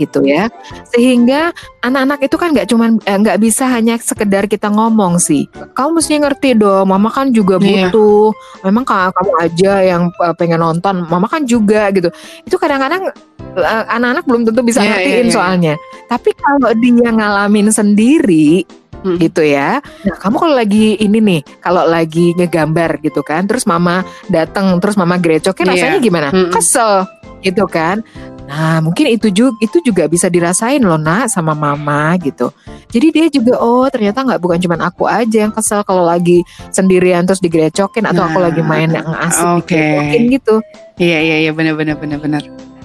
gitu 0.00 0.24
ya. 0.24 0.48
Sehingga 0.88 1.52
anak-anak 1.84 2.24
itu 2.24 2.36
kan 2.40 2.56
nggak 2.56 2.68
cuman 2.72 2.96
nggak 3.04 3.36
eh, 3.36 3.42
bisa 3.42 3.68
hanya 3.68 4.00
sekedar 4.00 4.48
kita 4.48 4.72
ngomong 4.72 5.20
sih. 5.20 5.44
Kamu 5.76 6.00
mesti 6.00 6.16
ngerti 6.16 6.56
dong, 6.56 6.88
mama 6.88 7.12
kan 7.12 7.28
juga 7.28 7.60
iya. 7.60 7.92
butuh. 7.92 8.32
Yeah. 8.32 8.64
Memang 8.72 8.85
kamu 8.86 9.32
aja 9.42 9.72
yang 9.82 10.02
uh, 10.22 10.34
pengen 10.38 10.62
nonton 10.62 11.02
mama 11.10 11.26
kan 11.26 11.42
juga 11.42 11.90
gitu 11.90 12.08
itu 12.46 12.56
kadang-kadang 12.56 13.10
uh, 13.58 13.84
anak-anak 13.90 14.24
belum 14.24 14.42
tentu 14.46 14.62
bisa 14.62 14.80
yeah, 14.80 14.88
ngertiin 14.94 15.10
yeah, 15.10 15.24
yeah. 15.26 15.34
soalnya 15.34 15.74
tapi 16.06 16.30
kalau 16.38 16.70
dia 16.78 17.10
ngalamin 17.10 17.68
sendiri 17.74 18.62
hmm. 19.06 19.18
gitu 19.22 19.42
ya. 19.46 19.78
Nah, 20.02 20.16
kamu 20.18 20.36
kalau 20.38 20.54
lagi 20.58 20.98
ini 20.98 21.18
nih, 21.22 21.40
kalau 21.62 21.86
lagi 21.86 22.34
ngegambar 22.34 22.98
gitu 23.02 23.22
kan, 23.22 23.46
terus 23.46 23.62
mama 23.66 24.02
datang, 24.26 24.82
terus 24.82 24.98
mama 24.98 25.14
grecokin 25.22 25.70
yeah. 25.70 25.72
rasanya 25.78 25.98
gimana? 26.02 26.28
Hmm. 26.34 26.50
Kesel 26.50 27.06
gitu 27.46 27.64
kan. 27.70 28.02
Nah, 28.46 28.78
mungkin 28.78 29.10
itu 29.10 29.30
juga 29.34 29.58
itu 29.58 29.82
juga 29.82 30.06
bisa 30.06 30.30
dirasain 30.30 30.78
loh 30.82 30.98
nak 30.98 31.30
sama 31.30 31.54
mama 31.54 32.14
gitu. 32.22 32.54
Jadi 32.86 33.06
dia 33.10 33.26
juga 33.28 33.58
oh 33.58 33.86
ternyata 33.90 34.22
nggak 34.22 34.40
bukan 34.40 34.58
cuma 34.62 34.76
aku 34.78 35.04
aja 35.10 35.46
yang 35.46 35.52
kesel 35.52 35.82
kalau 35.82 36.06
lagi 36.06 36.46
sendirian 36.70 37.26
terus 37.26 37.42
digrecokin 37.42 38.06
atau 38.06 38.24
nah, 38.24 38.30
aku 38.30 38.38
lagi 38.38 38.62
main 38.62 38.88
yang 38.90 39.06
asik 39.10 39.66
okay. 39.66 40.30
gitu. 40.30 40.62
Iya 40.96 41.18
iya 41.20 41.36
iya 41.46 41.52
benar 41.52 41.74
benar 41.74 41.98
benar 41.98 42.18
benar. 42.22 42.42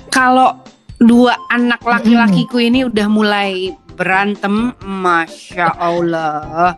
Kalau 0.09 0.57
dua 0.97 1.37
anak 1.49 1.81
laki-lakiku 1.81 2.57
hmm. 2.59 2.67
ini 2.67 2.79
udah 2.85 3.07
mulai 3.07 3.51
berantem, 3.93 4.73
masya 4.81 5.77
Allah. 5.77 6.77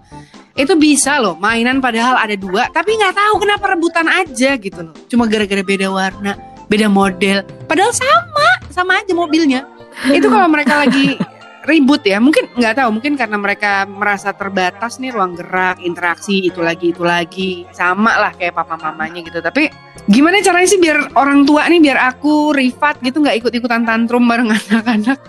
Itu 0.53 0.77
bisa 0.77 1.17
loh 1.17 1.39
mainan 1.39 1.81
padahal 1.81 2.19
ada 2.19 2.37
dua 2.37 2.69
tapi 2.69 2.93
nggak 2.99 3.15
tahu 3.17 3.33
kenapa 3.41 3.73
rebutan 3.73 4.05
aja 4.05 4.59
gitu 4.59 4.79
loh. 4.85 4.95
Cuma 5.09 5.25
gara-gara 5.25 5.63
beda 5.65 5.89
warna 5.89 6.53
beda 6.73 6.87
model 6.89 7.45
padahal 7.69 7.93
sama 7.93 8.47
sama 8.73 8.97
aja 8.97 9.13
mobilnya 9.13 9.61
itu 10.09 10.25
kalau 10.25 10.49
mereka 10.49 10.81
lagi 10.81 11.21
ribut 11.63 12.03
ya. 12.03 12.19
Mungkin 12.19 12.53
nggak 12.55 12.83
tahu 12.83 12.89
mungkin 12.99 13.15
karena 13.15 13.37
mereka 13.39 13.87
merasa 13.87 14.35
terbatas 14.35 14.99
nih 14.99 15.11
ruang 15.11 15.35
gerak 15.35 15.79
interaksi 15.79 16.47
itu 16.47 16.59
lagi 16.59 16.91
itu 16.91 17.03
lagi. 17.03 17.65
Sama 17.71 18.19
lah 18.19 18.31
kayak 18.35 18.55
papa 18.55 18.75
mamanya 18.79 19.23
gitu. 19.23 19.39
Tapi 19.39 19.71
gimana 20.07 20.43
caranya 20.43 20.67
sih 20.67 20.79
biar 20.79 21.15
orang 21.15 21.47
tua 21.47 21.65
nih 21.71 21.79
biar 21.79 21.97
aku 22.13 22.51
Rifat 22.53 22.99
gitu 23.01 23.23
nggak 23.23 23.39
ikut 23.43 23.51
ikutan 23.55 23.87
tantrum 23.87 24.27
bareng 24.27 24.51
anak-anak? 24.57 25.19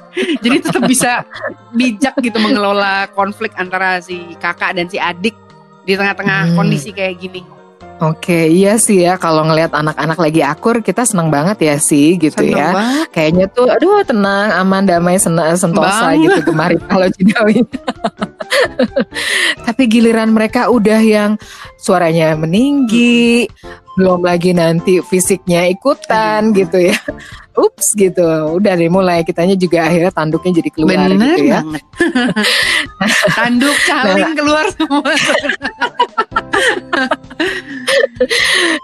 Jadi 0.42 0.56
tetap 0.60 0.82
bisa 0.86 1.26
bijak 1.74 2.18
gitu 2.22 2.38
mengelola 2.42 3.10
konflik 3.14 3.54
antara 3.58 3.98
si 4.02 4.34
kakak 4.38 4.74
dan 4.78 4.86
si 4.90 4.98
adik 4.98 5.34
di 5.84 5.94
tengah-tengah 5.94 6.52
hmm. 6.52 6.56
kondisi 6.56 6.90
kayak 6.96 7.20
gini 7.20 7.63
Oke, 8.04 8.52
iya 8.52 8.76
sih 8.76 9.00
ya 9.00 9.16
kalau 9.16 9.48
ngelihat 9.48 9.72
anak-anak 9.72 10.18
lagi 10.20 10.44
akur 10.44 10.84
kita 10.84 11.08
senang 11.08 11.32
banget 11.32 11.56
ya 11.64 11.76
sih 11.80 12.20
gitu 12.20 12.36
seneng 12.36 12.60
ya. 12.60 12.68
Banget. 12.74 13.06
Kayaknya 13.16 13.46
tuh 13.48 13.66
aduh 13.70 14.04
tenang, 14.04 14.48
aman, 14.60 14.82
damai, 14.84 15.16
sena, 15.16 15.56
sentosa 15.56 16.12
banget. 16.12 16.28
gitu 16.28 16.52
kemarin 16.52 16.80
kalau 16.90 17.08
Cidawi. 17.08 17.64
Tapi 19.64 19.82
giliran 19.88 20.36
mereka 20.36 20.68
udah 20.68 21.00
yang 21.00 21.40
suaranya 21.80 22.36
meninggi, 22.36 23.48
belum 23.94 24.26
lagi 24.26 24.50
nanti 24.52 24.98
fisiknya 25.00 25.70
ikutan 25.70 26.50
Aduh. 26.50 26.56
gitu 26.60 26.78
ya. 26.90 26.98
Ups 27.54 27.94
gitu, 27.94 28.26
udah 28.58 28.74
deh 28.74 28.90
mulai 28.90 29.22
kitanya 29.22 29.54
juga 29.54 29.86
akhirnya 29.86 30.10
tanduknya 30.10 30.58
jadi 30.58 30.70
keluar 30.74 30.90
Bener 30.98 31.38
gitu 31.38 31.42
ya. 31.46 31.62
Banget. 31.62 31.82
Tanduk 33.38 33.76
caling 33.86 34.18
nah, 34.26 34.34
keluar 34.34 34.64
semua. 34.74 35.12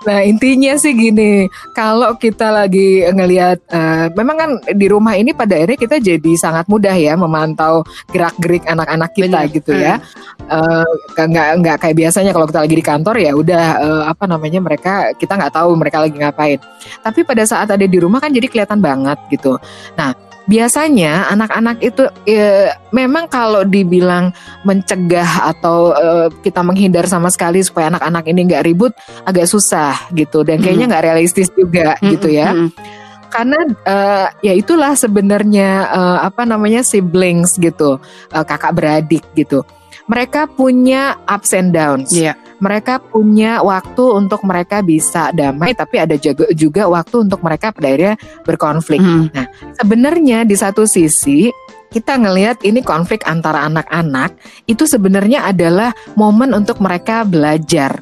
nah 0.07 0.21
intinya 0.25 0.77
sih 0.77 0.93
gini, 0.93 1.47
kalau 1.77 2.15
kita 2.17 2.51
lagi 2.51 3.05
ngelihat, 3.07 3.59
uh, 3.71 4.07
memang 4.15 4.37
kan 4.37 4.51
di 4.75 4.87
rumah 4.87 5.15
ini 5.17 5.33
pada 5.33 5.57
akhirnya 5.57 5.79
kita 5.79 5.97
jadi 6.01 6.33
sangat 6.37 6.67
mudah 6.67 6.95
ya 6.95 7.15
memantau 7.15 7.85
gerak-gerik 8.11 8.65
anak-anak 8.67 9.11
kita 9.13 9.41
Bener. 9.47 9.55
gitu 9.55 9.73
ya. 9.77 9.95
Uh, 10.51 10.87
nggak 11.15 11.49
nggak 11.63 11.77
kayak 11.79 11.97
biasanya 11.97 12.31
kalau 12.35 12.47
kita 12.49 12.61
lagi 12.65 12.77
di 12.77 12.85
kantor 12.85 13.17
ya 13.21 13.33
udah 13.37 13.67
uh, 13.79 14.03
apa 14.09 14.25
namanya 14.27 14.61
mereka 14.63 15.13
kita 15.15 15.37
nggak 15.37 15.55
tahu 15.55 15.71
mereka 15.77 16.03
lagi 16.03 16.17
ngapain. 16.17 16.59
Tapi 17.05 17.21
pada 17.23 17.43
saat 17.45 17.69
ada 17.71 17.87
di 17.87 17.99
rumah 18.01 18.19
kan 18.19 18.33
jadi 18.33 18.47
kelihatan 18.49 18.81
banget 18.81 19.19
gitu. 19.31 19.61
Nah 19.95 20.30
biasanya 20.49 21.29
anak-anak 21.33 21.83
itu 21.85 22.09
e, 22.25 22.71
memang 22.95 23.29
kalau 23.29 23.67
dibilang 23.67 24.33
mencegah 24.65 25.53
atau 25.53 25.93
e, 25.93 26.07
kita 26.45 26.65
menghindar 26.65 27.05
sama 27.05 27.29
sekali 27.29 27.61
supaya 27.61 27.93
anak-anak 27.93 28.25
ini 28.29 28.49
nggak 28.49 28.65
ribut 28.65 28.93
agak 29.29 29.49
susah 29.51 29.97
gitu. 30.17 30.47
Dan 30.47 30.63
kayaknya 30.63 30.87
nggak 30.89 31.05
realistis 31.05 31.53
juga 31.53 31.97
mm 31.97 32.01
-hmm. 32.01 32.11
gitu 32.17 32.29
ya. 32.31 32.51
Mm 32.55 32.69
-hmm 32.69 32.99
karena 33.31 33.63
uh, 33.87 34.27
ya 34.43 34.59
itulah 34.59 34.99
sebenarnya 34.99 35.87
uh, 35.87 36.19
apa 36.27 36.43
namanya 36.43 36.83
siblings 36.83 37.55
gitu 37.63 38.03
uh, 38.35 38.45
kakak 38.45 38.75
beradik 38.75 39.23
gitu. 39.39 39.63
Mereka 40.11 40.51
punya 40.59 41.15
ups 41.31 41.55
and 41.55 41.71
downs. 41.71 42.11
Yeah 42.11 42.35
mereka 42.61 43.01
punya 43.01 43.65
waktu 43.65 44.05
untuk 44.15 44.45
mereka 44.45 44.85
bisa 44.85 45.33
damai 45.33 45.73
tapi 45.73 45.97
ada 46.01 46.15
juga 46.21 46.47
juga 46.53 46.87
waktu 46.87 47.27
untuk 47.27 47.41
mereka 47.41 47.73
pada 47.73 47.89
akhirnya 47.89 48.15
berkonflik. 48.45 49.01
Mm. 49.01 49.25
Nah, 49.33 49.47
sebenarnya 49.81 50.39
di 50.45 50.55
satu 50.55 50.85
sisi 50.85 51.49
kita 51.91 52.21
ngelihat 52.23 52.63
ini 52.63 52.87
konflik 52.87 53.27
antara 53.27 53.67
anak-anak 53.67 54.39
itu 54.71 54.87
sebenarnya 54.87 55.51
adalah 55.51 55.91
momen 56.15 56.55
untuk 56.55 56.79
mereka 56.79 57.27
belajar. 57.27 57.99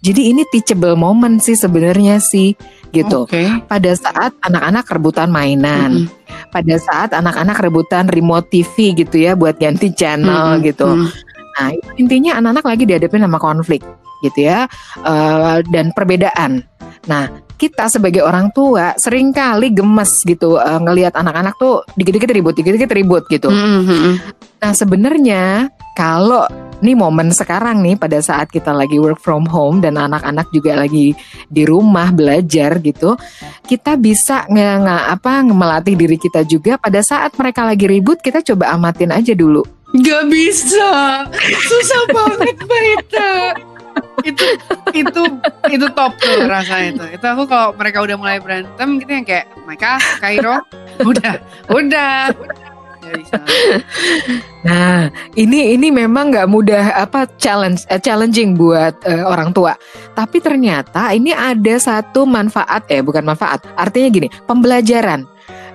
Jadi 0.00 0.30
ini 0.30 0.46
teachable 0.48 0.94
moment 0.94 1.42
sih 1.42 1.58
sebenarnya 1.58 2.22
sih 2.22 2.54
gitu. 2.94 3.26
Okay. 3.26 3.50
Pada 3.66 3.92
saat 3.92 4.32
anak-anak 4.38 4.86
rebutan 4.86 5.28
mainan, 5.28 5.90
mm 5.90 6.02
-hmm. 6.06 6.52
pada 6.54 6.74
saat 6.78 7.10
anak-anak 7.10 7.58
rebutan 7.58 8.06
remote 8.06 8.46
TV 8.48 8.94
gitu 8.94 9.16
ya 9.18 9.34
buat 9.34 9.58
ganti 9.58 9.90
channel 9.92 10.30
mm 10.30 10.56
-hmm. 10.56 10.66
gitu. 10.72 10.88
Mm 10.88 11.00
-hmm. 11.04 11.25
Nah, 11.56 11.72
intinya 11.96 12.36
anak-anak 12.36 12.64
lagi 12.68 12.84
dihadapin 12.84 13.24
sama 13.24 13.40
konflik 13.40 13.80
gitu 14.24 14.48
ya 14.48 14.68
uh, 15.04 15.60
dan 15.72 15.92
perbedaan. 15.92 16.64
Nah, 17.08 17.28
kita 17.56 17.88
sebagai 17.88 18.20
orang 18.20 18.52
tua 18.52 18.92
sering 19.00 19.32
kali 19.32 19.72
gemes 19.72 20.20
gitu 20.24 20.60
uh, 20.60 20.80
ngelihat 20.80 21.16
anak-anak 21.16 21.56
tuh 21.56 21.80
dikit-dikit 21.96 22.28
ribut, 22.32 22.54
dikit-dikit 22.56 22.92
ribut 22.92 23.24
gitu. 23.32 23.48
Mm 23.48 23.82
-hmm. 23.84 24.12
Nah, 24.60 24.72
sebenarnya 24.76 25.72
kalau 25.96 26.44
nih 26.84 26.92
momen 26.92 27.32
sekarang 27.32 27.80
nih 27.80 27.96
pada 27.96 28.20
saat 28.20 28.52
kita 28.52 28.68
lagi 28.68 29.00
work 29.00 29.16
from 29.16 29.48
home 29.48 29.80
dan 29.80 29.96
anak-anak 29.96 30.44
juga 30.52 30.76
lagi 30.76 31.16
di 31.48 31.62
rumah 31.64 32.12
belajar 32.12 32.76
gitu, 32.84 33.16
kita 33.64 33.96
bisa 33.96 34.44
nge, 34.52 34.84
nge 34.84 34.96
apa 35.16 35.40
melatih 35.48 35.96
diri 35.96 36.20
kita 36.20 36.44
juga 36.44 36.76
pada 36.76 37.00
saat 37.00 37.32
mereka 37.40 37.64
lagi 37.64 37.88
ribut 37.88 38.20
kita 38.20 38.44
coba 38.44 38.76
amatin 38.76 39.08
aja 39.16 39.32
dulu 39.32 39.75
Gak 40.02 40.24
bisa. 40.28 40.90
Susah 41.68 42.02
banget 42.12 42.56
Mbak 42.60 42.82
itu 42.96 43.28
itu 45.06 45.22
itu 45.70 45.86
top 45.94 46.12
tuh 46.18 46.44
rasanya 46.50 46.86
itu. 46.92 47.04
Itu 47.16 47.26
aku 47.26 47.44
kalau 47.48 47.72
mereka 47.76 48.02
udah 48.02 48.16
mulai 48.18 48.38
berantem 48.42 48.98
gitu 49.00 49.10
yang 49.12 49.26
kayak 49.26 49.46
mereka 49.64 50.00
Kairo. 50.18 50.60
Udah 51.04 51.40
udah 51.70 52.34
Nah, 54.66 55.06
ini 55.38 55.78
ini 55.78 55.94
memang 55.94 56.34
nggak 56.34 56.50
mudah 56.50 56.90
apa 56.98 57.30
challenge 57.38 57.86
uh, 57.86 58.02
challenging 58.02 58.58
buat 58.58 58.98
uh, 59.06 59.30
orang 59.30 59.54
tua. 59.54 59.78
Tapi 60.18 60.42
ternyata 60.42 61.14
ini 61.14 61.30
ada 61.30 61.78
satu 61.78 62.26
manfaat 62.26 62.82
eh 62.90 62.98
bukan 62.98 63.22
manfaat. 63.22 63.62
Artinya 63.78 64.08
gini, 64.10 64.28
pembelajaran 64.50 65.22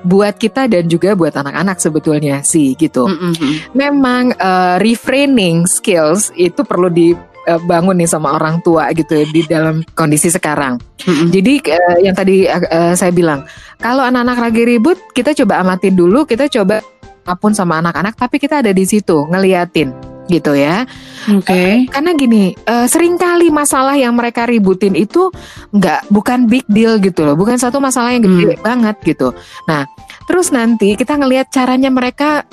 buat 0.01 0.37
kita 0.37 0.65
dan 0.67 0.89
juga 0.89 1.13
buat 1.13 1.33
anak-anak 1.33 1.77
sebetulnya 1.77 2.41
sih 2.41 2.73
gitu. 2.77 3.07
Mm 3.07 3.33
-hmm. 3.33 3.53
Memang 3.73 4.23
uh, 4.37 4.75
refraining 4.81 5.69
skills 5.69 6.33
itu 6.37 6.61
perlu 6.65 6.89
dibangun 6.89 7.97
nih 8.01 8.09
sama 8.09 8.35
orang 8.37 8.61
tua 8.65 8.89
gitu 8.93 9.13
ya, 9.13 9.25
di 9.29 9.41
dalam 9.45 9.85
kondisi 9.93 10.29
sekarang. 10.33 10.81
Mm-hmm. 11.05 11.27
Jadi 11.33 11.53
uh, 11.69 11.97
yang 12.01 12.15
tadi 12.17 12.45
uh, 12.45 12.93
saya 12.93 13.13
bilang, 13.13 13.45
kalau 13.81 14.05
anak-anak 14.05 14.37
lagi 14.51 14.61
ribut, 14.65 14.97
kita 15.13 15.33
coba 15.45 15.61
amatin 15.61 15.93
dulu, 15.97 16.25
kita 16.25 16.49
coba 16.49 16.81
apa 17.21 17.37
pun 17.37 17.53
sama 17.53 17.77
anak-anak, 17.81 18.17
tapi 18.17 18.41
kita 18.41 18.65
ada 18.65 18.73
di 18.73 18.85
situ 18.85 19.29
ngeliatin 19.29 20.10
gitu 20.31 20.55
ya. 20.55 20.87
Oke. 21.27 21.51
Okay. 21.51 21.69
Uh, 21.85 21.91
karena 21.91 22.11
gini, 22.15 22.43
uh, 22.65 22.87
sering 22.87 23.19
kali 23.19 23.51
masalah 23.51 23.99
yang 23.99 24.15
mereka 24.15 24.47
ributin 24.47 24.95
itu 24.95 25.27
nggak 25.75 26.07
bukan 26.07 26.47
big 26.47 26.63
deal 26.71 26.95
gitu 27.03 27.27
loh, 27.27 27.35
bukan 27.35 27.59
satu 27.59 27.83
masalah 27.83 28.15
yang 28.15 28.23
gede 28.23 28.55
hmm. 28.55 28.63
banget 28.63 28.95
gitu. 29.03 29.35
Nah, 29.67 29.83
terus 30.25 30.49
nanti 30.55 30.95
kita 30.95 31.19
ngelihat 31.19 31.51
caranya 31.51 31.91
mereka 31.91 32.47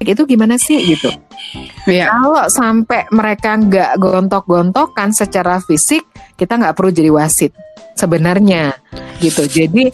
itu 0.00 0.22
gimana 0.28 0.60
sih 0.60 0.76
gitu. 0.96 1.08
Yeah. 1.88 2.12
Kalau 2.12 2.46
sampai 2.52 3.08
mereka 3.10 3.56
nggak 3.56 3.96
gontok-gontokan 3.96 5.10
secara 5.16 5.58
fisik, 5.64 6.04
kita 6.36 6.60
nggak 6.60 6.76
perlu 6.76 6.92
jadi 6.92 7.10
wasit 7.10 7.52
sebenarnya 7.96 8.76
gitu. 9.16 9.48
Jadi 9.48 9.88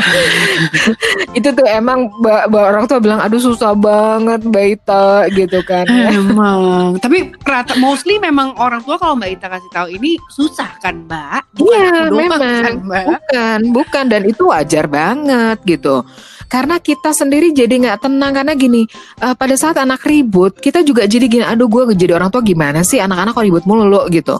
itu 1.38 1.48
tuh 1.48 1.66
emang 1.66 2.12
orang 2.52 2.84
tua 2.84 3.00
bilang 3.00 3.20
aduh 3.24 3.40
susah 3.40 3.72
banget 3.72 4.44
Mbak 4.44 4.66
Ita 4.76 5.08
gitu 5.32 5.64
kan 5.64 5.88
Emang. 5.88 7.00
Tapi 7.00 7.32
rata 7.40 7.72
mostly 7.80 8.20
memang 8.20 8.52
orang 8.60 8.84
tua 8.84 9.00
kalau 9.00 9.16
Mbak 9.16 9.30
Ita 9.40 9.46
kasih 9.48 9.70
tahu 9.72 9.88
ini 9.96 10.20
susah 10.36 10.68
kan 10.84 11.08
Mbak? 11.08 11.42
Bukan 11.56 11.80
Iya 11.80 12.12
memang. 12.12 12.40
kan, 12.40 12.72
Mbak? 12.84 13.04
bukan 13.08 13.60
bukan. 13.72 14.04
Dan 14.12 14.22
itu 14.28 14.42
wajar 14.52 14.84
banget 14.86 15.58
gitu. 15.64 16.04
Karena 16.48 16.80
kita 16.80 17.12
sendiri 17.16 17.52
jadi 17.56 17.72
nggak 17.72 18.04
tenang. 18.04 18.36
Karena 18.36 18.52
gini 18.52 18.84
eh, 19.24 19.34
pada 19.34 19.56
saat 19.56 19.80
anak 19.80 20.04
ribut 20.04 20.60
kita 20.60 20.84
juga 20.84 21.08
jadi 21.08 21.24
gini 21.24 21.44
aduh 21.48 21.68
gue 21.68 21.96
jadi 21.96 22.12
orang 22.20 22.28
tua 22.28 22.44
gimana 22.44 22.84
sih? 22.84 23.00
Anak-anak 23.00 23.32
kok 23.32 23.44
ribut 23.48 23.64
mulu 23.64 23.88
lo 23.88 24.04
gitu 24.12 24.36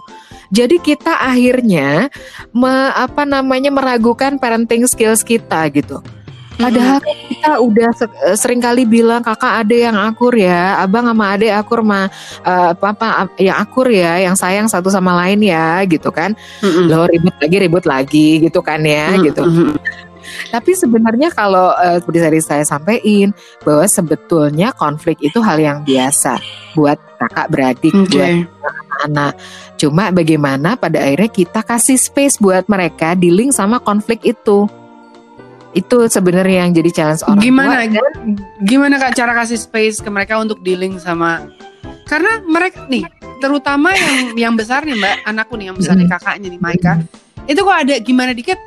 jadi 0.49 0.77
kita 0.81 1.13
akhirnya 1.21 2.09
me- 2.53 2.95
apa 2.97 3.25
namanya 3.25 3.69
meragukan 3.73 4.37
parenting 4.37 4.85
skills 4.89 5.23
kita 5.23 5.69
gitu 5.73 6.01
Padahal 6.59 6.99
kan 6.99 7.17
kita 7.31 7.53
udah 7.63 7.91
eh, 8.27 8.35
sering 8.35 8.59
kali 8.59 8.83
bilang 8.83 9.23
kakak 9.23 9.63
ada 9.63 9.77
yang 9.79 9.95
akur 9.95 10.35
ya, 10.35 10.83
abang 10.83 11.07
sama 11.07 11.39
adek 11.39 11.55
akur 11.55 11.87
mah 11.87 12.11
eh, 12.43 12.73
papa 12.75 13.31
yang 13.39 13.63
akur 13.63 13.87
ya, 13.87 14.19
yang 14.19 14.35
sayang 14.35 14.67
satu 14.67 14.91
sama 14.91 15.15
lain 15.23 15.39
ya, 15.47 15.87
gitu 15.87 16.11
kan. 16.11 16.35
Mm-mm. 16.59 16.91
Lo 16.91 17.07
ribut 17.07 17.35
lagi 17.39 17.57
ribut 17.63 17.85
lagi 17.87 18.29
gitu 18.43 18.59
kan 18.59 18.83
ya, 18.83 19.15
Mm, 19.15 19.23
gitu. 19.31 19.43
mm, 19.47 19.55
mm. 19.71 19.77
Tapi 20.51 20.71
sebenarnya 20.77 21.31
kalau 21.33 21.73
seperti 22.03 22.19
tadi 22.21 22.39
saya 22.43 22.65
sampaikan 22.67 23.33
bahwa 23.65 23.87
sebetulnya 23.89 24.75
konflik 24.77 25.17
itu 25.25 25.39
hal 25.41 25.57
yang 25.63 25.87
biasa 25.87 26.37
buat 26.75 26.99
kakak 27.23 27.49
beradik, 27.55 27.95
Oke. 27.95 28.45
buat 28.59 28.75
anak. 29.09 29.33
Cuma 29.79 30.11
bagaimana 30.11 30.75
pada 30.75 30.99
akhirnya 30.99 31.31
kita 31.31 31.61
kasih 31.63 31.95
space 31.95 32.43
buat 32.43 32.67
mereka 32.67 33.15
dealing 33.15 33.55
sama 33.55 33.79
konflik 33.79 34.27
itu. 34.27 34.67
Itu 35.71 36.11
sebenarnya 36.11 36.67
yang 36.67 36.75
jadi 36.75 36.91
challenge 36.91 37.23
orang 37.23 37.45
Gimana 37.45 37.87
tua. 37.87 38.11
gimana 38.67 38.99
Kak 38.99 39.15
cara 39.15 39.33
kasih 39.39 39.61
space 39.61 40.03
ke 40.03 40.11
mereka 40.11 40.41
untuk 40.43 40.59
dealing 40.67 40.99
sama 40.99 41.47
karena 42.09 42.41
mereka 42.43 42.89
nih 42.89 43.05
terutama 43.39 43.93
yang 43.95 44.17
yang 44.35 44.55
besar 44.57 44.83
nih 44.83 44.97
Mbak, 44.97 45.17
anakku 45.29 45.55
nih 45.55 45.67
yang 45.71 45.77
besar 45.77 45.95
nih 45.95 46.09
kakaknya 46.09 46.49
nih 46.57 46.61
Maika. 46.61 46.93
Itu 47.47 47.63
kok 47.63 47.77
ada 47.85 47.95
gimana 48.01 48.33
dikit 48.33 48.59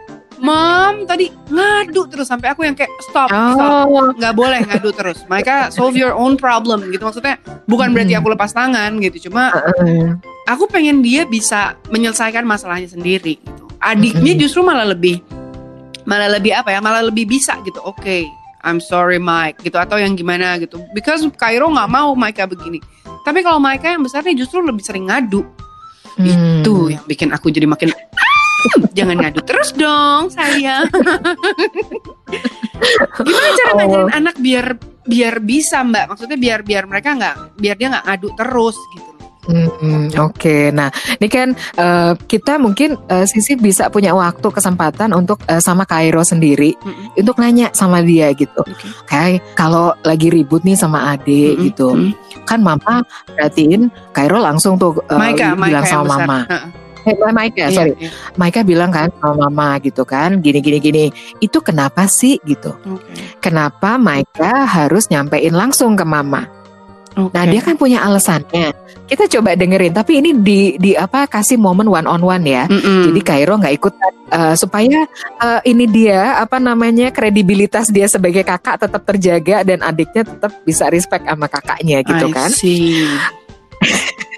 Mom 0.42 1.06
tadi 1.06 1.30
ngadu 1.48 2.10
terus 2.10 2.26
sampai 2.26 2.50
aku 2.50 2.66
yang 2.66 2.74
kayak 2.74 2.90
stop, 3.00 3.30
stop. 3.30 3.86
Oh, 3.86 4.10
nggak 4.12 4.34
boleh 4.34 4.60
ngadu 4.66 4.90
terus. 4.90 5.22
Mereka 5.30 5.70
solve 5.70 5.94
your 5.94 6.12
own 6.12 6.34
problem 6.34 6.82
gitu 6.90 7.06
maksudnya. 7.06 7.38
Bukan 7.70 7.94
berarti 7.94 8.18
Hmm. 8.18 8.22
aku 8.26 8.28
lepas 8.34 8.50
tangan 8.50 8.98
gitu. 9.00 9.30
Cuma 9.30 9.54
eh, 9.54 10.18
aku 10.50 10.66
pengen 10.66 11.06
dia 11.06 11.24
bisa 11.24 11.78
menyelesaikan 11.88 12.42
masalahnya 12.42 12.90
sendiri. 12.90 13.38
Gitu. 13.38 13.64
Adiknya 13.78 14.34
Mm-mm. 14.34 14.42
justru 14.42 14.62
malah 14.62 14.90
lebih 14.90 15.22
malah 16.04 16.28
lebih 16.28 16.58
apa 16.58 16.74
ya? 16.74 16.82
Malah 16.82 17.06
lebih 17.06 17.30
bisa 17.30 17.62
gitu. 17.62 17.78
Oke, 17.82 18.26
I'm 18.66 18.82
sorry 18.82 19.22
Mike 19.22 19.62
gitu 19.62 19.78
atau 19.78 20.02
yang 20.02 20.18
gimana 20.18 20.58
gitu. 20.58 20.82
Because 20.94 21.22
Cairo 21.38 21.70
nggak 21.70 21.90
mau 21.90 22.18
Mike 22.18 22.42
begini. 22.50 22.82
Tapi 23.22 23.46
kalau 23.46 23.62
Mike 23.62 23.86
yang 23.86 24.02
besar 24.02 24.26
nih 24.26 24.34
justru 24.34 24.62
lebih 24.62 24.82
sering 24.82 25.06
ngadu. 25.06 25.46
hmm. 26.18 26.66
Itu 26.66 26.90
yang 26.90 27.06
bikin 27.06 27.30
aku 27.30 27.54
jadi 27.54 27.70
makin 27.70 27.94
Jangan 28.98 29.18
ngadu 29.18 29.42
terus 29.42 29.70
dong, 29.74 30.30
sayang. 30.30 30.86
Gimana 33.22 33.50
cara 33.56 33.72
Oh. 33.72 33.78
ngajarin 33.78 34.12
anak 34.14 34.36
biar 34.38 34.66
biar 35.04 35.36
bisa, 35.40 35.82
Mbak? 35.82 36.06
Maksudnya 36.10 36.38
biar 36.38 36.60
biar 36.62 36.84
mereka 36.86 37.10
nggak 37.14 37.36
biar 37.58 37.76
dia 37.76 37.88
nggak 37.90 38.06
ngadu 38.06 38.30
terus 38.36 38.78
gitu. 38.94 39.10
Hmm, 39.42 40.06
Oke, 40.22 40.70
nah 40.70 40.94
ini 41.18 41.26
kan 41.26 41.50
eh, 41.76 42.14
kita 42.16 42.62
mungkin 42.62 42.94
eh, 43.10 43.26
Sisi 43.26 43.58
bisa 43.58 43.90
punya 43.90 44.14
waktu 44.14 44.48
kesempatan 44.48 45.12
untuk 45.12 45.42
eh, 45.46 45.58
sama 45.58 45.82
Kairo 45.84 46.22
sendiri 46.22 46.78
Mm-mm. 46.78 47.18
untuk 47.18 47.42
nanya 47.42 47.74
sama 47.74 48.06
dia 48.06 48.30
gitu. 48.32 48.62
Oke. 48.62 48.86
Kayak 49.10 49.42
kalau 49.58 49.98
lagi 50.02 50.30
ribut 50.30 50.62
nih 50.62 50.78
sama 50.78 51.10
adik 51.12 51.58
Mm-mm. 51.58 51.66
gitu, 51.68 51.90
Mm. 51.92 52.14
kan 52.46 52.62
mama 52.62 53.02
perhatiin 53.28 53.90
Kairo 54.14 54.38
langsung 54.38 54.78
tuh 54.78 55.02
eh, 55.10 55.18
Maika, 55.18 55.58
Maika 55.58 55.58
bilang 55.58 55.74
yang 55.74 55.86
sama 55.90 56.06
mama. 56.16 56.38
Heeh. 56.46 56.64
Eh, 57.06 57.34
Maika, 57.34 57.66
Iya, 57.66 57.74
sorry, 57.74 57.94
iya. 57.98 58.10
Maika 58.38 58.62
bilang 58.62 58.94
kan 58.94 59.10
sama 59.18 59.50
mama 59.50 59.82
gitu 59.82 60.06
kan, 60.06 60.38
gini 60.38 60.62
gini 60.62 60.78
gini. 60.78 61.06
Itu 61.42 61.62
kenapa 61.66 62.06
sih 62.06 62.38
gitu? 62.46 62.78
Oke. 62.86 63.42
Kenapa 63.42 63.98
Maika 63.98 64.70
harus 64.70 65.10
nyampein 65.10 65.54
langsung 65.56 65.98
ke 65.98 66.06
mama? 66.06 66.46
Oke. 67.18 67.36
Nah 67.36 67.44
dia 67.44 67.60
kan 67.60 67.76
punya 67.76 68.00
alasannya. 68.08 68.72
Kita 69.12 69.28
coba 69.28 69.52
dengerin, 69.60 69.92
tapi 69.92 70.24
ini 70.24 70.32
di 70.32 70.80
di 70.80 70.96
apa 70.96 71.28
kasih 71.28 71.60
momen 71.60 71.92
one 71.92 72.08
on 72.08 72.24
one 72.24 72.48
ya. 72.48 72.64
Mm-mm. 72.72 73.12
Jadi 73.12 73.20
Kairo 73.20 73.60
nggak 73.60 73.76
ikut 73.76 73.94
eh, 74.32 74.56
supaya 74.56 75.04
eh, 75.44 75.62
ini 75.68 75.92
dia 75.92 76.40
apa 76.40 76.64
namanya 76.64 77.12
kredibilitas 77.12 77.92
dia 77.92 78.08
sebagai 78.08 78.48
kakak 78.48 78.88
tetap 78.88 79.04
terjaga 79.04 79.68
dan 79.68 79.84
adiknya 79.84 80.24
tetap 80.24 80.56
bisa 80.64 80.88
respect 80.88 81.28
sama 81.28 81.52
kakaknya 81.52 82.00
gitu 82.08 82.26
I 82.30 82.32
kan. 82.32 82.48
see. 82.48 83.04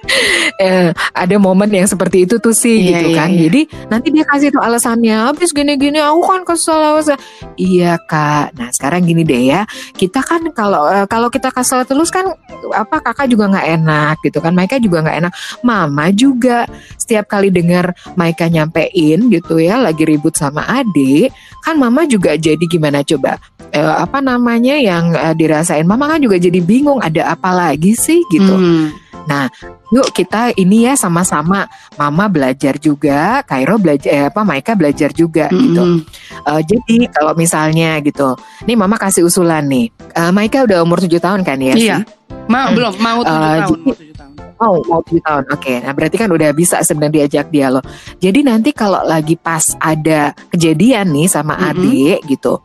Eh, 0.61 0.93
ada 1.15 1.35
momen 1.41 1.65
yang 1.73 1.87
seperti 1.89 2.27
itu 2.29 2.37
tuh 2.37 2.53
sih 2.53 2.75
Iya, 2.77 2.87
gitu 3.01 3.07
iya, 3.09 3.17
kan. 3.17 3.29
iya. 3.33 3.39
Jadi 3.49 3.61
nanti 3.89 4.07
dia 4.13 4.25
kasih 4.27 4.53
tuh 4.53 4.61
alasannya 4.61 5.15
habis 5.31 5.49
gini-gini 5.49 5.97
aku 5.97 6.21
kan 6.27 6.41
kesel. 6.45 7.01
kesel." 7.01 7.17
Iya 7.57 7.97
kak. 7.97 8.53
Nah 8.53 8.69
sekarang 8.69 9.07
gini 9.07 9.25
deh 9.25 9.49
ya. 9.49 9.65
Kita 9.97 10.21
kan 10.21 10.45
kalau 10.53 10.85
eh, 10.91 11.07
kalau 11.09 11.33
kita 11.33 11.49
kesel 11.49 11.81
terus 11.87 12.13
kan 12.13 12.29
apa 12.75 13.01
kakak 13.01 13.31
juga 13.31 13.49
nggak 13.49 13.67
enak 13.81 14.15
gitu 14.21 14.37
kan. 14.43 14.53
Maika 14.53 14.77
juga 14.77 15.01
nggak 15.01 15.17
enak. 15.25 15.33
Mama 15.65 16.13
juga 16.13 16.69
setiap 16.99 17.25
kali 17.25 17.49
dengar 17.49 17.95
Maika 18.13 18.45
nyampein 18.51 19.31
gitu 19.33 19.57
ya 19.57 19.81
lagi 19.81 20.05
ribut 20.05 20.35
sama 20.37 20.61
adik 20.69 21.33
kan 21.63 21.79
mama 21.79 22.03
juga 22.03 22.35
jadi 22.35 22.61
gimana 22.67 23.01
coba 23.01 23.39
Eh, 23.73 23.81
apa 23.81 24.21
namanya 24.21 24.77
yang 24.77 25.17
eh, 25.17 25.33
dirasain 25.33 25.81
mama 25.89 26.05
kan 26.05 26.21
juga 26.21 26.37
jadi 26.37 26.61
bingung 26.61 27.01
ada 27.01 27.33
apa 27.33 27.49
lagi 27.49 27.97
sih 27.97 28.21
gitu 28.29 28.53
Mm. 29.23 29.47
yuk 29.89 30.07
kita 30.11 30.51
ini 30.53 30.85
ya 30.85 30.93
sama-sama 30.93 31.63
mama 31.93 32.25
belajar 32.27 32.75
juga 32.75 33.39
Kairo 33.43 33.77
belajar 33.77 34.09
eh, 34.09 34.25
apa 34.27 34.41
Maika 34.41 34.73
belajar 34.73 35.09
juga 35.09 35.47
gitu 35.47 35.79
Mm-mm. 35.79 36.03
Eh, 36.43 36.61
jadi 36.65 37.07
kalau 37.07 37.31
misalnya 37.33 37.97
gitu 37.99 38.35
nih 38.63 38.75
mama 38.75 38.95
kasih 38.95 39.23
usulan 39.23 39.63
nih 39.63 39.87
Eh, 40.11 40.29
Maika 40.29 40.61
udah 40.61 40.83
umur 40.83 40.99
7 40.99 41.17
tahun 41.17 41.41
kan 41.41 41.57
ya 41.57 41.73
Iya. 41.73 41.97
sih? 42.03 42.05
Ma, 42.43 42.67
Hmm. 42.67 42.75
belum 42.75 42.93
mau 42.99 43.19
tujuh 43.21 43.31
Eh, 43.33 43.39
tahun, 43.39 43.61
jadi- 43.63 43.81
mau 43.81 43.95
tujuh 43.95 44.15
tahun. 44.15 44.31
Oh, 44.59 44.75
mau 44.85 45.01
7 45.01 45.21
tahun. 45.21 45.43
Oke. 45.49 45.73
Nah, 45.79 45.91
berarti 45.91 46.15
kan 46.15 46.29
udah 46.29 46.49
bisa 46.51 46.77
sebenarnya 46.81 47.15
diajak 47.23 47.47
dialog. 47.49 47.83
Jadi 48.17 48.39
nanti 48.43 48.69
kalau 48.71 49.01
lagi 49.01 49.35
pas 49.35 49.63
ada 49.77 50.31
kejadian 50.49 51.09
nih 51.09 51.27
sama 51.27 51.55
Mhm. 51.55 51.65
adik 51.65 52.19
gitu. 52.27 52.59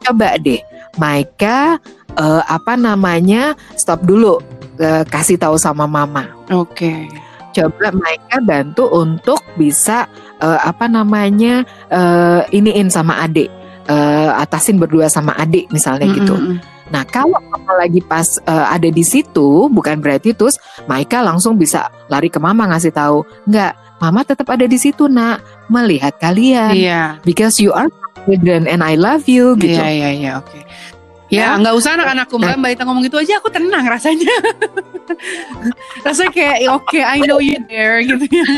Coba 0.00 0.34
deh 0.36 0.58
Maika 0.96 1.78
eh, 2.12 2.42
apa 2.44 2.74
namanya? 2.74 3.54
Stop 3.74 4.02
dulu. 4.02 4.42
Eh, 4.80 5.04
kasih 5.04 5.36
tahu 5.36 5.60
sama 5.60 5.84
mama. 5.84 6.32
Oke. 6.48 7.06
coba 7.50 7.90
Maika 7.90 8.38
bantu 8.38 8.86
untuk 8.94 9.42
bisa 9.58 10.06
eh, 10.38 10.60
apa 10.62 10.86
namanya 10.86 11.66
eh, 11.90 12.46
iniin 12.54 12.86
sama 12.86 13.18
adik 13.20 13.50
eh, 13.90 14.30
atasin 14.38 14.78
berdua 14.78 15.10
sama 15.10 15.34
adik 15.34 15.66
misalnya 15.74 16.06
gitu. 16.14 16.30
Mm-mm. 16.30 16.62
Nah 16.94 17.02
kalau 17.10 17.42
mama 17.50 17.74
lagi 17.74 17.98
pas 18.06 18.38
eh, 18.38 18.66
ada 18.70 18.86
di 18.86 19.02
situ 19.02 19.66
bukan 19.66 19.98
berarti 19.98 20.30
terus 20.30 20.62
Maika 20.86 21.26
langsung 21.26 21.58
bisa 21.58 21.90
lari 22.06 22.30
ke 22.30 22.38
mama 22.38 22.70
ngasih 22.70 22.94
tahu 22.94 23.26
nggak 23.50 23.98
mama 23.98 24.22
tetap 24.22 24.46
ada 24.46 24.70
di 24.70 24.78
situ 24.78 25.10
nak 25.10 25.42
melihat 25.66 26.14
kalian 26.22 26.70
Iya. 26.70 27.02
because 27.26 27.58
you 27.58 27.74
are 27.74 27.90
children 28.30 28.70
and 28.70 28.78
I 28.86 28.94
love 28.94 29.26
you 29.26 29.58
gitu. 29.58 29.74
Iya 29.74 29.90
iya 29.90 30.08
iya 30.14 30.30
oke. 30.38 30.54
Ya 30.54 30.64
Ya. 31.30 31.54
nggak 31.62 31.74
usah 31.78 31.94
anak-anakku 31.94 32.42
mbak 32.42 32.58
mbak 32.58 32.70
Ita 32.74 32.82
ngomong 32.82 33.06
gitu 33.06 33.22
aja 33.22 33.38
aku 33.38 33.48
tenang 33.54 33.86
rasanya. 33.86 34.34
rasanya 36.06 36.30
kayak 36.34 36.58
oke 36.74 36.98
I 36.98 37.22
know 37.22 37.38
you 37.38 37.58
there 37.70 38.02
gitu 38.02 38.26
ya. 38.26 38.44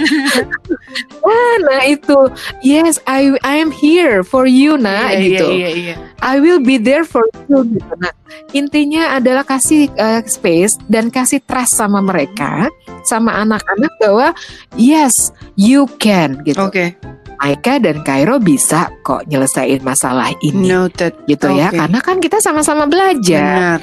Ah, 1.22 1.54
Nah 1.62 1.82
itu 1.86 2.18
yes 2.64 2.98
I 3.06 3.36
I 3.44 3.60
am 3.60 3.70
here 3.70 4.24
for 4.26 4.44
you 4.48 4.74
nak 4.80 5.14
Iya, 5.14 5.20
gitu. 5.20 5.46
Iya 5.52 5.68
iya 5.68 5.68
iya. 5.76 5.94
I 6.24 6.40
will 6.40 6.58
be 6.64 6.80
there 6.80 7.04
for 7.04 7.22
you 7.46 7.62
gitu. 7.76 7.92
Nah, 8.00 8.12
intinya 8.56 9.16
adalah 9.16 9.44
kasih 9.44 9.92
uh, 9.96 10.20
space 10.24 10.76
dan 10.88 11.12
kasih 11.12 11.44
trust 11.44 11.76
sama 11.76 12.00
mereka, 12.00 12.66
sama 13.04 13.36
anak-anak 13.36 13.92
bahwa 14.00 14.28
yes, 14.74 15.30
you 15.54 15.84
can 16.00 16.40
gitu. 16.46 16.58
Oke. 16.62 16.96
Aika 17.42 17.82
dan 17.82 18.06
Kairo 18.06 18.38
bisa 18.38 18.86
kok 19.02 19.26
nyelesain 19.26 19.82
masalah 19.82 20.30
ini 20.40 20.70
Noted. 20.70 21.26
gitu 21.26 21.50
ya. 21.50 21.68
Oke. 21.68 21.78
Karena 21.82 21.98
kan 21.98 22.16
kita 22.18 22.38
sama-sama 22.38 22.86
belajar 22.86 23.82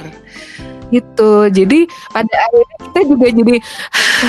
gitu. 0.88 1.32
Jadi 1.52 1.84
pada 2.08 2.34
akhirnya 2.40 2.76
kita 2.82 3.00
juga 3.06 3.26
jadi 3.30 3.54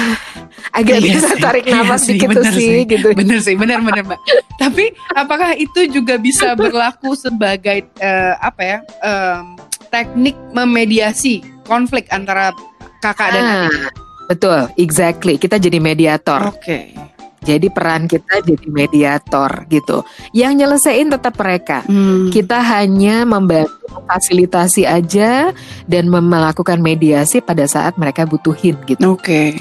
agak 0.77 0.97
Iya 0.99 1.07
bisa 1.07 1.27
sih, 1.31 1.41
tarik 1.41 1.63
iya 1.65 1.73
nafas 1.73 2.01
sih, 2.03 2.13
dikit 2.13 2.27
tuh 2.27 2.35
bener 2.37 2.53
sih 2.53 2.61
sih. 2.61 2.79
gitu. 2.85 3.07
Bener 3.11 3.39
sih, 3.39 3.55
bener 3.55 3.79
bener 3.79 4.03
mbak. 4.03 4.19
Tapi 4.55 4.85
apakah 5.15 5.55
itu 5.55 5.81
juga 5.87 6.15
bisa 6.15 6.51
berlaku 6.53 7.15
sebagai 7.15 7.87
eh, 7.97 8.33
apa 8.37 8.61
ya 8.61 8.77
em, 8.99 9.55
teknik 9.87 10.35
memediasi 10.51 11.39
konflik 11.63 12.07
antara 12.11 12.51
kakak 12.99 13.31
dan 13.31 13.43
adik? 13.43 13.71
Ah, 13.71 13.89
betul, 14.27 14.59
exactly. 14.75 15.35
Kita 15.35 15.55
jadi 15.55 15.79
mediator. 15.79 16.51
Oke. 16.51 16.93
Jadi 17.41 17.73
peran 17.73 18.05
kita 18.05 18.45
jadi 18.45 18.67
mediator 18.69 19.65
gitu. 19.65 20.05
Yang 20.29 20.53
nyelesain 20.61 21.09
tetap 21.09 21.33
mereka. 21.41 21.81
Hmm. 21.89 22.29
Kita 22.29 22.61
hanya 22.61 23.25
membantu 23.25 23.81
fasilitasi 24.05 24.85
aja 24.85 25.49
dan 25.89 26.05
melakukan 26.13 26.77
mediasi 26.77 27.41
pada 27.41 27.65
saat 27.65 27.97
mereka 27.97 28.29
butuhin 28.29 28.77
gitu. 28.85 29.17
Oke. 29.17 29.57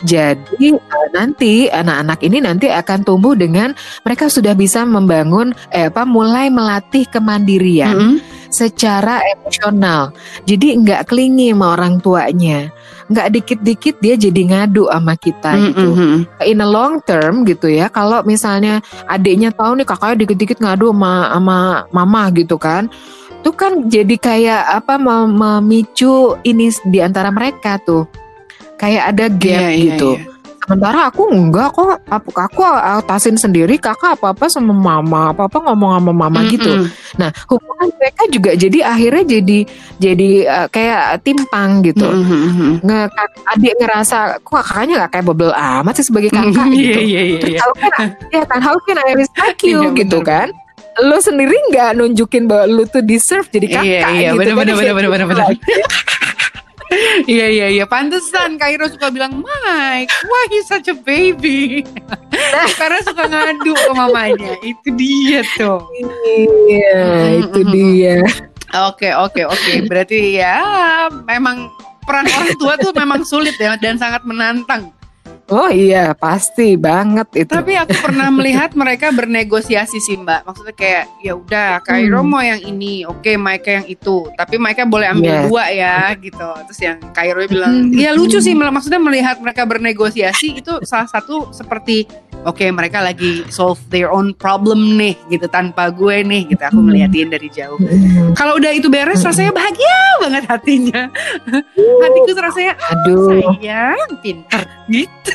Jadi 0.00 0.74
eh, 0.74 1.08
nanti 1.12 1.68
anak-anak 1.68 2.18
ini 2.24 2.42
nanti 2.42 2.66
akan 2.66 3.04
tumbuh 3.04 3.36
dengan 3.36 3.76
mereka 4.02 4.32
sudah 4.32 4.56
bisa 4.56 4.82
membangun 4.88 5.52
eh 5.70 5.92
apa 5.92 6.08
mulai 6.08 6.48
melatih 6.48 7.04
kemandirian 7.06 7.94
Mm-mm. 7.94 8.16
secara 8.48 9.20
emosional. 9.38 10.16
Jadi 10.48 10.82
nggak 10.82 11.06
kelingi 11.06 11.52
sama 11.52 11.76
orang 11.76 12.00
tuanya. 12.00 12.72
Nggak 13.10 13.26
dikit-dikit 13.34 13.94
dia 13.98 14.14
jadi 14.14 14.40
ngadu 14.46 14.86
sama 14.86 15.18
kita 15.18 15.50
gitu. 15.58 15.88
Mm-mm. 15.98 16.14
In 16.46 16.62
a 16.62 16.68
long 16.70 17.02
term 17.02 17.42
gitu 17.42 17.66
ya. 17.66 17.90
Kalau 17.90 18.22
misalnya 18.22 18.78
adiknya 19.10 19.50
tahu 19.50 19.82
nih 19.82 19.86
kakaknya 19.90 20.16
dikit-dikit 20.22 20.62
ngadu 20.62 20.94
sama 20.94 21.34
sama 21.34 21.58
mama 21.90 22.22
gitu 22.30 22.54
kan. 22.54 22.86
Itu 23.42 23.50
kan 23.50 23.90
jadi 23.90 24.14
kayak 24.14 24.62
apa 24.78 24.94
mem- 24.94 25.34
memicu 25.34 26.38
ini 26.46 26.70
di 26.86 27.02
antara 27.02 27.34
mereka 27.34 27.82
tuh. 27.82 28.06
Kayak 28.78 29.04
ada 29.12 29.26
gap 29.26 29.60
Iya, 29.60 29.70
iya, 29.74 29.82
gitu. 29.90 30.10
iya. 30.14 30.29
Sementara 30.70 31.10
aku 31.10 31.26
enggak 31.26 31.74
kok, 31.74 31.98
aku, 32.06 32.30
aku 32.30 32.62
atasin 32.62 33.34
sendiri, 33.34 33.74
kakak 33.74 34.14
apa-apa 34.14 34.46
sama 34.46 34.70
mama, 34.70 35.34
apa-apa 35.34 35.58
ngomong 35.66 35.98
sama 35.98 36.12
mama 36.14 36.46
gitu. 36.46 36.70
Mm-mm. 36.70 37.18
Nah, 37.18 37.34
hubungan 37.44 37.90
mereka 37.90 38.22
juga 38.30 38.54
jadi 38.54 38.78
akhirnya 38.86 39.24
jadi 39.26 39.58
jadi 39.98 40.30
eh, 40.46 40.66
kayak 40.70 41.02
timpang 41.20 41.82
gitu. 41.82 42.06
Mm-mm. 42.06 42.78
Nge, 42.80 43.00
kak- 43.10 43.34
adik 43.50 43.74
ngerasa 43.76 44.18
kok 44.38 44.62
kakaknya 44.62 44.94
nggak 44.96 45.10
kayak 45.10 45.26
bebel 45.26 45.50
amat 45.50 45.92
sih 45.98 46.06
sebagai 46.06 46.30
kakak 46.30 46.66
gitu. 46.78 46.98
iya, 47.02 47.20
iya, 47.26 47.38
Terus 47.40 47.50
iya. 47.50 47.60
how 47.60 47.72
can 47.74 47.90
I- 48.06 48.14
ya 48.30 48.42
kan 48.46 48.60
how 48.62 48.76
can 48.78 48.96
I 48.96 49.10
respect 49.18 49.58
you 49.60 49.82
Iya, 49.82 49.98
gitu 49.98 50.22
bener, 50.22 50.30
kan? 50.46 50.48
Lo 51.00 51.16
sendiri 51.18 51.56
nggak 51.66 51.96
nunjukin 51.96 52.46
bahwa 52.46 52.64
lu 52.68 52.82
tuh 52.84 53.00
deserve 53.00 53.46
jadi 53.48 53.66
kakak 53.72 53.86
Iya, 53.90 54.00
iya, 54.12 54.30
gitu 54.30 54.38
bener, 54.38 54.52
kan? 54.52 54.58
bener, 54.62 54.74
bener, 54.76 54.94
bener, 54.94 55.10
bener, 55.10 55.26
bener. 55.26 55.46
Iya 57.24 57.46
iya 57.48 57.66
iya. 57.72 57.84
Pantesan 57.88 58.60
Kairo 58.60 58.86
suka 58.90 59.08
bilang 59.08 59.40
Mike 59.40 60.10
why 60.26 60.44
you 60.52 60.62
such 60.64 60.88
a 60.88 60.96
baby? 60.96 61.84
Karena 62.80 63.00
suka 63.04 63.24
ngadu 63.28 63.72
ke 63.72 63.90
mamanya. 63.96 64.52
Itu 64.60 64.88
dia 64.94 65.40
tuh. 65.56 65.80
Iya, 66.68 67.02
itu 67.44 67.60
dia. 67.70 68.20
oke 68.74 69.08
oke 69.10 69.42
oke. 69.48 69.72
Berarti 69.88 70.40
ya 70.40 70.62
memang 71.26 71.68
peran 72.04 72.26
orang 72.26 72.50
tua 72.58 72.74
tuh 72.80 72.92
memang 72.96 73.22
sulit 73.22 73.54
ya 73.60 73.76
dan 73.78 74.00
sangat 74.00 74.24
menantang 74.24 74.90
Oh 75.50 75.66
iya, 75.66 76.14
pasti 76.14 76.74
banget 76.74 77.26
itu. 77.36 77.50
tapi 77.50 77.74
aku 77.74 77.90
pernah 77.98 78.30
melihat 78.38 78.70
mereka 78.72 79.10
bernegosiasi 79.10 79.98
sih 79.98 80.14
mbak 80.14 80.42
maksudnya 80.42 80.72
kayak 80.72 81.04
ya 81.18 81.34
udah 81.34 81.82
Kairo 81.82 82.20
Hmm. 82.20 82.28
mau 82.28 82.38
yang 82.40 82.60
ini 82.60 83.02
oke 83.02 83.34
Mike 83.34 83.66
yang 83.66 83.86
itu 83.86 84.30
tapi 84.32 84.56
Mike 84.56 84.86
boleh 84.86 85.08
ambil 85.08 85.32
Yes. 85.32 85.44
dua 85.46 85.64
ya 85.68 85.94
gitu 86.14 86.48
terus 86.64 86.80
yang 86.80 86.96
Kairo 87.10 87.42
bilang 87.44 87.90
Hmm. 87.90 87.92
ya 87.92 88.10
lucu 88.10 88.38
sih 88.38 88.52
maksudnya 88.52 88.98
melihat 88.98 89.38
mereka 89.38 89.64
bernegosiasi 89.64 90.60
itu 90.60 90.72
salah 90.82 91.06
satu 91.06 91.50
seperti 91.50 92.06
oke 92.42 92.62
mereka 92.70 93.00
lagi 93.00 93.42
solve 93.48 93.80
their 93.88 94.06
own 94.06 94.30
problem 94.32 94.94
nih 94.94 95.18
gitu 95.28 95.44
tanpa 95.46 95.90
gue 95.90 96.22
nih 96.22 96.46
gitu 96.46 96.62
aku 96.62 96.78
ngeliatin 96.80 97.28
dari 97.28 97.48
jauh 97.48 97.76
Mm. 97.76 98.32
kalau 98.34 98.54
udah 98.54 98.70
itu 98.70 98.86
beres 98.86 99.18
Hmm. 99.18 99.28
rasanya 99.28 99.52
bahagia 99.52 99.98
banget 100.20 100.44
hatinya 100.46 101.02
hatiku 101.98 102.30
tuh 102.30 102.42
rasanya 102.42 102.72
Aduh, 102.76 103.40
sayang 103.56 104.00
pinter 104.20 104.62
gitu 104.86 105.32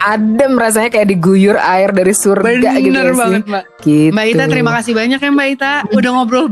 adem 0.00 0.52
rasanya 0.54 0.88
kayak 0.88 1.08
diguyur 1.08 1.56
air 1.56 1.90
dari 1.90 2.12
surga 2.12 2.52
gitu 2.76 2.88
bener 2.88 3.04
ya 3.04 3.12
sih. 3.12 3.18
banget 3.18 3.42
mbak 3.44 3.64
Gitu. 3.78 4.10
Mbak 4.10 4.26
Ita 4.28 4.44
terima 4.46 4.70
kasih 4.74 4.92
banyak 4.92 5.18
ya 5.18 5.30
Mbak 5.30 5.48
Ita 5.50 5.72
udah 5.88 6.10
ngobrol 6.12 6.46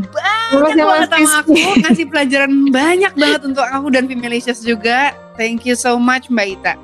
banyak 0.48 0.78
banget 0.80 1.08
kasih, 1.08 1.26
sama 1.26 1.40
aku 1.40 1.52
ngasih 1.80 2.04
pelajaran 2.06 2.50
banyak 2.70 3.12
banget 3.12 3.40
untuk 3.44 3.64
aku 3.64 3.86
dan 3.88 4.06
Femalicious 4.06 4.60
juga 4.60 4.98
thank 5.34 5.62
you 5.62 5.74
so 5.74 5.94
much 5.96 6.26
Mbak 6.28 6.48
Ita 6.54 6.74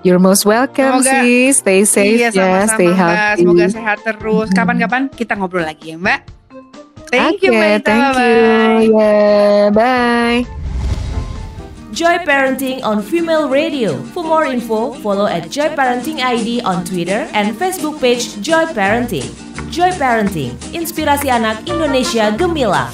You're 0.00 0.22
most 0.22 0.42
welcome 0.44 1.02
Semoga- 1.02 1.18
sih. 1.18 1.50
Stay 1.52 1.82
safe 1.82 2.14
iya 2.16 2.28
ya, 2.28 2.38
sama-sama 2.62 2.70
stay 2.72 2.86
Mbak 2.86 2.96
healthy. 2.96 3.36
semoga 3.36 3.64
sehat 3.68 3.98
terus 4.02 4.48
kapan-kapan 4.50 5.02
kita 5.08 5.32
ngobrol 5.34 5.62
lagi 5.62 5.92
ya 5.92 5.96
Mbak 5.96 6.20
thank 7.06 7.42
you 7.42 7.50
Oke, 7.50 7.58
Mbak 7.58 7.70
Ita 7.76 7.86
thank 7.86 8.06
you. 8.06 8.14
bye-bye. 8.16 8.86
Yeah, 8.88 9.64
bye. 9.70 10.65
Joy 11.96 12.20
Parenting 12.28 12.84
on 12.84 13.00
Female 13.00 13.48
Radio. 13.48 13.96
For 14.12 14.20
more 14.20 14.44
info, 14.44 14.92
follow 15.00 15.24
at 15.24 15.48
Joy 15.48 15.72
Parenting 15.72 16.20
ID 16.20 16.60
on 16.60 16.84
Twitter 16.84 17.24
and 17.32 17.56
Facebook 17.56 17.96
page 18.04 18.36
Joy 18.44 18.68
Parenting. 18.76 19.24
Joy 19.72 19.96
Parenting, 19.96 20.52
inspirasi 20.76 21.32
anak 21.32 21.64
Indonesia 21.64 22.36
gemilang. 22.36 22.92